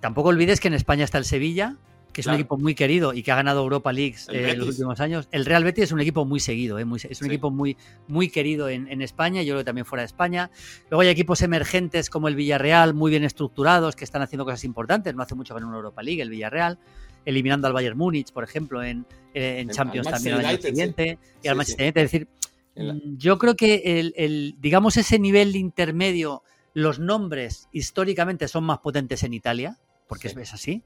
tampoco 0.00 0.30
olvides 0.30 0.58
que 0.58 0.68
en 0.68 0.74
España 0.74 1.04
está 1.04 1.18
el 1.18 1.26
Sevilla, 1.26 1.76
que 2.12 2.20
es 2.20 2.26
un 2.26 2.34
equipo 2.34 2.58
muy 2.58 2.74
querido 2.74 3.14
y 3.14 3.22
que 3.22 3.32
ha 3.32 3.36
ganado 3.36 3.62
Europa 3.62 3.92
League 3.92 4.16
eh, 4.30 4.50
en 4.50 4.58
los 4.58 4.68
últimos 4.68 5.00
años. 5.00 5.28
El 5.30 5.46
Real 5.46 5.64
Betis 5.64 5.84
es 5.84 5.92
un 5.92 6.00
equipo 6.00 6.24
muy 6.24 6.40
seguido, 6.40 6.78
eh, 6.78 6.86
es 7.08 7.20
un 7.22 7.28
equipo 7.28 7.50
muy, 7.50 7.76
muy 8.06 8.28
querido 8.28 8.68
en, 8.68 9.02
España, 9.02 9.42
yo 9.42 9.54
creo 9.54 9.60
que 9.60 9.64
también 9.64 9.86
fuera 9.86 10.02
de 10.02 10.06
España. 10.06 10.50
Luego 10.90 11.00
hay 11.00 11.08
equipos 11.08 11.42
emergentes 11.42 12.10
como 12.10 12.28
el 12.28 12.36
Villarreal, 12.36 12.94
muy 12.94 13.10
bien 13.10 13.24
estructurados, 13.24 13.96
que 13.96 14.04
están 14.04 14.22
haciendo 14.22 14.44
cosas 14.44 14.64
importantes. 14.64 15.14
No 15.14 15.22
hace 15.22 15.34
mucho 15.34 15.56
en 15.56 15.64
una 15.64 15.76
Europa 15.76 16.02
League, 16.02 16.22
el 16.22 16.30
Villarreal, 16.30 16.78
eliminando 17.24 17.66
al 17.66 17.72
Bayern 17.72 17.96
Múnich, 17.96 18.32
por 18.32 18.44
ejemplo, 18.44 18.82
en, 18.82 19.06
en 19.34 19.68
Champions 19.70 20.08
también 20.08 20.36
al 20.36 20.44
año 20.44 20.60
siguiente, 20.60 21.18
y 21.42 21.48
al 21.48 21.56
Manchester 21.56 21.86
United. 21.86 22.02
Es 22.02 22.12
decir, 22.12 22.28
mm, 22.76 23.16
yo 23.16 23.38
creo 23.38 23.56
que 23.56 24.12
el, 24.16 24.54
digamos, 24.60 24.96
ese 24.96 25.18
nivel 25.18 25.56
intermedio, 25.56 26.42
los 26.74 26.98
nombres 26.98 27.68
históricamente 27.72 28.48
son 28.48 28.64
más 28.64 28.78
potentes 28.78 29.22
en 29.24 29.34
Italia, 29.34 29.78
porque 30.06 30.28
es 30.28 30.54
así. 30.54 30.82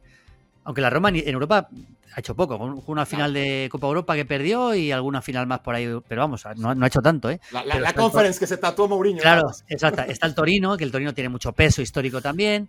Aunque 0.67 0.81
la 0.81 0.91
Roma 0.91 1.09
en 1.09 1.29
Europa 1.29 1.69
ha 2.15 2.21
hecho 2.21 2.35
poco, 2.35 2.59
con 2.59 2.83
una 2.87 3.07
final 3.07 3.33
de 3.33 3.69
Copa 3.71 3.87
Europa 3.87 4.15
que 4.15 4.25
perdió 4.25 4.75
y 4.75 4.91
alguna 4.91 5.23
final 5.23 5.47
más 5.47 5.61
por 5.61 5.75
ahí, 5.75 5.89
pero 6.09 6.23
vamos, 6.23 6.45
no, 6.57 6.71
ha 6.71 6.87
hecho 6.87 7.01
tanto, 7.01 7.31
¿eh? 7.31 7.41
La, 7.53 7.93
conference 7.93 8.39
que 8.41 8.47
se 8.47 8.57
tatuó 8.57 8.89
Mourinho. 8.89 9.21
Claro, 9.21 9.51
exacto. 9.69 10.03
Está 10.03 10.27
el 10.27 10.35
Torino, 10.35 10.77
que 10.77 10.85
el 10.85 10.91
Torino 10.91 11.15
tiene 11.15 11.29
mucho 11.29 11.53
peso 11.53 11.83
histórico 11.83 12.21
también. 12.21 12.69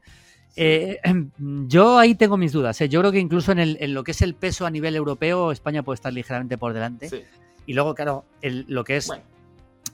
Eh, 0.56 1.00
yo 1.68 1.98
ahí 1.98 2.16
tengo 2.16 2.36
mis 2.38 2.52
dudas. 2.52 2.80
¿eh? 2.82 2.90
Yo 2.90 3.00
creo 3.00 3.12
que 3.12 3.20
incluso 3.20 3.52
en, 3.54 3.94
lo 3.94 4.04
que 4.04 4.12
es 4.12 4.22
el 4.22 4.36
peso 4.36 4.66
a 4.66 4.70
nivel 4.70 4.96
europeo, 4.96 5.52
España 5.52 5.84
puede 5.84 5.96
estar 5.96 6.12
ligeramente 6.14 6.58
por 6.58 6.74
delante. 6.74 7.26
Y 7.66 7.74
luego, 7.74 7.96
claro, 7.96 8.26
lo 8.42 8.84
que 8.84 8.98
es, 8.98 9.12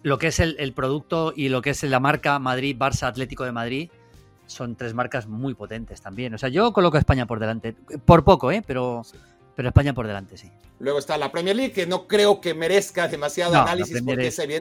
lo 0.02 0.18
que 0.18 0.28
es 0.28 0.40
el, 0.40 0.74
producto 0.74 1.34
y 1.36 1.50
lo 1.50 1.62
que 1.62 1.72
es 1.72 1.84
la 1.84 2.00
marca 2.00 2.40
Madrid, 2.40 2.76
Barça, 2.78 3.08
Atlético 3.08 3.44
de 3.44 3.52
Madrid, 3.52 3.90
son 4.48 4.76
tres 4.76 4.94
marcas 4.94 5.28
muy 5.28 5.54
potentes 5.54 6.02
también. 6.02 6.34
O 6.34 6.38
sea, 6.38 6.50
yo 6.50 6.74
coloco 6.74 6.98
a 6.98 7.00
España 7.00 7.26
por 7.26 7.40
delante. 7.40 7.74
Por 8.06 8.24
poco, 8.24 8.52
¿eh? 8.52 8.64
Pero, 8.66 9.04
pero 9.56 9.70
España 9.70 9.94
por 9.94 10.08
delante, 10.08 10.38
sí. 10.38 10.50
Luego 10.80 11.00
está 11.00 11.18
la 11.18 11.32
Premier 11.32 11.56
League, 11.56 11.72
que 11.72 11.86
no 11.86 12.08
creo 12.08 12.42
que 12.42 12.54
merezca 12.54 13.08
demasiado 13.08 13.56
análisis 13.56 14.02
porque 14.02 14.16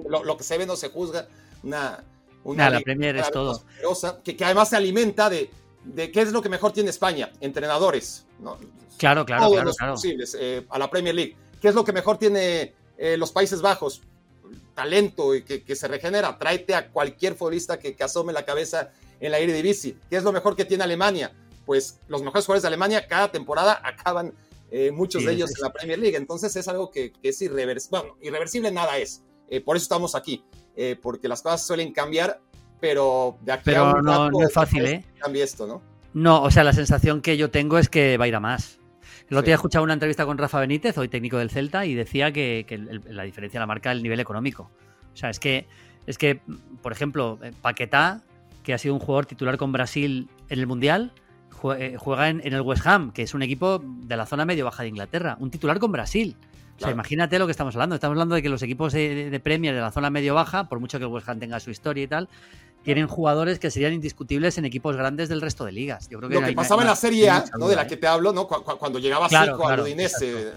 lo, 0.09 0.37
que 0.37 0.45
se 0.45 0.59
ve 0.59 0.66
no 0.66 0.77
se 0.77 0.88
juzga. 0.88 1.27
Una, 1.62 2.05
una 2.45 2.71
la 2.71 2.81
Premier 2.81 3.16
es 3.16 3.31
todo. 3.31 3.62
Que, 4.23 4.37
que, 4.37 4.45
además 4.45 4.68
se 4.68 4.77
alimenta 4.77 5.29
de, 5.29 5.51
de 5.85 6.11
qué 6.11 6.23
es 6.23 6.33
lo 6.33 6.42
que 6.42 6.49
mejor 6.49 6.73
tiene 6.73 6.90
España, 6.90 7.31
entrenadores. 7.40 8.27
¿no? 8.40 8.59
Claro, 8.99 9.25
claro, 9.25 9.51
claro. 9.51 9.64
Los 9.64 9.77
posibles 9.77 10.37
eh, 10.38 10.64
a 10.71 10.79
la 10.79 10.88
Premier 10.88 11.14
League. 11.14 11.37
¿Qué 11.61 11.68
es 11.68 11.75
lo 11.75 11.85
que 11.85 11.92
mejor 11.92 12.18
tiene 12.18 12.75
eh, 12.99 13.16
los 13.16 13.33
Países 13.33 13.61
Bajos? 13.61 14.03
Talento 14.75 15.35
y 15.35 15.42
que, 15.42 15.64
que, 15.64 15.77
se 15.77 15.88
regenera. 15.88 16.38
Tráete 16.38 16.75
a 16.75 16.88
cualquier 16.88 17.35
futbolista 17.35 17.79
que, 17.79 17.95
que 17.95 18.05
asome 18.05 18.33
la 18.33 18.45
cabeza 18.45 18.90
en 19.22 19.30
la 19.30 19.38
Eredivisie. 19.38 19.96
¿Qué 20.11 20.16
es 20.16 20.24
lo 20.24 20.32
mejor 20.32 20.56
que 20.56 20.64
tiene 20.64 20.85
Alemania? 20.85 21.32
Pues 21.64 22.00
los 22.08 22.22
mejores 22.22 22.44
jugadores 22.44 22.62
de 22.62 22.68
Alemania 22.68 23.06
cada 23.06 23.30
temporada 23.30 23.80
acaban 23.82 24.35
eh, 24.70 24.90
muchos 24.90 25.24
de 25.24 25.32
ellos 25.32 25.50
en 25.56 25.62
la 25.62 25.72
Premier 25.72 25.98
League. 25.98 26.16
Entonces 26.16 26.54
es 26.56 26.66
algo 26.66 26.90
que, 26.90 27.12
es 27.22 27.40
irreversible. 27.40 28.00
Bueno, 28.00 28.16
irreversible 28.20 28.72
nada 28.72 28.98
es. 28.98 29.22
Eh, 29.48 29.61
por 29.61 29.76
eso 29.76 29.85
estamos 29.85 30.16
aquí. 30.16 30.44
Eh, 30.76 30.98
porque 31.00 31.28
las 31.28 31.40
cosas 31.40 31.64
suelen 31.64 31.92
cambiar, 31.92 32.40
pero 32.80 33.38
de 33.42 33.52
aquí 33.52 33.74
a 33.74 33.85
un 33.85 34.02
no, 34.02 34.30
no 34.30 34.42
es 34.42 34.52
fácil, 34.52 34.85
¿eh? 34.87 35.04
Cambia 35.18 35.44
esto, 35.44 35.66
¿no? 35.66 35.82
No, 36.14 36.42
o 36.42 36.50
sea, 36.50 36.64
la 36.64 36.72
sensación 36.72 37.22
que 37.22 37.37
yo 37.37 37.50
tengo 37.50 37.78
es 37.78 37.88
que 37.88 38.18
va 38.18 38.24
a 38.24 38.28
ir 38.28 38.35
a 38.35 38.40
más. 38.40 38.80
El 39.30 39.37
otro 39.37 39.47
día 39.47 39.55
he 39.55 39.57
escuchado 39.57 39.84
una 39.84 39.92
entrevista 39.94 40.26
con 40.26 40.36
Rafa 40.36 40.59
Benítez, 40.59 40.99
hoy 40.99 41.09
técnico 41.09 41.38
del 41.38 41.51
Celta, 41.51 41.86
y 41.86 41.94
decía 41.94 42.32
que, 42.32 42.66
la 43.09 43.22
diferencia 43.22 43.61
la 43.61 43.66
marca 43.66 43.92
el 43.92 44.03
nivel 44.03 44.20
económico. 44.20 44.70
O 45.12 45.16
sea, 45.16 45.30
es 45.30 45.38
que, 45.38 45.66
es 46.07 46.18
que 46.18 46.40
por 46.82 46.92
ejemplo, 46.92 47.38
Paquetá 47.62 48.22
que 48.62 48.74
ha 48.74 48.78
sido 48.78 48.94
un 48.94 49.00
jugador 49.00 49.26
titular 49.26 49.56
con 49.56 49.72
Brasil 49.72 50.28
en 50.48 50.58
el 50.58 50.66
Mundial, 50.66 51.12
eh, 51.76 51.96
juega 51.98 52.28
en, 52.28 52.40
el 52.44 52.60
West 52.62 52.86
Ham, 52.86 53.12
que 53.12 53.22
es 53.22 53.34
un 53.34 53.42
equipo 53.42 53.80
de 53.82 54.16
la 54.16 54.26
zona 54.26 54.44
medio-baja 54.44 54.82
de 54.82 54.88
Inglaterra. 54.88 55.36
Un 55.38 55.50
titular 55.50 55.78
con 55.78 55.92
Brasil. 55.92 56.36
O 56.76 56.80
sea, 56.80 56.90
imagínate 56.90 57.38
lo 57.38 57.46
que 57.46 57.52
estamos 57.52 57.76
hablando. 57.76 57.94
Estamos 57.94 58.14
hablando 58.14 58.34
de 58.34 58.42
que 58.42 58.48
los 58.48 58.62
equipos 58.62 58.92
de, 58.92 59.40
Premier 59.44 59.74
de 59.74 59.80
la 59.80 59.92
zona 59.92 60.10
medio-baja, 60.10 60.68
por 60.68 60.80
mucho 60.80 60.98
que 60.98 61.04
el 61.04 61.10
West 61.10 61.28
Ham 61.28 61.38
tenga 61.38 61.60
su 61.60 61.70
historia 61.70 62.02
y 62.02 62.08
tal, 62.08 62.28
tienen 62.82 63.06
jugadores 63.06 63.60
que 63.60 63.70
serían 63.70 63.92
indiscutibles 63.92 64.58
en 64.58 64.64
equipos 64.64 64.96
grandes 64.96 65.28
del 65.28 65.40
resto 65.40 65.64
de 65.64 65.72
ligas. 65.72 66.08
Yo 66.08 66.18
creo 66.18 66.28
que 66.28 66.40
lo 66.40 66.46
que 66.46 66.52
pasaba 66.52 66.82
en 66.82 66.88
la 66.88 66.96
Serie 66.96 67.30
A, 67.30 67.44
¿no? 67.56 67.68
de 67.68 67.76
la 67.76 67.86
que 67.86 67.96
te 67.96 68.08
hablo, 68.08 68.32
¿no? 68.32 68.48
cuando 68.48 68.98
llegaba 68.98 69.28
claro, 69.28 69.52
Seco 69.52 69.68
al 69.68 69.80
Udinese, 69.80 70.52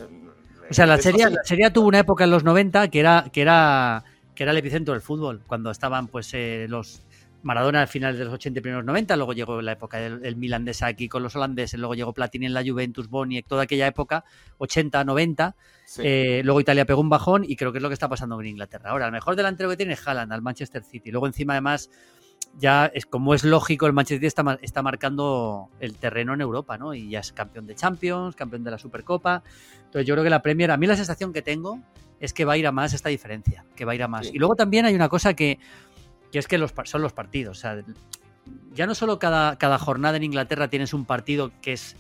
O 0.68 0.74
sea, 0.74 0.88
la 0.88 0.98
serie, 0.98 1.30
la 1.30 1.44
serie 1.44 1.70
tuvo 1.70 1.88
una 1.88 2.00
época 2.00 2.24
en 2.24 2.32
los 2.32 2.44
90 2.44 2.88
que 2.88 3.00
era, 3.00 3.30
que 3.32 3.42
era, 3.42 4.04
que 4.34 4.42
era 4.42 4.52
el 4.52 4.58
epicentro 4.58 4.96
del 4.96 5.04
fútbol, 5.04 5.44
cuando 5.46 5.70
estaban 5.70 6.08
pues 6.08 6.34
eh, 6.34 6.66
los 6.68 7.04
Maradona 7.46 7.82
al 7.82 7.88
final 7.88 8.18
de 8.18 8.26
los 8.26 8.34
80 8.34 8.60
y 8.60 8.62
primeros 8.62 8.84
90, 8.84 9.16
luego 9.18 9.34
llegó 9.34 9.62
la 9.62 9.74
época 9.74 10.00
del 10.00 10.36
Milan 10.36 10.66
de 10.66 10.74
Saki 10.74 11.08
con 11.08 11.22
los 11.22 11.36
holandeses, 11.36 11.80
luego 11.80 11.94
llegó 11.94 12.12
Platini 12.12 12.48
en 12.48 12.56
la 12.56 12.64
Juventus, 12.66 13.08
Boniek, 13.08 13.46
toda 13.48 13.64
aquella 13.64 13.86
época, 13.86 14.26
80, 14.58 15.04
90. 15.04 15.56
Eh, 16.00 16.42
luego 16.44 16.60
Italia 16.60 16.86
pegó 16.86 17.02
un 17.02 17.10
bajón 17.10 17.44
y 17.48 17.56
creo 17.56 17.72
que 17.72 17.78
es 17.78 17.84
lo 17.84 17.90
que 17.90 17.94
está 17.94 18.10
pasando 18.10 18.42
en 18.42 18.48
Inglaterra. 18.48 18.90
Ahora, 18.90 19.06
el 19.06 19.12
mejor 19.12 19.36
delantero 19.36 19.70
que 19.70 19.78
tiene 19.78 19.94
es 19.94 20.08
Haaland, 20.08 20.34
al 20.34 20.42
Manchester 20.42 20.84
City. 20.84 21.12
Luego 21.12 21.28
encima 21.28 21.54
además 21.54 21.92
ya 22.58 22.88
es 22.88 23.06
como 23.06 23.36
es 23.36 23.44
lógico, 23.44 23.86
el 23.86 23.94
Manchester 23.94 24.18
City 24.18 24.28
está, 24.28 24.58
está 24.64 24.82
marcando 24.82 25.70
el 25.80 25.98
terreno 25.98 26.34
en 26.34 26.42
Europa, 26.42 26.80
¿no? 26.80 26.96
Y 26.96 27.12
ya 27.12 27.20
es 27.20 27.32
campeón 27.32 27.68
de 27.68 27.76
Champions, 27.76 28.36
campeón 28.36 28.64
de 28.64 28.72
la 28.72 28.80
Supercopa. 28.80 29.44
Entonces 29.86 30.08
yo 30.08 30.16
creo 30.16 30.24
que 30.24 30.32
la 30.32 30.42
Premier, 30.42 30.72
a 30.72 30.78
mí 30.78 30.88
la 30.88 30.96
sensación 30.96 31.32
que 31.32 31.44
tengo 31.44 31.80
es 32.20 32.34
que 32.34 32.46
va 32.46 32.54
a 32.54 32.58
ir 32.58 32.66
a 32.66 32.72
más 32.72 32.94
esta 32.94 33.10
diferencia, 33.10 33.66
que 33.76 33.86
va 33.86 33.92
a 33.92 33.96
ir 33.96 34.04
a 34.04 34.08
más. 34.08 34.34
Y 34.34 34.38
luego 34.38 34.56
también 34.56 34.86
hay 34.86 34.96
una 34.96 35.10
cosa 35.10 35.34
que 35.34 35.60
que 36.36 36.40
es 36.40 36.48
que 36.50 36.58
los, 36.58 36.74
son 36.84 37.02
los 37.02 37.14
partidos. 37.14 37.58
O 37.58 37.62
sea, 37.62 37.82
ya 38.74 38.86
no 38.86 38.94
solo 38.94 39.20
cada, 39.20 39.58
cada 39.58 39.80
jornada 39.80 40.18
en 40.18 40.24
Inglaterra 40.24 40.68
tienes 40.68 40.94
un 40.94 41.06
partido 41.06 41.50
que 41.62 41.72
es 41.72 41.96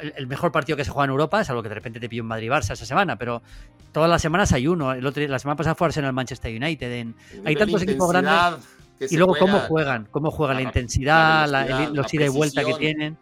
el, 0.00 0.26
mejor 0.26 0.52
partido 0.52 0.74
que 0.74 0.86
se 0.86 0.90
juega 0.90 1.04
en 1.04 1.10
Europa, 1.10 1.42
es 1.42 1.50
algo 1.50 1.62
que 1.62 1.68
de 1.68 1.74
repente 1.74 2.00
te 2.00 2.08
pilló 2.08 2.22
en 2.22 2.28
Madrid-Barça 2.28 2.72
esa 2.72 2.86
semana, 2.86 3.16
pero 3.16 3.42
todas 3.92 4.08
las 4.08 4.22
semanas 4.22 4.54
hay 4.54 4.66
uno. 4.66 4.94
El 4.94 5.04
otro, 5.04 5.22
la 5.28 5.38
semana 5.38 5.56
pasada 5.56 5.74
fue 5.74 5.88
Arsenal 5.88 6.14
Manchester 6.14 6.50
United. 6.50 7.08
hay 7.44 7.56
tantos 7.56 7.82
equipos 7.82 8.10
grandes. 8.10 8.66
Y 9.10 9.18
luego 9.18 9.34
cómo 9.38 9.58
juegan, 9.60 10.08
cómo 10.10 10.30
juegan, 10.30 10.56
la, 10.56 10.62
intensidad, 10.62 11.46
los 11.92 12.14
ida 12.14 12.24
y 12.24 12.30
vuelta 12.30 12.64
que 12.64 12.72
tienen. 12.72 13.18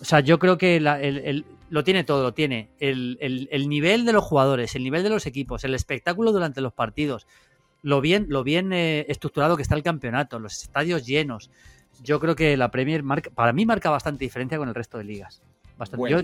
O 0.00 0.04
sea, 0.04 0.20
yo 0.20 0.38
creo 0.38 0.58
que 0.58 0.78
lo 0.78 1.82
tiene 1.82 2.04
todo, 2.04 2.22
lo 2.22 2.34
tiene. 2.34 2.70
el 2.78 3.68
nivel 3.68 4.06
de 4.06 4.12
los 4.12 4.22
jugadores, 4.22 4.76
el 4.76 4.84
nivel 4.84 5.02
de 5.02 5.10
los 5.10 5.26
equipos, 5.26 5.64
el 5.64 5.74
espectáculo 5.74 6.30
durante 6.30 6.60
los 6.60 6.72
partidos, 6.72 7.26
lo 7.82 8.00
bien, 8.00 8.26
lo 8.28 8.44
bien 8.44 8.72
eh, 8.72 9.06
estructurado 9.08 9.56
que 9.56 9.62
está 9.62 9.74
el 9.74 9.82
campeonato, 9.82 10.38
los 10.38 10.62
estadios 10.62 11.06
llenos. 11.06 11.50
Yo 12.02 12.20
creo 12.20 12.34
que 12.34 12.56
la 12.56 12.70
Premier 12.70 13.02
marca, 13.02 13.30
para 13.30 13.52
mí 13.52 13.66
marca 13.66 13.90
bastante 13.90 14.24
diferencia 14.24 14.58
con 14.58 14.68
el 14.68 14.74
resto 14.74 14.98
de 14.98 15.04
ligas. 15.04 15.42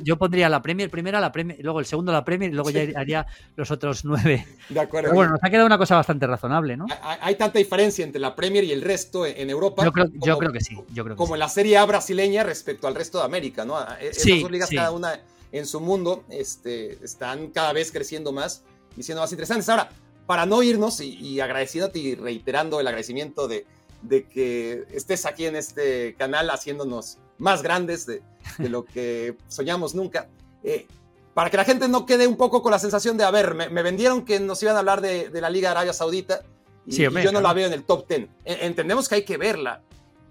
Yo, 0.03 0.19
pondría 0.19 0.49
la 0.51 0.61
Premier 0.61 0.91
primera, 0.91 1.19
la 1.19 1.33
Premier, 1.33 1.59
luego 1.63 1.81
el 1.81 1.87
segundo 1.87 2.13
la 2.13 2.25
Premier 2.25 2.51
y 2.51 2.55
luego 2.55 2.71
ya 2.71 2.83
haría 2.97 3.27
los 3.57 3.71
otros 3.71 4.05
nueve. 4.05 4.47
De 4.69 4.81
acuerdo. 4.81 5.09
Pero 5.09 5.15
bueno, 5.15 5.33
nos 5.33 5.41
ha 5.43 5.51
quedado 5.51 5.67
una 5.67 5.79
cosa 5.79 5.97
bastante 5.97 6.27
razonable, 6.27 6.77
¿no? 6.77 6.87
Hay, 7.21 7.37
tanta 7.37 7.59
diferencia 7.59 8.05
entre 8.05 8.21
la 8.21 8.35
Premier 8.37 8.65
y 8.65 8.73
el 8.73 8.83
resto 8.83 9.25
en 9.25 9.49
Europa. 9.49 9.85
Yo 9.85 9.93
creo, 9.93 10.07
yo 10.13 10.39
creo 10.39 10.53
que 10.53 10.61
sí. 10.61 10.77
Yo 10.93 11.05
creo 11.05 11.17
como 11.17 11.35
en 11.37 11.41
la 11.41 11.49
Serie 11.49 11.79
A 11.79 11.87
brasileña 11.87 12.43
respecto 12.43 12.87
al 12.87 12.95
resto 12.95 13.19
de 13.19 13.25
América, 13.25 13.65
¿no? 13.65 13.81
E, 13.81 14.09
esas 14.09 14.43
dos 14.43 14.51
ligas, 14.51 14.71
cada 14.71 14.91
una 14.91 15.21
en 15.53 15.67
su 15.67 15.81
mundo, 15.81 16.25
este, 16.29 17.03
están 17.05 17.49
cada 17.49 17.73
vez 17.73 17.91
creciendo 17.93 18.33
más 18.33 18.63
y 18.97 19.03
siendo 19.03 19.23
más 19.23 19.33
interesantes. 19.33 19.69
Ahora, 19.69 19.89
para 20.27 20.47
no 20.47 20.63
irnos 20.63 21.01
y, 21.01 21.41
agradeciéndote 21.41 21.99
y 21.99 22.15
reiterando 22.15 22.81
el 22.81 22.87
agradecimiento 22.87 23.49
de, 23.49 23.67
que 24.09 24.85
estés 24.93 25.25
aquí 25.25 25.47
en 25.47 25.57
este 25.57 26.15
canal 26.17 26.51
haciéndonos 26.51 27.19
más 27.39 27.63
grandes 27.63 28.07
de, 28.07 28.23
lo 28.59 28.85
que 28.85 29.37
soñamos 29.49 29.95
nunca. 29.95 30.29
Eh, 30.63 30.87
para 31.35 31.51
que 31.51 31.57
la 31.57 31.65
gente 31.65 31.87
no 31.89 32.07
quede 32.07 32.27
un 32.27 32.37
poco 32.37 32.63
con 32.63 32.73
la 32.73 32.79
sensación 32.79 33.17
de, 33.17 33.25
a 33.25 33.31
ver, 33.31 33.55
me, 33.55 33.83
vendieron 33.83 34.25
que 34.25 34.41
nos 34.41 34.63
iban 34.63 34.75
a 34.77 34.81
hablar 34.81 35.01
de, 35.01 35.31
la 35.33 35.51
Liga 35.51 35.69
de 35.69 35.73
Arabia 35.73 35.93
Saudita 35.93 36.43
y, 36.87 36.97
yo 36.97 37.33
no 37.33 37.41
la 37.41 37.53
veo 37.53 37.67
en 37.67 37.73
el 37.73 37.85
top 37.85 38.09
10. 38.09 38.21
E, 38.45 38.67
entendemos 38.67 39.09
que 39.09 39.17
hay 39.17 39.25
que 39.25 39.37
verla. 39.37 39.83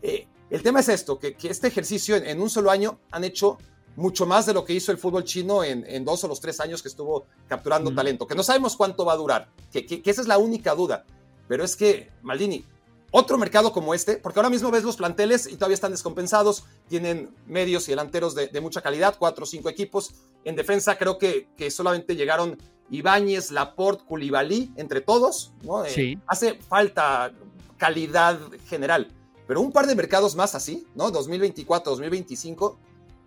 Eh, 0.02 0.28
el 0.50 0.62
tema 0.62 0.80
es 0.80 0.89
esto, 0.89 1.20
que, 1.20 1.36
este 1.43 1.68
ejercicio 1.68 2.16
en, 2.16 2.41
un 2.41 2.50
solo 2.50 2.72
año 2.72 3.00
han 3.12 3.24
hecho 3.24 3.58
mucho 3.96 4.26
más 4.26 4.46
de 4.46 4.54
lo 4.54 4.66
que 4.66 4.74
hizo 4.74 4.91
el 4.91 4.98
fútbol 4.98 5.24
chino 5.24 5.64
en, 5.64 6.06
dos 6.06 6.24
o 6.24 6.28
los 6.28 6.39
tres 6.39 6.60
años 6.60 6.82
que 6.82 6.89
estuvo 6.89 7.26
capturando 7.48 7.93
talento, 7.93 8.28
que 8.28 8.36
no 8.36 8.43
sabemos 8.43 8.76
cuánto 8.76 9.06
va 9.06 9.14
a 9.14 9.18
durar, 9.18 9.50
que, 9.72 10.02
esa 10.04 10.22
es 10.22 10.28
la 10.28 10.38
única 10.38 10.76
duda. 10.76 11.06
Pero 11.48 11.64
es 11.64 11.76
que, 11.76 12.12
Maldini, 12.24 12.66
otro 13.12 13.38
mercado 13.38 13.72
como 13.72 13.93
este, 13.93 14.18
porque 14.18 14.39
ahora 14.39 14.50
mismo 14.50 14.72
ves 14.72 14.84
los 14.84 14.98
planteles 14.98 15.48
y 15.48 15.56
todavía 15.56 15.76
están 15.76 15.91
descompensados, 15.91 16.66
tienen 16.89 17.30
medios 17.46 17.88
y 17.88 17.91
delanteros 17.91 18.36
de, 18.36 18.62
mucha 18.62 18.82
calidad, 18.82 19.16
cuatro 19.18 19.43
o 19.43 19.48
cinco 19.48 19.70
equipos. 19.70 20.12
En 20.43 20.56
defensa 20.56 20.98
creo 20.98 21.18
que, 21.18 21.48
que 21.56 21.72
solamente 21.72 22.16
llegaron 22.16 22.58
Ibáñez, 22.89 23.52
Laporte, 23.52 24.04
Koulibaly, 24.08 24.72
entre 24.76 25.02
todos. 25.02 25.54
¿no? 25.64 25.86
Eh, 25.86 26.18
hace 26.28 26.56
falta 26.56 27.32
calidad 27.78 28.39
general. 28.68 29.12
Pero 29.48 29.62
un 29.62 29.72
par 29.72 29.86
de 29.88 29.96
mercados 29.96 30.36
más 30.36 30.56
así, 30.56 30.88
¿no? 30.96 31.12
2024, 31.12 31.91
2025 31.91 32.78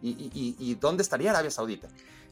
¿Y, 0.03 0.77
dónde 0.81 1.03
estaría 1.03 1.31
Arabia 1.31 1.51
Saudita? 1.51 1.89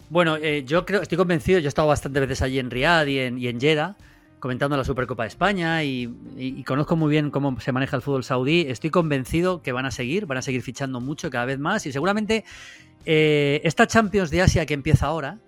Bueno, 0.09 0.37
eh, 0.37 0.65
yo 0.65 0.87
creo, 0.87 1.03
estoy 1.03 1.19
convencido, 1.19 1.59
yo 1.59 1.67
he 1.67 1.69
estado 1.69 1.89
bastantes 1.89 2.21
veces 2.21 2.43
allí 2.43 2.59
en 2.59 2.71
Riyadh 2.71 3.09
y 3.09 3.19
en, 3.19 3.39
y 3.39 3.49
en 3.49 3.61
Jeddah 3.61 3.97
comentando 4.39 4.77
la 4.77 4.85
Supercopa 4.85 5.25
de 5.25 5.29
España 5.29 5.83
y, 5.83 6.63
conozco 6.65 6.95
muy 6.95 7.11
bien 7.11 7.31
cómo 7.31 7.59
se 7.61 7.73
maneja 7.73 7.97
el 7.97 8.03
fútbol 8.03 8.23
saudí. 8.23 8.67
Estoy 8.69 8.91
convencido 8.91 9.63
que 9.63 9.73
van 9.73 9.87
a 9.87 9.91
seguir, 9.91 10.27
van 10.27 10.39
a 10.39 10.43
seguir 10.43 10.63
fichando 10.63 11.01
mucho 11.01 11.31
cada 11.31 11.47
vez 11.47 11.59
más 11.59 11.87
y 11.87 11.93
seguramente 11.93 12.45
eh, 13.05 13.61
esta 13.65 13.87
Champions 13.87 14.31
de 14.31 14.43
Asia 14.43 14.67
que 14.67 14.75
empieza 14.75 15.07
ahora, 15.07 15.39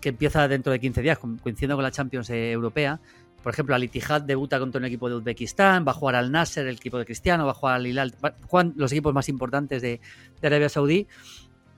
que 0.00 0.08
empieza 0.08 0.48
dentro 0.48 0.72
de 0.72 0.80
15 0.80 1.02
días, 1.02 1.18
coincidiendo 1.18 1.76
con 1.76 1.82
la 1.82 1.90
Champions 1.90 2.30
europea, 2.30 3.00
por 3.44 3.52
ejemplo, 3.52 3.74
Al 3.74 3.84
Ittihad 3.84 4.22
debuta 4.22 4.58
contra 4.58 4.78
un 4.78 4.86
equipo 4.86 5.06
de 5.06 5.16
Uzbekistán, 5.16 5.84
va 5.86 5.90
a 5.92 5.94
jugar 5.94 6.14
al 6.14 6.32
Nasser, 6.32 6.66
el 6.66 6.76
equipo 6.76 6.96
de 6.96 7.04
Cristiano, 7.04 7.44
va 7.44 7.50
a 7.50 7.54
jugar 7.54 7.74
al 7.74 7.86
Hilal, 7.86 8.14
juegan 8.46 8.72
los 8.74 8.90
equipos 8.90 9.12
más 9.12 9.28
importantes 9.28 9.82
de, 9.82 10.00
de 10.40 10.46
Arabia 10.46 10.70
Saudí. 10.70 11.06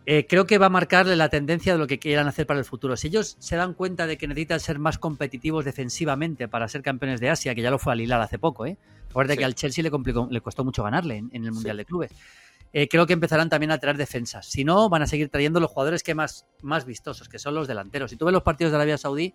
Eh, 0.08 0.24
creo 0.28 0.46
que 0.46 0.58
va 0.58 0.66
a 0.66 0.70
marcarle 0.70 1.16
la 1.16 1.28
tendencia 1.28 1.72
de 1.72 1.80
lo 1.80 1.88
que 1.88 1.98
quieran 1.98 2.28
hacer 2.28 2.46
para 2.46 2.60
el 2.60 2.64
futuro. 2.64 2.96
Si 2.96 3.08
ellos 3.08 3.36
se 3.40 3.56
dan 3.56 3.74
cuenta 3.74 4.06
de 4.06 4.16
que 4.16 4.28
necesitan 4.28 4.60
ser 4.60 4.78
más 4.78 4.98
competitivos 4.98 5.64
defensivamente 5.64 6.46
para 6.46 6.68
ser 6.68 6.82
campeones 6.82 7.18
de 7.18 7.28
Asia, 7.28 7.56
que 7.56 7.62
ya 7.62 7.72
lo 7.72 7.80
fue 7.80 7.92
al 7.92 8.00
Hilal 8.00 8.22
hace 8.22 8.38
poco, 8.38 8.66
¿eh? 8.66 8.78
Recuerda 9.08 9.36
que 9.36 9.44
al 9.44 9.56
Chelsea 9.56 9.82
le, 9.82 9.90
complicó, 9.90 10.28
le 10.30 10.40
costó 10.40 10.64
mucho 10.64 10.84
ganarle 10.84 11.16
en, 11.16 11.44
el 11.44 11.50
Mundial 11.50 11.76
de 11.78 11.84
Clubes. 11.84 12.12
Eh, 12.72 12.86
creo 12.86 13.06
que 13.06 13.14
empezarán 13.14 13.48
también 13.48 13.72
a 13.72 13.78
traer 13.78 13.96
defensas. 13.96 14.46
Si 14.46 14.62
no, 14.62 14.88
van 14.88 15.02
a 15.02 15.06
seguir 15.06 15.28
trayendo 15.28 15.58
los 15.58 15.70
jugadores 15.70 16.04
que 16.04 16.14
más, 16.14 16.46
más 16.62 16.84
vistosos, 16.84 17.28
que 17.28 17.40
son 17.40 17.54
los 17.54 17.66
delanteros. 17.66 18.10
Si 18.10 18.16
tú 18.16 18.26
ves 18.26 18.32
los 18.32 18.42
partidos 18.42 18.70
de 18.70 18.76
Arabia 18.76 18.98
Saudí, 18.98 19.34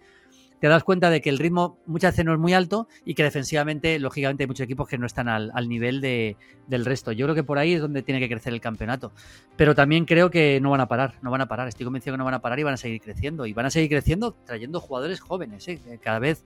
te 0.61 0.67
das 0.67 0.83
cuenta 0.83 1.09
de 1.09 1.21
que 1.21 1.31
el 1.31 1.39
ritmo 1.39 1.79
muchas 1.87 2.13
veces 2.13 2.23
no 2.23 2.33
es 2.33 2.39
muy 2.39 2.53
alto 2.53 2.87
y 3.03 3.15
que 3.15 3.23
defensivamente, 3.23 3.97
lógicamente, 3.97 4.43
hay 4.43 4.47
muchos 4.47 4.63
equipos 4.63 4.87
que 4.87 4.99
no 4.99 5.07
están 5.07 5.27
al, 5.27 5.51
nivel 5.67 6.01
de, 6.01 6.37
del 6.67 6.85
resto. 6.85 7.11
Yo 7.11 7.25
creo 7.25 7.33
que 7.33 7.43
por 7.43 7.57
ahí 7.57 7.73
es 7.73 7.81
donde 7.81 8.03
tiene 8.03 8.19
que 8.19 8.29
crecer 8.29 8.53
el 8.53 8.61
campeonato. 8.61 9.11
Pero 9.55 9.73
también 9.73 10.05
creo 10.05 10.29
que 10.29 10.59
no 10.61 10.69
van 10.69 10.81
a 10.81 10.87
parar, 10.87 11.15
no 11.23 11.31
van 11.31 11.41
a 11.41 11.47
parar. 11.47 11.67
Estoy 11.67 11.85
convencido 11.85 12.13
que 12.13 12.19
no 12.19 12.25
van 12.25 12.35
a 12.35 12.41
parar 12.41 12.59
y 12.59 12.63
van 12.63 12.75
a 12.75 12.77
seguir 12.77 13.01
creciendo. 13.01 13.47
Y 13.47 13.53
van 13.53 13.65
a 13.65 13.71
seguir 13.71 13.89
creciendo 13.89 14.35
trayendo 14.45 14.79
jugadores 14.79 15.19
jóvenes, 15.19 15.67
¿eh? 15.67 15.79
cada 15.99 16.19
vez, 16.19 16.45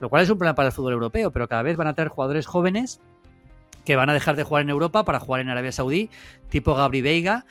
lo 0.00 0.08
cual 0.08 0.22
es 0.22 0.30
un 0.30 0.38
problema 0.38 0.54
para 0.54 0.68
el 0.68 0.72
fútbol 0.72 0.94
europeo, 0.94 1.30
pero 1.30 1.46
cada 1.46 1.60
vez 1.62 1.76
van 1.76 1.86
a 1.86 1.92
traer 1.92 2.08
jugadores 2.08 2.46
jóvenes 2.46 2.98
que 3.84 3.94
van 3.94 4.08
a 4.08 4.14
dejar 4.14 4.36
de 4.36 4.42
jugar 4.42 4.62
en 4.62 4.70
Europa 4.70 5.04
para 5.04 5.20
jugar 5.20 5.42
en 5.42 5.50
Arabia 5.50 5.72
Saudí, 5.72 6.08
tipo 6.48 6.74
Gabri 6.74 7.02
Veiga. 7.02 7.44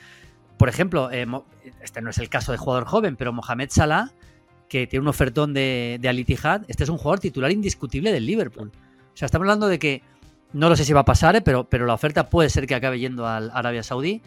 Por 0.57 0.69
ejemplo, 0.69 1.11
eh, 1.11 1.27
este 1.83 2.01
no 2.01 2.09
es 2.09 2.17
el 2.17 2.29
caso 2.29 2.51
de 2.51 2.57
jugador 2.57 2.85
joven, 2.85 3.15
pero 3.15 3.31
Mohamed 3.31 3.69
Salah 3.69 4.11
que 4.69 4.87
tiene 4.87 5.01
un 5.01 5.09
ofertón 5.09 5.53
de, 5.53 5.97
de 5.99 6.07
Al 6.07 6.19
este 6.19 6.83
es 6.83 6.89
un 6.89 6.97
jugador 6.97 7.19
titular 7.19 7.51
indiscutible 7.51 8.11
del 8.11 8.25
Liverpool. 8.25 8.71
O 9.13 9.17
sea, 9.17 9.25
estamos 9.25 9.45
hablando 9.45 9.67
de 9.67 9.79
que 9.79 10.03
no 10.53 10.69
lo 10.69 10.75
sé 10.75 10.85
si 10.85 10.93
va 10.93 11.01
a 11.01 11.05
pasar, 11.05 11.35
eh, 11.35 11.41
pero, 11.41 11.67
pero 11.67 11.85
la 11.85 11.93
oferta 11.93 12.29
puede 12.29 12.49
ser 12.49 12.67
que 12.67 12.75
acabe 12.75 12.99
yendo 12.99 13.27
al 13.27 13.51
Arabia 13.53 13.83
Saudí. 13.83 14.21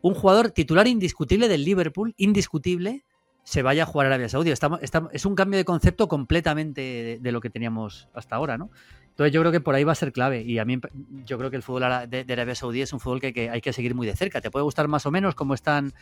Un 0.00 0.14
jugador 0.14 0.50
titular 0.50 0.86
indiscutible 0.86 1.48
del 1.48 1.64
Liverpool, 1.64 2.14
indiscutible, 2.16 3.04
se 3.44 3.62
vaya 3.62 3.82
a 3.82 3.86
jugar 3.86 4.06
a 4.06 4.10
Arabia 4.10 4.28
Saudí. 4.28 4.50
Estamos, 4.50 4.80
es 4.82 5.26
un 5.26 5.34
cambio 5.34 5.58
de 5.58 5.64
concepto 5.64 6.08
completamente 6.08 7.18
de, 7.20 7.32
lo 7.32 7.40
que 7.40 7.50
teníamos 7.50 8.08
hasta 8.14 8.36
ahora, 8.36 8.56
¿no? 8.56 8.70
Entonces 9.10 9.32
yo 9.32 9.40
creo 9.40 9.52
que 9.52 9.60
por 9.60 9.74
ahí 9.74 9.84
va 9.84 9.92
a 9.92 9.96
ser 9.96 10.12
clave. 10.12 10.42
Y 10.42 10.58
a 10.58 10.64
mí 10.64 10.80
yo 11.26 11.38
creo 11.38 11.50
que 11.50 11.56
el 11.56 11.62
fútbol 11.62 11.82
de, 12.08 12.24
Arabia 12.32 12.54
Saudí 12.54 12.80
es 12.80 12.92
un 12.92 13.00
fútbol 13.00 13.20
que, 13.20 13.50
hay 13.50 13.60
que 13.60 13.72
seguir 13.72 13.94
muy 13.94 14.06
de 14.06 14.16
cerca. 14.16 14.40
Te 14.40 14.50
puede 14.50 14.62
gustar 14.62 14.88
más 14.88 15.04
o 15.06 15.10
menos 15.10 15.34
cómo, 15.34 15.54
están, 15.54 15.92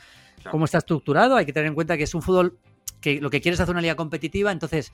cómo 0.50 0.64
está 0.64 0.78
estructurado. 0.78 1.36
Hay 1.36 1.44
que 1.44 1.52
tener 1.52 1.66
en 1.66 1.74
cuenta 1.74 1.96
que 1.96 2.04
es 2.04 2.14
un 2.14 2.22
fútbol 2.22 2.58
que 3.00 3.20
lo 3.20 3.30
que 3.30 3.40
quieres 3.40 3.58
es 3.58 3.62
hacer 3.62 3.72
una 3.72 3.82
liga 3.82 3.96
competitiva, 3.96 4.52
entonces 4.52 4.92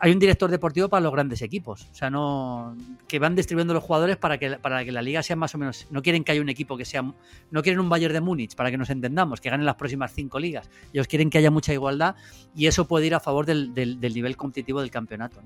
hay 0.00 0.12
un 0.12 0.18
director 0.18 0.50
deportivo 0.50 0.88
para 0.88 1.02
los 1.02 1.12
grandes 1.12 1.42
equipos. 1.42 1.88
O 1.92 1.94
sea, 1.94 2.10
no 2.10 2.76
que 3.06 3.18
van 3.18 3.34
distribuyendo 3.34 3.74
los 3.74 3.82
jugadores 3.82 4.16
para 4.16 4.38
que, 4.38 4.52
para 4.52 4.84
que 4.84 4.92
la 4.92 5.02
liga 5.02 5.22
sea 5.22 5.36
más 5.36 5.54
o 5.54 5.58
menos. 5.58 5.86
No 5.90 6.02
quieren 6.02 6.24
que 6.24 6.32
haya 6.32 6.40
un 6.40 6.48
equipo 6.48 6.76
que 6.76 6.84
sea. 6.84 7.02
No 7.50 7.62
quieren 7.62 7.80
un 7.80 7.88
Bayern 7.88 8.14
de 8.14 8.20
Múnich, 8.20 8.54
para 8.54 8.70
que 8.70 8.78
nos 8.78 8.90
entendamos, 8.90 9.40
que 9.40 9.50
ganen 9.50 9.66
las 9.66 9.76
próximas 9.76 10.12
cinco 10.14 10.38
ligas. 10.38 10.70
Ellos 10.92 11.06
quieren 11.06 11.30
que 11.30 11.38
haya 11.38 11.50
mucha 11.50 11.72
igualdad 11.72 12.16
y 12.54 12.66
eso 12.66 12.86
puede 12.86 13.06
ir 13.06 13.14
a 13.14 13.20
favor 13.20 13.46
del, 13.46 13.74
nivel 14.00 14.36
competitivo 14.36 14.80
del 14.80 14.90
campeonato. 14.90 15.42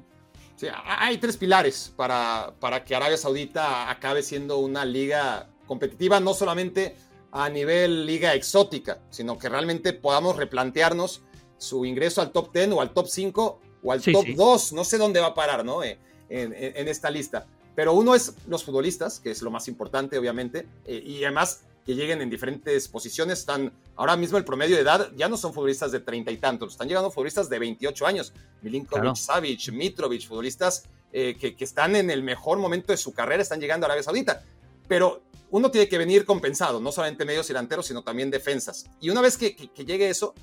Sí, 0.56 0.66
hay 0.84 1.18
tres 1.18 1.36
pilares 1.36 1.92
para, 1.96 2.52
para 2.58 2.84
que 2.84 2.94
Arabia 2.94 3.16
Saudita 3.16 3.90
acabe 3.90 4.22
siendo 4.22 4.58
una 4.58 4.84
liga 4.84 5.48
competitiva, 5.66 6.18
no 6.18 6.34
solamente 6.34 6.96
a 7.30 7.48
nivel 7.48 8.06
liga 8.06 8.34
exótica, 8.34 9.00
sino 9.10 9.38
que 9.38 9.48
realmente 9.48 9.92
podamos 9.92 10.36
replantearnos 10.36 11.22
su 11.58 11.84
ingreso 11.84 12.20
al 12.22 12.32
top 12.32 12.52
10 12.52 12.72
o 12.72 12.80
al 12.80 12.92
top 12.94 13.06
5 13.06 13.60
o 13.82 13.92
al 13.92 14.02
top 14.02 14.26
2, 14.34 14.72
no 14.72 14.84
sé 14.84 14.98
dónde 14.98 15.20
va 15.20 15.28
a 15.28 15.34
parar, 15.34 15.64
¿no? 15.64 15.82
Eh, 15.82 15.98
en, 16.28 16.88
esta 16.88 17.10
lista. 17.10 17.46
Pero 17.74 17.92
uno 17.92 18.14
es 18.14 18.34
los 18.46 18.64
futbolistas, 18.64 19.20
que 19.20 19.30
es 19.30 19.42
lo 19.42 19.50
más 19.50 19.68
importante, 19.68 20.18
obviamente, 20.18 20.66
eh, 20.84 21.02
y 21.04 21.24
además 21.24 21.62
que 21.86 21.94
lleguen 21.94 22.20
en 22.20 22.28
diferentes 22.28 22.86
posiciones. 22.88 23.38
Están 23.38 23.72
ahora 23.96 24.16
mismo 24.16 24.36
el 24.36 24.44
promedio 24.44 24.76
de 24.76 24.82
edad 24.82 25.10
ya 25.16 25.28
no 25.28 25.38
son 25.38 25.54
futbolistas 25.54 25.90
de 25.90 26.00
treinta 26.00 26.30
y 26.30 26.36
tantos, 26.36 26.72
están 26.72 26.86
llegando 26.86 27.10
futbolistas 27.10 27.48
de 27.48 27.58
28 27.58 28.06
años. 28.06 28.32
Milinkovic, 28.60 29.16
Savic, 29.16 29.72
Mitrovic, 29.72 30.26
futbolistas 30.26 30.84
eh, 31.12 31.36
que, 31.38 31.64
están 31.64 31.96
en 31.96 32.10
el 32.10 32.22
mejor 32.22 32.58
momento 32.58 32.92
de 32.92 32.98
su 32.98 33.14
carrera, 33.14 33.42
están 33.42 33.60
llegando 33.60 33.86
a 33.86 33.88
Arabia 33.88 34.02
Saudita. 34.02 34.44
Pero 34.86 35.22
uno 35.50 35.70
tiene 35.70 35.88
que 35.88 35.96
venir 35.96 36.26
compensado, 36.26 36.80
no 36.80 36.92
solamente 36.92 37.24
medios 37.24 37.46
y 37.46 37.54
delanteros, 37.54 37.86
sino 37.86 38.02
también 38.02 38.30
defensas. 38.30 38.84
Y 39.00 39.08
una 39.08 39.22
vez 39.22 39.38
que, 39.38 39.54
llegue 39.76 40.10
eso, 40.10 40.34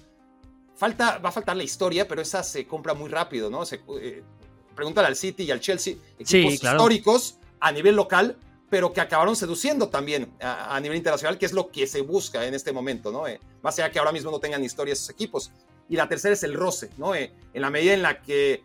falta, 0.76 1.17
va 1.17 1.30
a 1.30 1.32
faltar 1.32 1.55
la 1.55 1.63
historia, 1.63 2.07
pero 2.07 2.21
esa 2.21 2.43
se 2.43 2.67
compra 2.67 2.93
muy 2.93 3.09
rápido, 3.09 3.49
¿no? 3.49 3.65
Se, 3.65 3.82
eh, 4.01 4.23
pregúntale 4.76 5.07
al 5.07 5.15
City 5.15 5.43
y 5.43 5.51
al 5.51 5.59
Chelsea, 5.59 5.95
equipos 6.19 6.53
históricos 6.53 7.39
a 7.59 7.71
nivel 7.71 7.95
local, 7.95 8.38
pero 8.69 8.91
que 8.91 9.01
acabaron 9.01 9.36
seduciendo 9.36 9.89
también 9.89 10.34
a, 10.41 10.80
nivel 10.80 10.97
internacional, 10.97 11.38
que 11.38 11.45
es 11.45 11.53
lo 11.53 11.69
que 11.69 11.88
se 11.88 12.01
busca 12.01 12.45
en 12.45 12.53
este 12.53 12.71
momento, 12.71 13.11
¿no? 13.11 13.28
Eh, 13.28 13.39
más 13.61 13.78
allá 13.80 13.91
que 13.91 13.99
ahora 13.99 14.11
mismo 14.11 14.32
no 14.32 14.39
tengan 14.39 14.63
historia 14.63 14.93
esos 14.93 15.09
equipos. 15.09 15.51
Y 15.88 15.95
la 15.95 16.09
tercera 16.09 16.34
es 16.34 16.43
el 16.43 16.55
roce, 16.55 16.89
¿no? 16.97 17.15
Eh, 17.15 17.32
en 17.53 17.61
la 17.61 17.69
medida 17.69 17.93
en 17.93 18.01
la 18.01 18.21
que 18.21 18.63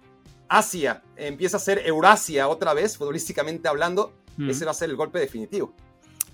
Asia 0.48 1.02
empieza 1.16 1.58
a 1.58 1.61
ser 1.61 1.86
Eurasia 1.86 2.48
otra 2.48 2.74
vez, 2.74 2.96
futbolísticamente 2.96 3.68
hablando, 3.68 4.14
ese 4.48 4.64
va 4.64 4.70
a 4.70 4.74
ser 4.74 4.88
el 4.88 4.96
golpe 4.96 5.18
definitivo. 5.18 5.74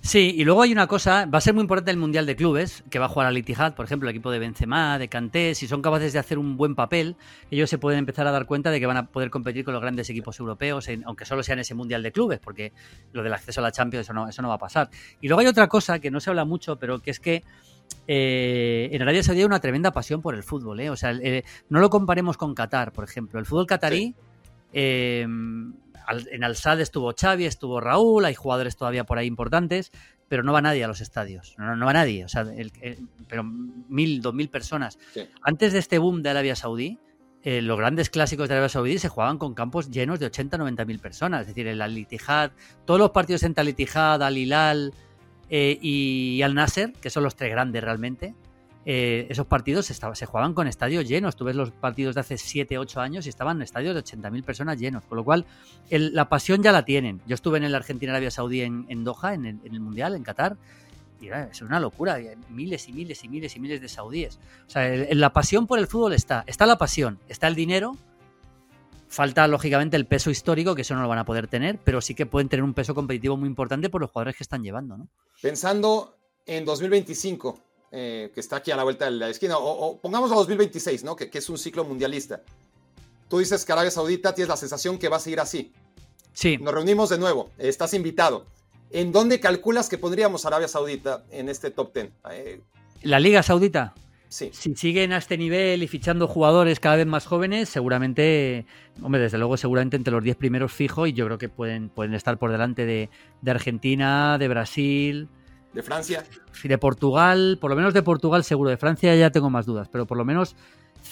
Sí, 0.07 0.33
y 0.37 0.45
luego 0.45 0.63
hay 0.63 0.71
una 0.71 0.87
cosa, 0.87 1.27
va 1.27 1.39
a 1.39 1.41
ser 1.41 1.53
muy 1.53 1.63
importante 1.63 1.91
el 1.91 1.97
Mundial 1.97 2.27
de 2.27 2.37
Clubes, 2.37 2.85
que 2.91 3.01
va 3.01 3.07
a 3.07 3.09
jugar 3.09 3.27
al 3.27 3.37
Itihad, 3.37 3.75
por 3.75 3.87
ejemplo, 3.87 4.09
el 4.09 4.15
equipo 4.15 4.31
de 4.31 4.39
Benzema, 4.39 5.01
de 5.01 5.09
Kanté, 5.09 5.57
si 5.57 5.67
son 5.67 5.83
capaces 5.83 6.13
de 6.13 6.21
hacer 6.21 6.39
un 6.39 6.57
buen 6.57 6.77
papel, 6.77 7.17
ellos 7.51 7.69
se 7.69 7.77
pueden 7.77 7.99
empezar 7.99 8.25
a 8.29 8.31
dar 8.31 8.47
cuenta 8.47 8.71
de 8.71 8.79
que 8.79 8.87
van 8.87 8.99
a 8.99 9.07
poder 9.09 9.31
competir 9.31 9.65
con 9.65 9.75
los 9.75 9.83
grandes 9.83 10.09
equipos 10.09 10.39
europeos, 10.39 10.89
aunque 11.05 11.25
solo 11.25 11.43
sea 11.43 11.55
en 11.55 11.59
ese 11.59 11.75
Mundial 11.75 12.05
de 12.05 12.13
Clubes, 12.13 12.39
porque 12.39 12.73
lo 13.13 13.25
del 13.25 13.35
acceso 13.35 13.61
a 13.61 13.65
la 13.65 13.73
Champions, 13.73 14.07
eso 14.07 14.13
no, 14.13 14.29
eso 14.29 14.43
no 14.43 14.49
va 14.49 14.55
a 14.55 14.59
pasar. 14.59 14.91
Y 15.21 15.27
luego 15.27 15.41
hay 15.41 15.49
otra 15.49 15.67
cosa 15.67 15.99
que 15.99 16.09
no 16.09 16.21
se 16.21 16.31
habla 16.31 16.45
mucho, 16.45 16.77
pero 16.77 17.01
que 17.01 17.11
es 17.11 17.19
que 17.19 17.43
eh, 18.07 18.89
en 18.93 19.03
Arabia 19.03 19.25
Saudí 19.25 19.41
hay 19.41 19.47
una 19.47 19.59
tremenda 19.59 19.91
pasión 19.91 20.23
por 20.23 20.37
el 20.37 20.45
fútbol, 20.45 20.79
¿eh? 20.79 20.89
o 20.89 20.95
sea, 20.95 21.11
eh, 21.21 21.43
no 21.69 21.81
lo 21.81 21.91
comparemos 21.91 22.37
con 22.37 22.55
Qatar, 22.55 22.93
por 22.93 23.03
ejemplo. 23.03 23.41
El 23.41 23.47
fútbol 23.47 23.67
catarí... 23.67 24.15
Eh, 24.73 25.27
en 26.31 26.45
Al-Sad 26.45 26.81
estuvo 26.81 27.13
Xavi, 27.19 27.47
estuvo 27.47 27.81
Raúl, 27.81 28.25
hay 28.25 28.35
jugadores 28.35 28.77
todavía 28.77 29.05
por 29.05 29.19
ahí 29.19 29.27
importantes, 29.27 29.93
pero 30.29 30.43
no 30.43 30.53
va 30.53 30.61
nadie 30.61 30.85
a 30.85 30.89
los 30.89 31.01
estadios, 31.01 31.55
no, 31.59 31.87
va 31.87 31.93
nadie, 31.93 32.25
o 32.25 32.29
sea, 32.29 32.47
pero 33.29 33.45
mil, 33.45 34.21
dos 34.21 34.35
mil 34.35 34.49
personas. 34.49 34.99
Antes 35.43 35.73
de 35.73 35.79
este 35.79 35.99
boom 35.99 36.23
de 36.23 36.31
Arabia 36.31 36.57
Saudí, 36.57 36.99
eh, 37.43 37.63
los 37.63 37.79
grandes 37.79 38.11
clásicos 38.11 38.49
de 38.49 38.55
Arabia 38.55 38.69
Saudí 38.69 38.99
se 38.99 39.09
jugaban 39.09 39.39
con 39.39 39.55
campos 39.55 39.91
llenos 39.91 40.19
de 40.19 40.27
80, 40.27 40.59
90 40.59 40.85
mil 40.85 40.99
personas, 40.99 41.43
es 41.43 41.47
decir, 41.49 41.69
el 41.69 41.81
Al-Ittihad, 41.81 42.51
todos 42.85 42.99
los 42.99 43.11
partidos 43.11 43.45
entre 43.45 43.61
Al-Ittihad, 43.61 44.23
Al-Hilal 44.23 44.93
eh, 45.49 45.79
y 45.81 46.43
Al-Nasser, 46.43 46.93
que 46.95 47.09
son 47.09 47.23
los 47.23 47.37
tres 47.37 47.51
grandes 47.53 47.85
realmente, 47.85 48.35
eh, 48.89 49.27
esos 49.29 49.47
partidos 49.47 49.87
se 49.87 50.27
jugaban 50.27 50.55
con 50.55 50.69
estadios 50.69 51.09
llenos. 51.09 51.35
Tú 51.35 51.45
ves 51.45 51.57
los 51.57 51.73
partidos 51.73 52.15
de 52.15 52.21
hace 52.21 52.39
7, 52.39 52.79
8 52.79 53.01
años 53.01 53.27
y 53.27 53.29
estaban 53.29 53.61
estadios 53.61 53.97
de 53.97 54.05
80.000 54.05 54.45
personas 54.45 54.79
llenos. 54.79 55.03
Con 55.05 55.17
lo 55.17 55.25
cual, 55.25 55.45
la 55.91 56.29
pasión 56.29 56.63
ya 56.63 56.71
la 56.71 56.85
tienen. 56.85 57.21
Yo 57.27 57.35
estuve 57.35 57.59
en 57.59 57.65
el 57.65 57.75
Argentina-Arabia 57.75 58.31
Saudí 58.31 58.61
en, 58.61 59.05
Doha, 59.05 59.35
en 59.35 59.45
el, 59.45 59.81
Mundial, 59.81 60.15
en 60.15 60.23
Qatar. 60.23 60.57
Y 61.21 61.29
es 61.29 61.63
una 61.63 61.81
locura, 61.81 62.19
miles 62.49 62.89
y 62.89 62.93
miles 62.93 63.25
y 63.25 63.29
miles 63.29 63.57
y 63.57 63.61
miles 63.61 63.81
de 63.81 63.89
saudíes. 63.89 64.39
O 64.69 64.71
sea, 64.71 64.89
la 65.11 65.33
pasión 65.33 65.67
por 65.67 65.81
el 65.81 65.89
fútbol 65.89 66.13
está. 66.13 66.45
Está 66.47 66.65
la 66.65 66.79
pasión, 66.79 67.19
está 67.29 67.49
el 67.49 67.57
dinero, 67.57 67.97
Falta, 69.09 69.47
lógicamente, 69.47 69.97
el 69.97 70.07
peso 70.07 70.31
histórico, 70.31 70.75
que 70.75 70.83
eso 70.83 70.95
no 70.95 71.03
lo 71.03 71.09
van 71.09 71.19
a 71.19 71.25
poder 71.25 71.47
tener, 71.47 71.79
pero 71.83 72.01
sí 72.01 72.15
que 72.15 72.27
pueden 72.27 72.49
tener 72.49 72.65
un 72.65 72.75
peso 72.75 72.93
competitivo 72.95 73.37
muy 73.37 73.49
importante 73.49 73.89
por 73.89 74.01
los 74.01 74.11
jugadores 74.11 74.37
que 74.37 74.43
están 74.43 74.65
llevando. 74.65 74.99
Pensando 75.41 76.19
en 76.45 76.65
2025, 76.65 77.66
eh, 77.93 78.31
que 78.35 78.41
está 78.41 78.57
aquí 78.57 78.71
a 78.71 78.77
la 78.77 78.83
vuelta 78.83 79.05
de 79.05 79.13
la 79.13 79.29
esquina, 79.29 79.59
o, 79.59 79.99
pongamos 79.99 80.33
a 80.33 80.35
2026, 80.35 81.05
¿no? 81.05 81.15
Que, 81.15 81.31
es 81.33 81.49
un 81.49 81.57
ciclo 81.57 81.85
mundialista. 81.85 82.43
Tú 83.29 83.39
dices 83.39 83.65
que 83.65 83.73
Arabia 83.73 83.91
Saudita 83.91 84.35
tienes 84.35 84.49
la 84.49 84.57
sensación 84.57 84.99
que 84.99 85.09
va 85.09 85.17
a 85.17 85.21
seguir 85.21 85.41
así. 85.41 85.73
Sí. 86.33 86.59
Nos 86.59 86.75
reunimos 86.75 87.11
de 87.11 87.19
nuevo, 87.19 87.51
estás 87.59 87.95
invitado. 87.95 88.47
¿En 88.91 89.13
dónde 89.13 89.41
calculas 89.41 89.89
que 89.89 89.99
pondríamos 89.99 90.45
Arabia 90.47 90.69
Saudita 90.69 91.25
en 91.31 91.49
este 91.49 91.71
top 91.71 91.95
10? 91.95 92.11
Eh, 92.31 92.61
¿La 93.03 93.21
Liga 93.21 93.43
Saudita? 93.43 93.95
Sí. 94.29 94.51
Si 94.53 94.75
siguen 94.75 95.13
a 95.13 95.19
este 95.19 95.39
nivel 95.39 95.83
y 95.83 95.89
fichando 95.89 96.27
jugadores 96.27 96.81
cada 96.81 96.97
vez 96.97 97.07
más 97.07 97.27
jóvenes, 97.27 97.69
seguramente, 97.69 98.67
hombre, 99.01 99.21
desde 99.21 99.39
luego, 99.39 99.57
seguramente 99.57 99.97
entre 99.97 100.13
los 100.13 100.23
10 100.23 100.37
primeros 100.37 100.73
fijo 100.73 101.07
y 101.07 101.13
yo 101.13 101.27
creo 101.27 101.39
que 101.39 101.49
pueden, 101.49 101.89
pueden 101.89 102.15
estar 102.15 102.37
por 102.37 102.51
delante 102.51 102.85
de, 102.85 103.11
de 103.41 103.51
Argentina, 103.51 104.37
de 104.39 104.49
Brasil, 104.49 105.29
¿De 105.77 105.83
Francia? 105.83 106.25
De 106.65 106.79
Portugal, 106.79 107.59
por 107.61 107.69
lo 107.69 107.77
menos 107.77 107.93
de 107.93 108.03
Portugal 108.03 108.43
seguro. 108.45 108.71
De 108.71 108.79
Francia 108.79 109.15
ya 109.15 109.31
tengo 109.31 109.51
más 109.51 109.67
dudas, 109.67 109.91
pero 109.93 110.07
por 110.07 110.17
lo 110.17 110.25
menos 110.25 110.57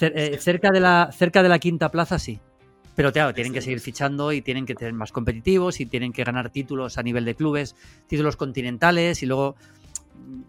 eh, 0.00 0.38
cerca, 0.40 0.70
de 0.70 0.80
la, 0.80 1.10
cerca 1.12 1.42
de 1.42 1.50
la 1.50 1.58
quinta 1.58 1.90
plaza 1.90 2.18
sí. 2.18 2.40
Pero 2.96 3.12
claro, 3.12 3.34
tienen 3.34 3.52
que 3.52 3.60
seguir 3.60 3.80
fichando 3.80 4.32
y 4.32 4.40
tienen 4.40 4.64
que 4.64 4.74
ser 4.74 4.94
más 4.94 5.12
competitivos 5.12 5.80
y 5.80 5.86
tienen 5.86 6.14
que 6.14 6.24
ganar 6.24 6.48
títulos 6.48 6.96
a 6.96 7.02
nivel 7.02 7.26
de 7.26 7.34
clubes, 7.34 7.76
títulos 8.06 8.36
continentales 8.36 9.22
y 9.22 9.26
luego... 9.26 9.54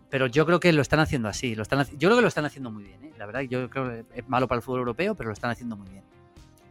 Pero 0.09 0.27
yo 0.27 0.45
creo 0.45 0.61
que 0.61 0.71
lo 0.71 0.81
están 0.81 1.01
haciendo 1.01 1.27
así. 1.27 1.53
Lo 1.53 1.63
están, 1.63 1.85
yo 1.85 2.07
creo 2.07 2.15
que 2.15 2.21
lo 2.21 2.29
están 2.29 2.45
haciendo 2.45 2.71
muy 2.71 2.85
bien. 2.85 3.03
¿eh? 3.03 3.11
La 3.17 3.25
verdad, 3.25 3.41
yo 3.41 3.69
creo 3.69 3.83
que 3.83 4.05
es 4.17 4.29
malo 4.29 4.47
para 4.47 4.59
el 4.59 4.63
fútbol 4.63 4.79
europeo, 4.79 5.15
pero 5.15 5.27
lo 5.27 5.33
están 5.33 5.51
haciendo 5.51 5.75
muy 5.75 5.89
bien. 5.89 6.05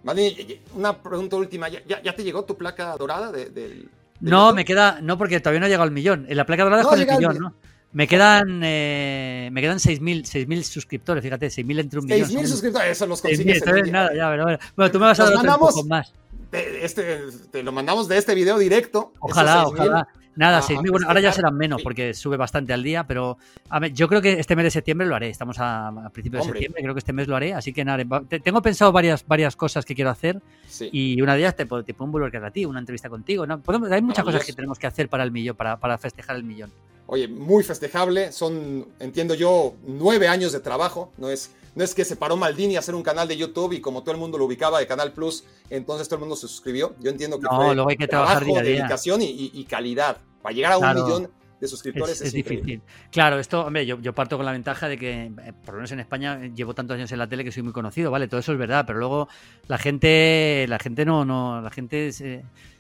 Vale, 0.03 0.63
una 0.75 0.97
pregunta 0.97 1.37
última. 1.37 1.69
¿Ya, 1.69 2.15
te 2.15 2.25
llegó 2.25 2.45
tu 2.45 2.57
placa 2.57 2.97
dorada 2.97 3.31
del, 3.31 3.91
no, 4.31 4.55
me 4.55 4.65
queda. 4.65 5.01
No, 5.03 5.19
porque 5.19 5.41
todavía 5.41 5.61
no 5.61 5.67
ha 5.67 5.69
llegado 5.69 5.85
al 5.85 5.91
millón. 5.91 6.27
En 6.29 6.37
la 6.37 6.47
placa 6.47 6.65
dorada 6.65 6.83
es 6.83 6.89
con 6.89 7.01
el 7.01 7.07
millón, 7.07 7.39
¿no? 7.39 7.55
Me 7.93 8.09
quedan, 8.09 8.61
eh, 8.65 9.51
me 9.53 9.61
quedan 9.61 9.79
6.000 9.79 10.65
suscriptores, 10.65 11.23
fíjate, 11.23 11.47
6.000 11.47 11.81
entre 11.81 12.01
un 12.01 12.07
millón. 12.07 12.29
6.000 12.29 12.47
suscriptores, 12.47 12.91
eso 12.91 13.07
los 13.07 13.23
consigues. 13.23 13.63
nada, 13.93 14.11
ya, 14.15 14.31
pero 14.31 14.43
bueno. 14.43 14.59
bueno, 14.75 14.91
tú 14.91 14.99
me 14.99 15.07
vas 15.07 15.21
a 15.21 15.31
dar 15.31 15.37
un 15.37 15.59
poco 15.59 15.85
más. 15.85 16.13
Este, 16.51 17.21
te 17.51 17.63
lo 17.63 17.71
mandamos 17.73 18.09
de 18.09 18.19
este 18.19 18.35
video 18.35 18.59
directo. 18.59 19.13
Ojalá, 19.21 19.67
ojalá. 19.67 20.09
Nada, 20.37 20.61
6.000, 20.61 20.91
bueno, 20.91 21.07
ahora 21.07 21.21
ya 21.21 21.33
serán 21.33 21.57
menos 21.57 21.83
porque 21.83 22.13
sube 22.13 22.37
bastante 22.37 22.73
al 22.73 22.83
día, 22.83 23.07
pero 23.07 23.39
a 23.69 23.79
ver, 23.79 23.93
yo 23.93 24.09
creo 24.09 24.21
que 24.21 24.33
este 24.41 24.57
mes 24.57 24.65
de 24.65 24.71
septiembre 24.71 25.07
lo 25.07 25.15
haré. 25.15 25.31
Estamos 25.31 25.57
a, 25.61 25.93
principios 26.13 26.45
de 26.45 26.53
septiembre, 26.53 26.83
creo 26.83 26.95
que 26.95 26.99
este 26.99 27.13
mes 27.13 27.29
lo 27.29 27.37
haré. 27.37 27.55
Así 27.55 27.73
que 27.73 27.85
nada, 27.85 28.05
tengo 28.43 28.63
pensado 28.63 28.91
varias, 28.93 29.27
varias 29.27 29.55
cosas 29.57 29.85
que 29.85 29.95
quiero 29.95 30.11
hacer 30.11 30.41
y 30.81 31.21
una 31.23 31.35
de 31.35 31.41
ellas 31.41 31.57
te, 31.57 31.65
te 31.65 31.95
puedo 31.95 32.11
volver 32.11 32.45
a 32.45 32.51
ti, 32.51 32.65
una 32.65 32.81
entrevista 32.81 33.09
contigo. 33.09 33.47
¿no? 33.47 33.63
hay 33.91 34.03
muchas 34.03 34.25
cosas 34.25 34.45
que 34.45 34.53
tenemos 34.53 34.79
que 34.79 34.87
hacer 34.87 35.09
para 35.09 35.23
el 35.23 35.31
millón, 35.31 35.57
para, 35.57 35.79
para 35.79 35.99
festejar 35.99 36.37
el 36.37 36.45
millón. 36.45 36.71
Oye, 37.07 37.29
muy 37.29 37.63
festejable. 37.63 38.33
Son, 38.33 38.87
entiendo 38.99 39.35
yo, 39.35 39.75
nueve 39.87 40.29
años 40.29 40.53
de 40.53 40.61
trabajo. 40.61 41.13
No 41.19 41.29
es 41.29 41.51
no 41.75 41.85
es 41.85 41.95
que 41.95 42.05
se 42.05 42.17
paró 42.17 42.37
Maldini 42.37 42.77
a 42.77 42.79
hacer 42.79 42.95
un 42.95 43.03
canal 43.03 43.27
de 43.27 43.37
YouTube 43.37 43.73
y 43.73 43.81
como 43.81 44.03
todo 44.03 44.13
el 44.13 44.21
mundo 44.21 44.39
lo 44.39 44.45
ubicaba 44.45 44.79
de 44.79 44.87
Canal 44.87 45.13
Plus, 45.13 45.45
entonces 45.71 46.09
todo 46.09 46.17
el 46.17 46.21
mundo 46.21 46.37
se 46.37 46.47
suscribió. 46.47 46.95
Yo 47.01 47.11
entiendo 47.11 47.39
que 47.39 47.45
no, 47.45 47.75
luego 47.75 47.91
hay 47.91 47.97
que 47.97 48.07
trabajar 48.07 48.45
trabajo, 48.45 48.65
dedicación 48.65 49.21
y, 49.23 49.65
calidad. 49.65 50.19
Para 50.43 50.55
llegar 50.55 50.73
a 50.73 50.79
un 50.79 50.95
millón 50.95 51.31
de 51.61 51.69
suscriptores 51.69 52.21
es, 52.21 52.33
difícil. 52.33 52.83
Claro, 53.11 53.39
esto, 53.39 53.67
hombre, 53.67 53.87
yo, 53.87 54.13
parto 54.13 54.37
con 54.37 54.47
la 54.47 54.53
ventaja 54.53 54.89
de 54.89 54.99
que, 54.99 55.25
eh, 55.25 55.53
por 55.65 55.75
lo 55.75 55.79
menos 55.79 55.93
en 55.93 56.01
España, 56.01 56.41
llevo 56.55 56.75
tantos 56.75 56.97
años 56.97 57.11
en 57.11 57.19
la 57.19 57.27
tele 57.27 57.45
que 57.45 57.51
soy 57.51 57.63
muy 57.63 57.73
conocido, 57.73 58.11
¿vale? 58.11 58.29
Todo 58.29 58.41
eso 58.41 58.53
es 58.53 58.59
verdad, 58.59 58.85
pero 58.87 58.99
luego 58.99 59.29
la 59.67 59.79
gente, 59.79 60.67
la 60.69 60.79
gente 60.79 61.05
no, 61.05 61.25
no, 61.25 61.61
la 61.61 61.71
gente... 61.71 62.13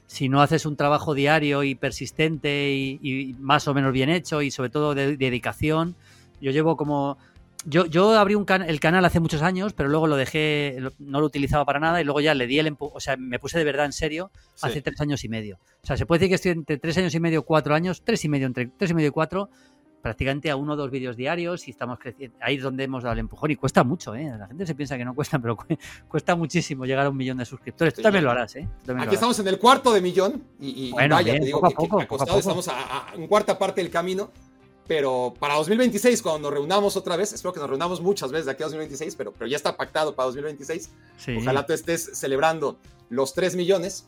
si 0.06 0.28
no 0.28 0.42
haces 0.42 0.66
un 0.66 0.76
trabajo 0.76 1.14
diario 1.14 1.64
y 1.64 1.74
persistente 1.74 2.70
y, 2.72 3.34
más 3.40 3.66
o 3.66 3.74
menos 3.74 3.92
bien 3.92 4.10
hecho 4.10 4.42
y 4.42 4.50
sobre 4.50 4.68
todo 4.68 4.94
de 4.94 5.16
dedicación, 5.16 5.96
yo 6.40 6.50
llevo 6.50 6.76
como 6.76 7.16
yo, 7.66 7.86
yo 7.86 8.12
abrí 8.18 8.34
un 8.34 8.46
el 8.48 8.80
canal 8.80 9.04
hace 9.04 9.20
muchos 9.20 9.42
años, 9.42 9.72
pero 9.72 9.88
luego 9.88 10.06
lo 10.06 10.16
dejé, 10.16 10.78
no 10.98 11.20
lo 11.20 11.26
utilizaba 11.26 11.64
para 11.64 11.80
nada 11.80 12.00
y 12.00 12.04
luego 12.04 12.20
ya 12.20 12.34
le 12.34 12.46
di 12.46 12.58
el 12.58 12.66
empuje, 12.66 12.92
o 12.94 13.00
sea, 13.00 13.16
me 13.16 13.38
puse 13.38 13.58
de 13.58 13.64
verdad 13.64 13.86
en 13.86 13.92
serio 13.92 14.30
hace 14.60 14.82
tres 14.82 15.00
años 15.00 15.24
y 15.24 15.28
medio. 15.28 15.58
O 15.82 15.86
sea, 15.86 15.96
se 15.96 16.06
puede 16.06 16.20
decir 16.20 16.30
que 16.30 16.34
estoy 16.34 16.52
entre 16.52 16.78
tres 16.78 16.96
años 16.98 17.14
y 17.14 17.20
medio, 17.20 17.44
cuatro 17.44 17.74
años, 17.74 18.02
tres 18.04 18.24
y 18.24 18.28
medio, 18.28 18.46
entre 18.46 18.66
tres 18.66 18.90
y 18.90 18.94
medio 18.94 19.08
y 19.08 19.12
cuatro, 19.12 19.48
prácticamente 20.04 20.50
a 20.50 20.56
uno 20.56 20.74
o 20.74 20.76
dos 20.76 20.90
vídeos 20.90 21.16
diarios 21.16 21.66
y 21.66 21.70
estamos 21.70 21.98
creciendo. 21.98 22.36
Ahí 22.42 22.56
es 22.56 22.62
donde 22.62 22.84
hemos 22.84 23.02
dado 23.02 23.14
el 23.14 23.20
empujón 23.20 23.50
y 23.50 23.56
cuesta 23.56 23.84
mucho, 23.84 24.14
¿eh? 24.14 24.30
La 24.38 24.46
gente 24.46 24.66
se 24.66 24.74
piensa 24.74 24.98
que 24.98 25.04
no 25.04 25.14
cuesta, 25.14 25.38
pero 25.38 25.56
cuesta 26.08 26.36
muchísimo 26.36 26.84
llegar 26.84 27.06
a 27.06 27.08
un 27.08 27.16
millón 27.16 27.38
de 27.38 27.46
suscriptores. 27.46 27.94
Tú 27.94 28.02
también 28.02 28.24
lo 28.24 28.30
harás, 28.30 28.54
¿eh? 28.56 28.68
Aquí 28.98 29.14
estamos 29.14 29.38
en 29.38 29.48
el 29.48 29.58
cuarto 29.58 29.94
de 29.94 30.02
millón 30.02 30.44
y, 30.60 30.92
vaya, 30.92 31.32
te 31.32 31.40
digo 31.40 31.62
que, 31.62 31.74
poco, 31.74 32.02
estamos 32.22 32.68
a, 32.68 33.12
a, 33.12 33.26
cuarta 33.26 33.58
parte 33.58 33.80
del 33.80 33.90
camino 33.90 34.30
pero 34.86 35.34
para 35.38 35.54
2026, 35.54 36.20
cuando 36.22 36.48
nos 36.48 36.52
reunamos 36.52 36.96
otra 36.96 37.16
vez, 37.16 37.32
espero 37.32 37.52
que 37.52 37.60
nos 37.60 37.68
reunamos 37.68 38.00
muchas 38.00 38.30
veces 38.30 38.46
de 38.46 38.52
aquí 38.52 38.62
a 38.62 38.66
2026, 38.66 39.16
pero, 39.16 39.32
pero 39.32 39.46
ya 39.46 39.56
está 39.56 39.76
pactado 39.76 40.14
para 40.14 40.26
2026. 40.26 40.90
Ojalá 41.38 41.64
tú 41.64 41.72
estés 41.72 42.10
celebrando 42.14 42.78
los 43.08 43.32
3 43.34 43.56
millones 43.56 44.06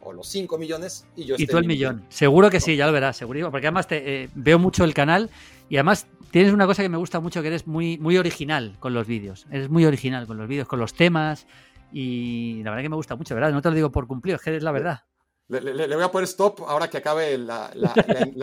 o 0.00 0.12
los 0.12 0.26
5 0.28 0.56
millones 0.58 1.06
y 1.16 1.24
yo 1.24 1.36
Y 1.38 1.46
tú 1.46 1.58
el 1.58 1.66
millón. 1.66 2.04
Seguro 2.08 2.50
que 2.50 2.60
sí, 2.60 2.76
ya 2.76 2.86
lo 2.86 2.92
verás, 2.92 3.16
seguro. 3.16 3.50
Porque 3.50 3.66
además 3.66 3.86
te, 3.86 4.22
eh, 4.22 4.28
veo 4.34 4.58
mucho 4.58 4.84
el 4.84 4.94
canal 4.94 5.30
y 5.68 5.76
además 5.76 6.06
tienes 6.30 6.52
una 6.52 6.66
cosa 6.66 6.82
que 6.82 6.88
me 6.88 6.98
gusta 6.98 7.20
mucho, 7.20 7.42
que 7.42 7.48
eres 7.48 7.66
muy, 7.66 7.98
muy 7.98 8.16
original 8.16 8.76
con 8.80 8.94
los 8.94 9.06
vídeos. 9.06 9.46
Eres 9.50 9.68
muy 9.68 9.84
original 9.84 10.26
con 10.26 10.38
los 10.38 10.48
vídeos, 10.48 10.68
con 10.68 10.78
los 10.78 10.94
temas 10.94 11.46
y 11.92 12.62
la 12.64 12.70
verdad 12.70 12.82
que 12.82 12.88
me 12.88 12.96
gusta 12.96 13.14
mucho, 13.14 13.34
¿verdad? 13.34 13.52
No 13.52 13.62
te 13.62 13.68
lo 13.68 13.74
digo 13.74 13.92
por 13.92 14.06
cumplir, 14.06 14.34
es 14.36 14.40
que 14.40 14.56
es 14.56 14.62
la 14.62 14.72
verdad. 14.72 15.04
Le, 15.48 15.94
voy 15.94 16.02
a 16.02 16.10
poner 16.10 16.26
stop 16.26 16.62
ahora 16.66 16.88
que 16.88 16.96
acabe 16.96 17.36
la, 17.36 17.70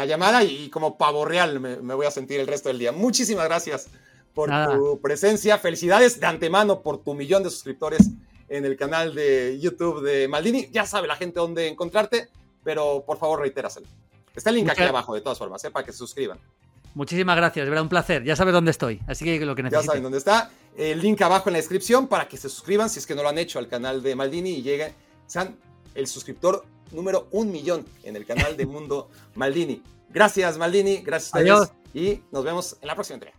llamada 0.06 0.43
y, 0.43 0.70
como 0.70 0.97
pavo 0.97 1.26
real 1.26 1.60
me, 1.60 1.95
voy 1.95 2.06
a 2.06 2.12
sentir 2.12 2.39
el 2.39 2.47
resto 2.47 2.70
del 2.70 2.78
día. 2.78 2.91
Muchísimas 2.91 3.45
gracias 3.45 3.88
por 4.34 4.49
tu 4.49 4.99
presencia. 5.02 5.58
Felicidades 5.58 6.20
de 6.20 6.28
antemano 6.28 6.82
por 6.82 7.04
tu 7.04 7.16
millón 7.16 7.43
de 7.43 7.49
suscriptores 7.49 8.12
en 8.49 8.66
el 8.66 8.78
canal 8.78 9.16
de 9.16 9.60
YouTube 9.60 10.02
de 10.04 10.28
Maldini. 10.28 10.70
Ya 10.72 10.86
sabe 10.86 11.08
la 11.08 11.16
gente 11.16 11.39
dónde 11.39 11.68
encontrarte, 11.68 12.30
pero 12.64 13.04
por 13.06 13.18
favor 13.18 13.39
reitéraselo. 13.39 13.88
Está 14.36 14.52
el 14.52 14.58
link 14.58 14.70
aquí 14.70 14.84
abajo, 14.84 15.16
de 15.16 15.22
todas 15.22 15.39
formas, 15.39 15.64
¿eh? 15.64 15.72
para 15.72 15.86
que 15.86 15.91
se 15.91 15.97
suscriban. 15.97 16.39
Muchísimas 16.93 17.36
gracias, 17.36 17.68
era 17.68 17.82
un 17.82 17.89
placer. 17.89 18.24
Ya 18.24 18.36
sabes 18.36 18.54
dónde 18.54 18.72
estoy, 18.72 19.02
así 19.08 19.26
que 19.26 19.43
lo 19.45 19.56
que 19.56 19.64
necesiten. 19.64 19.86
Ya 19.86 19.88
saben 19.88 20.04
dónde 20.04 20.18
está. 20.20 20.52
El 20.78 21.02
link 21.02 21.22
abajo 21.22 21.49
en 21.49 21.54
la 21.54 21.60
descripción 21.60 22.08
para 22.08 22.28
que 22.28 22.38
se 22.38 22.49
suscriban 22.49 22.89
si 22.89 22.99
es 22.99 23.08
que 23.08 23.16
no 23.16 23.24
lo 23.24 23.30
han 23.30 23.38
hecho 23.38 23.60
al 23.60 23.68
canal 23.68 24.04
de 24.04 24.16
Maldini 24.16 24.52
y 24.52 24.62
lleguen, 24.62 24.93
sean 25.26 25.58
el 25.95 26.08
suscriptor 26.08 26.66
número 26.92 27.28
un 27.32 27.52
millón 27.52 27.86
en 28.04 28.16
el 28.16 28.26
canal 28.26 28.58
de 28.58 28.66
Mundo 28.66 29.10
Maldini. 29.36 29.82
Gracias, 30.10 30.58
Maldini. 30.58 30.98
Gracias 30.98 31.34
a 31.34 31.39
Adiós. 31.39 31.72
Y 31.94 32.22
nos 32.32 32.44
vemos 32.44 32.78
en 32.82 32.88
la 32.88 32.96
próxima 32.96 33.16
entrega. 33.16 33.38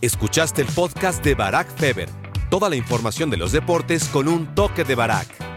Escuchaste 0.00 0.62
el 0.62 0.68
podcast 0.68 1.24
de 1.24 1.34
Barack 1.34 1.74
Feber. 1.76 2.08
Toda 2.50 2.68
la 2.68 2.76
información 2.76 3.30
de 3.30 3.36
los 3.36 3.52
deportes 3.52 4.08
con 4.08 4.28
un 4.28 4.54
toque 4.54 4.84
de 4.84 4.94
Barack. 4.94 5.55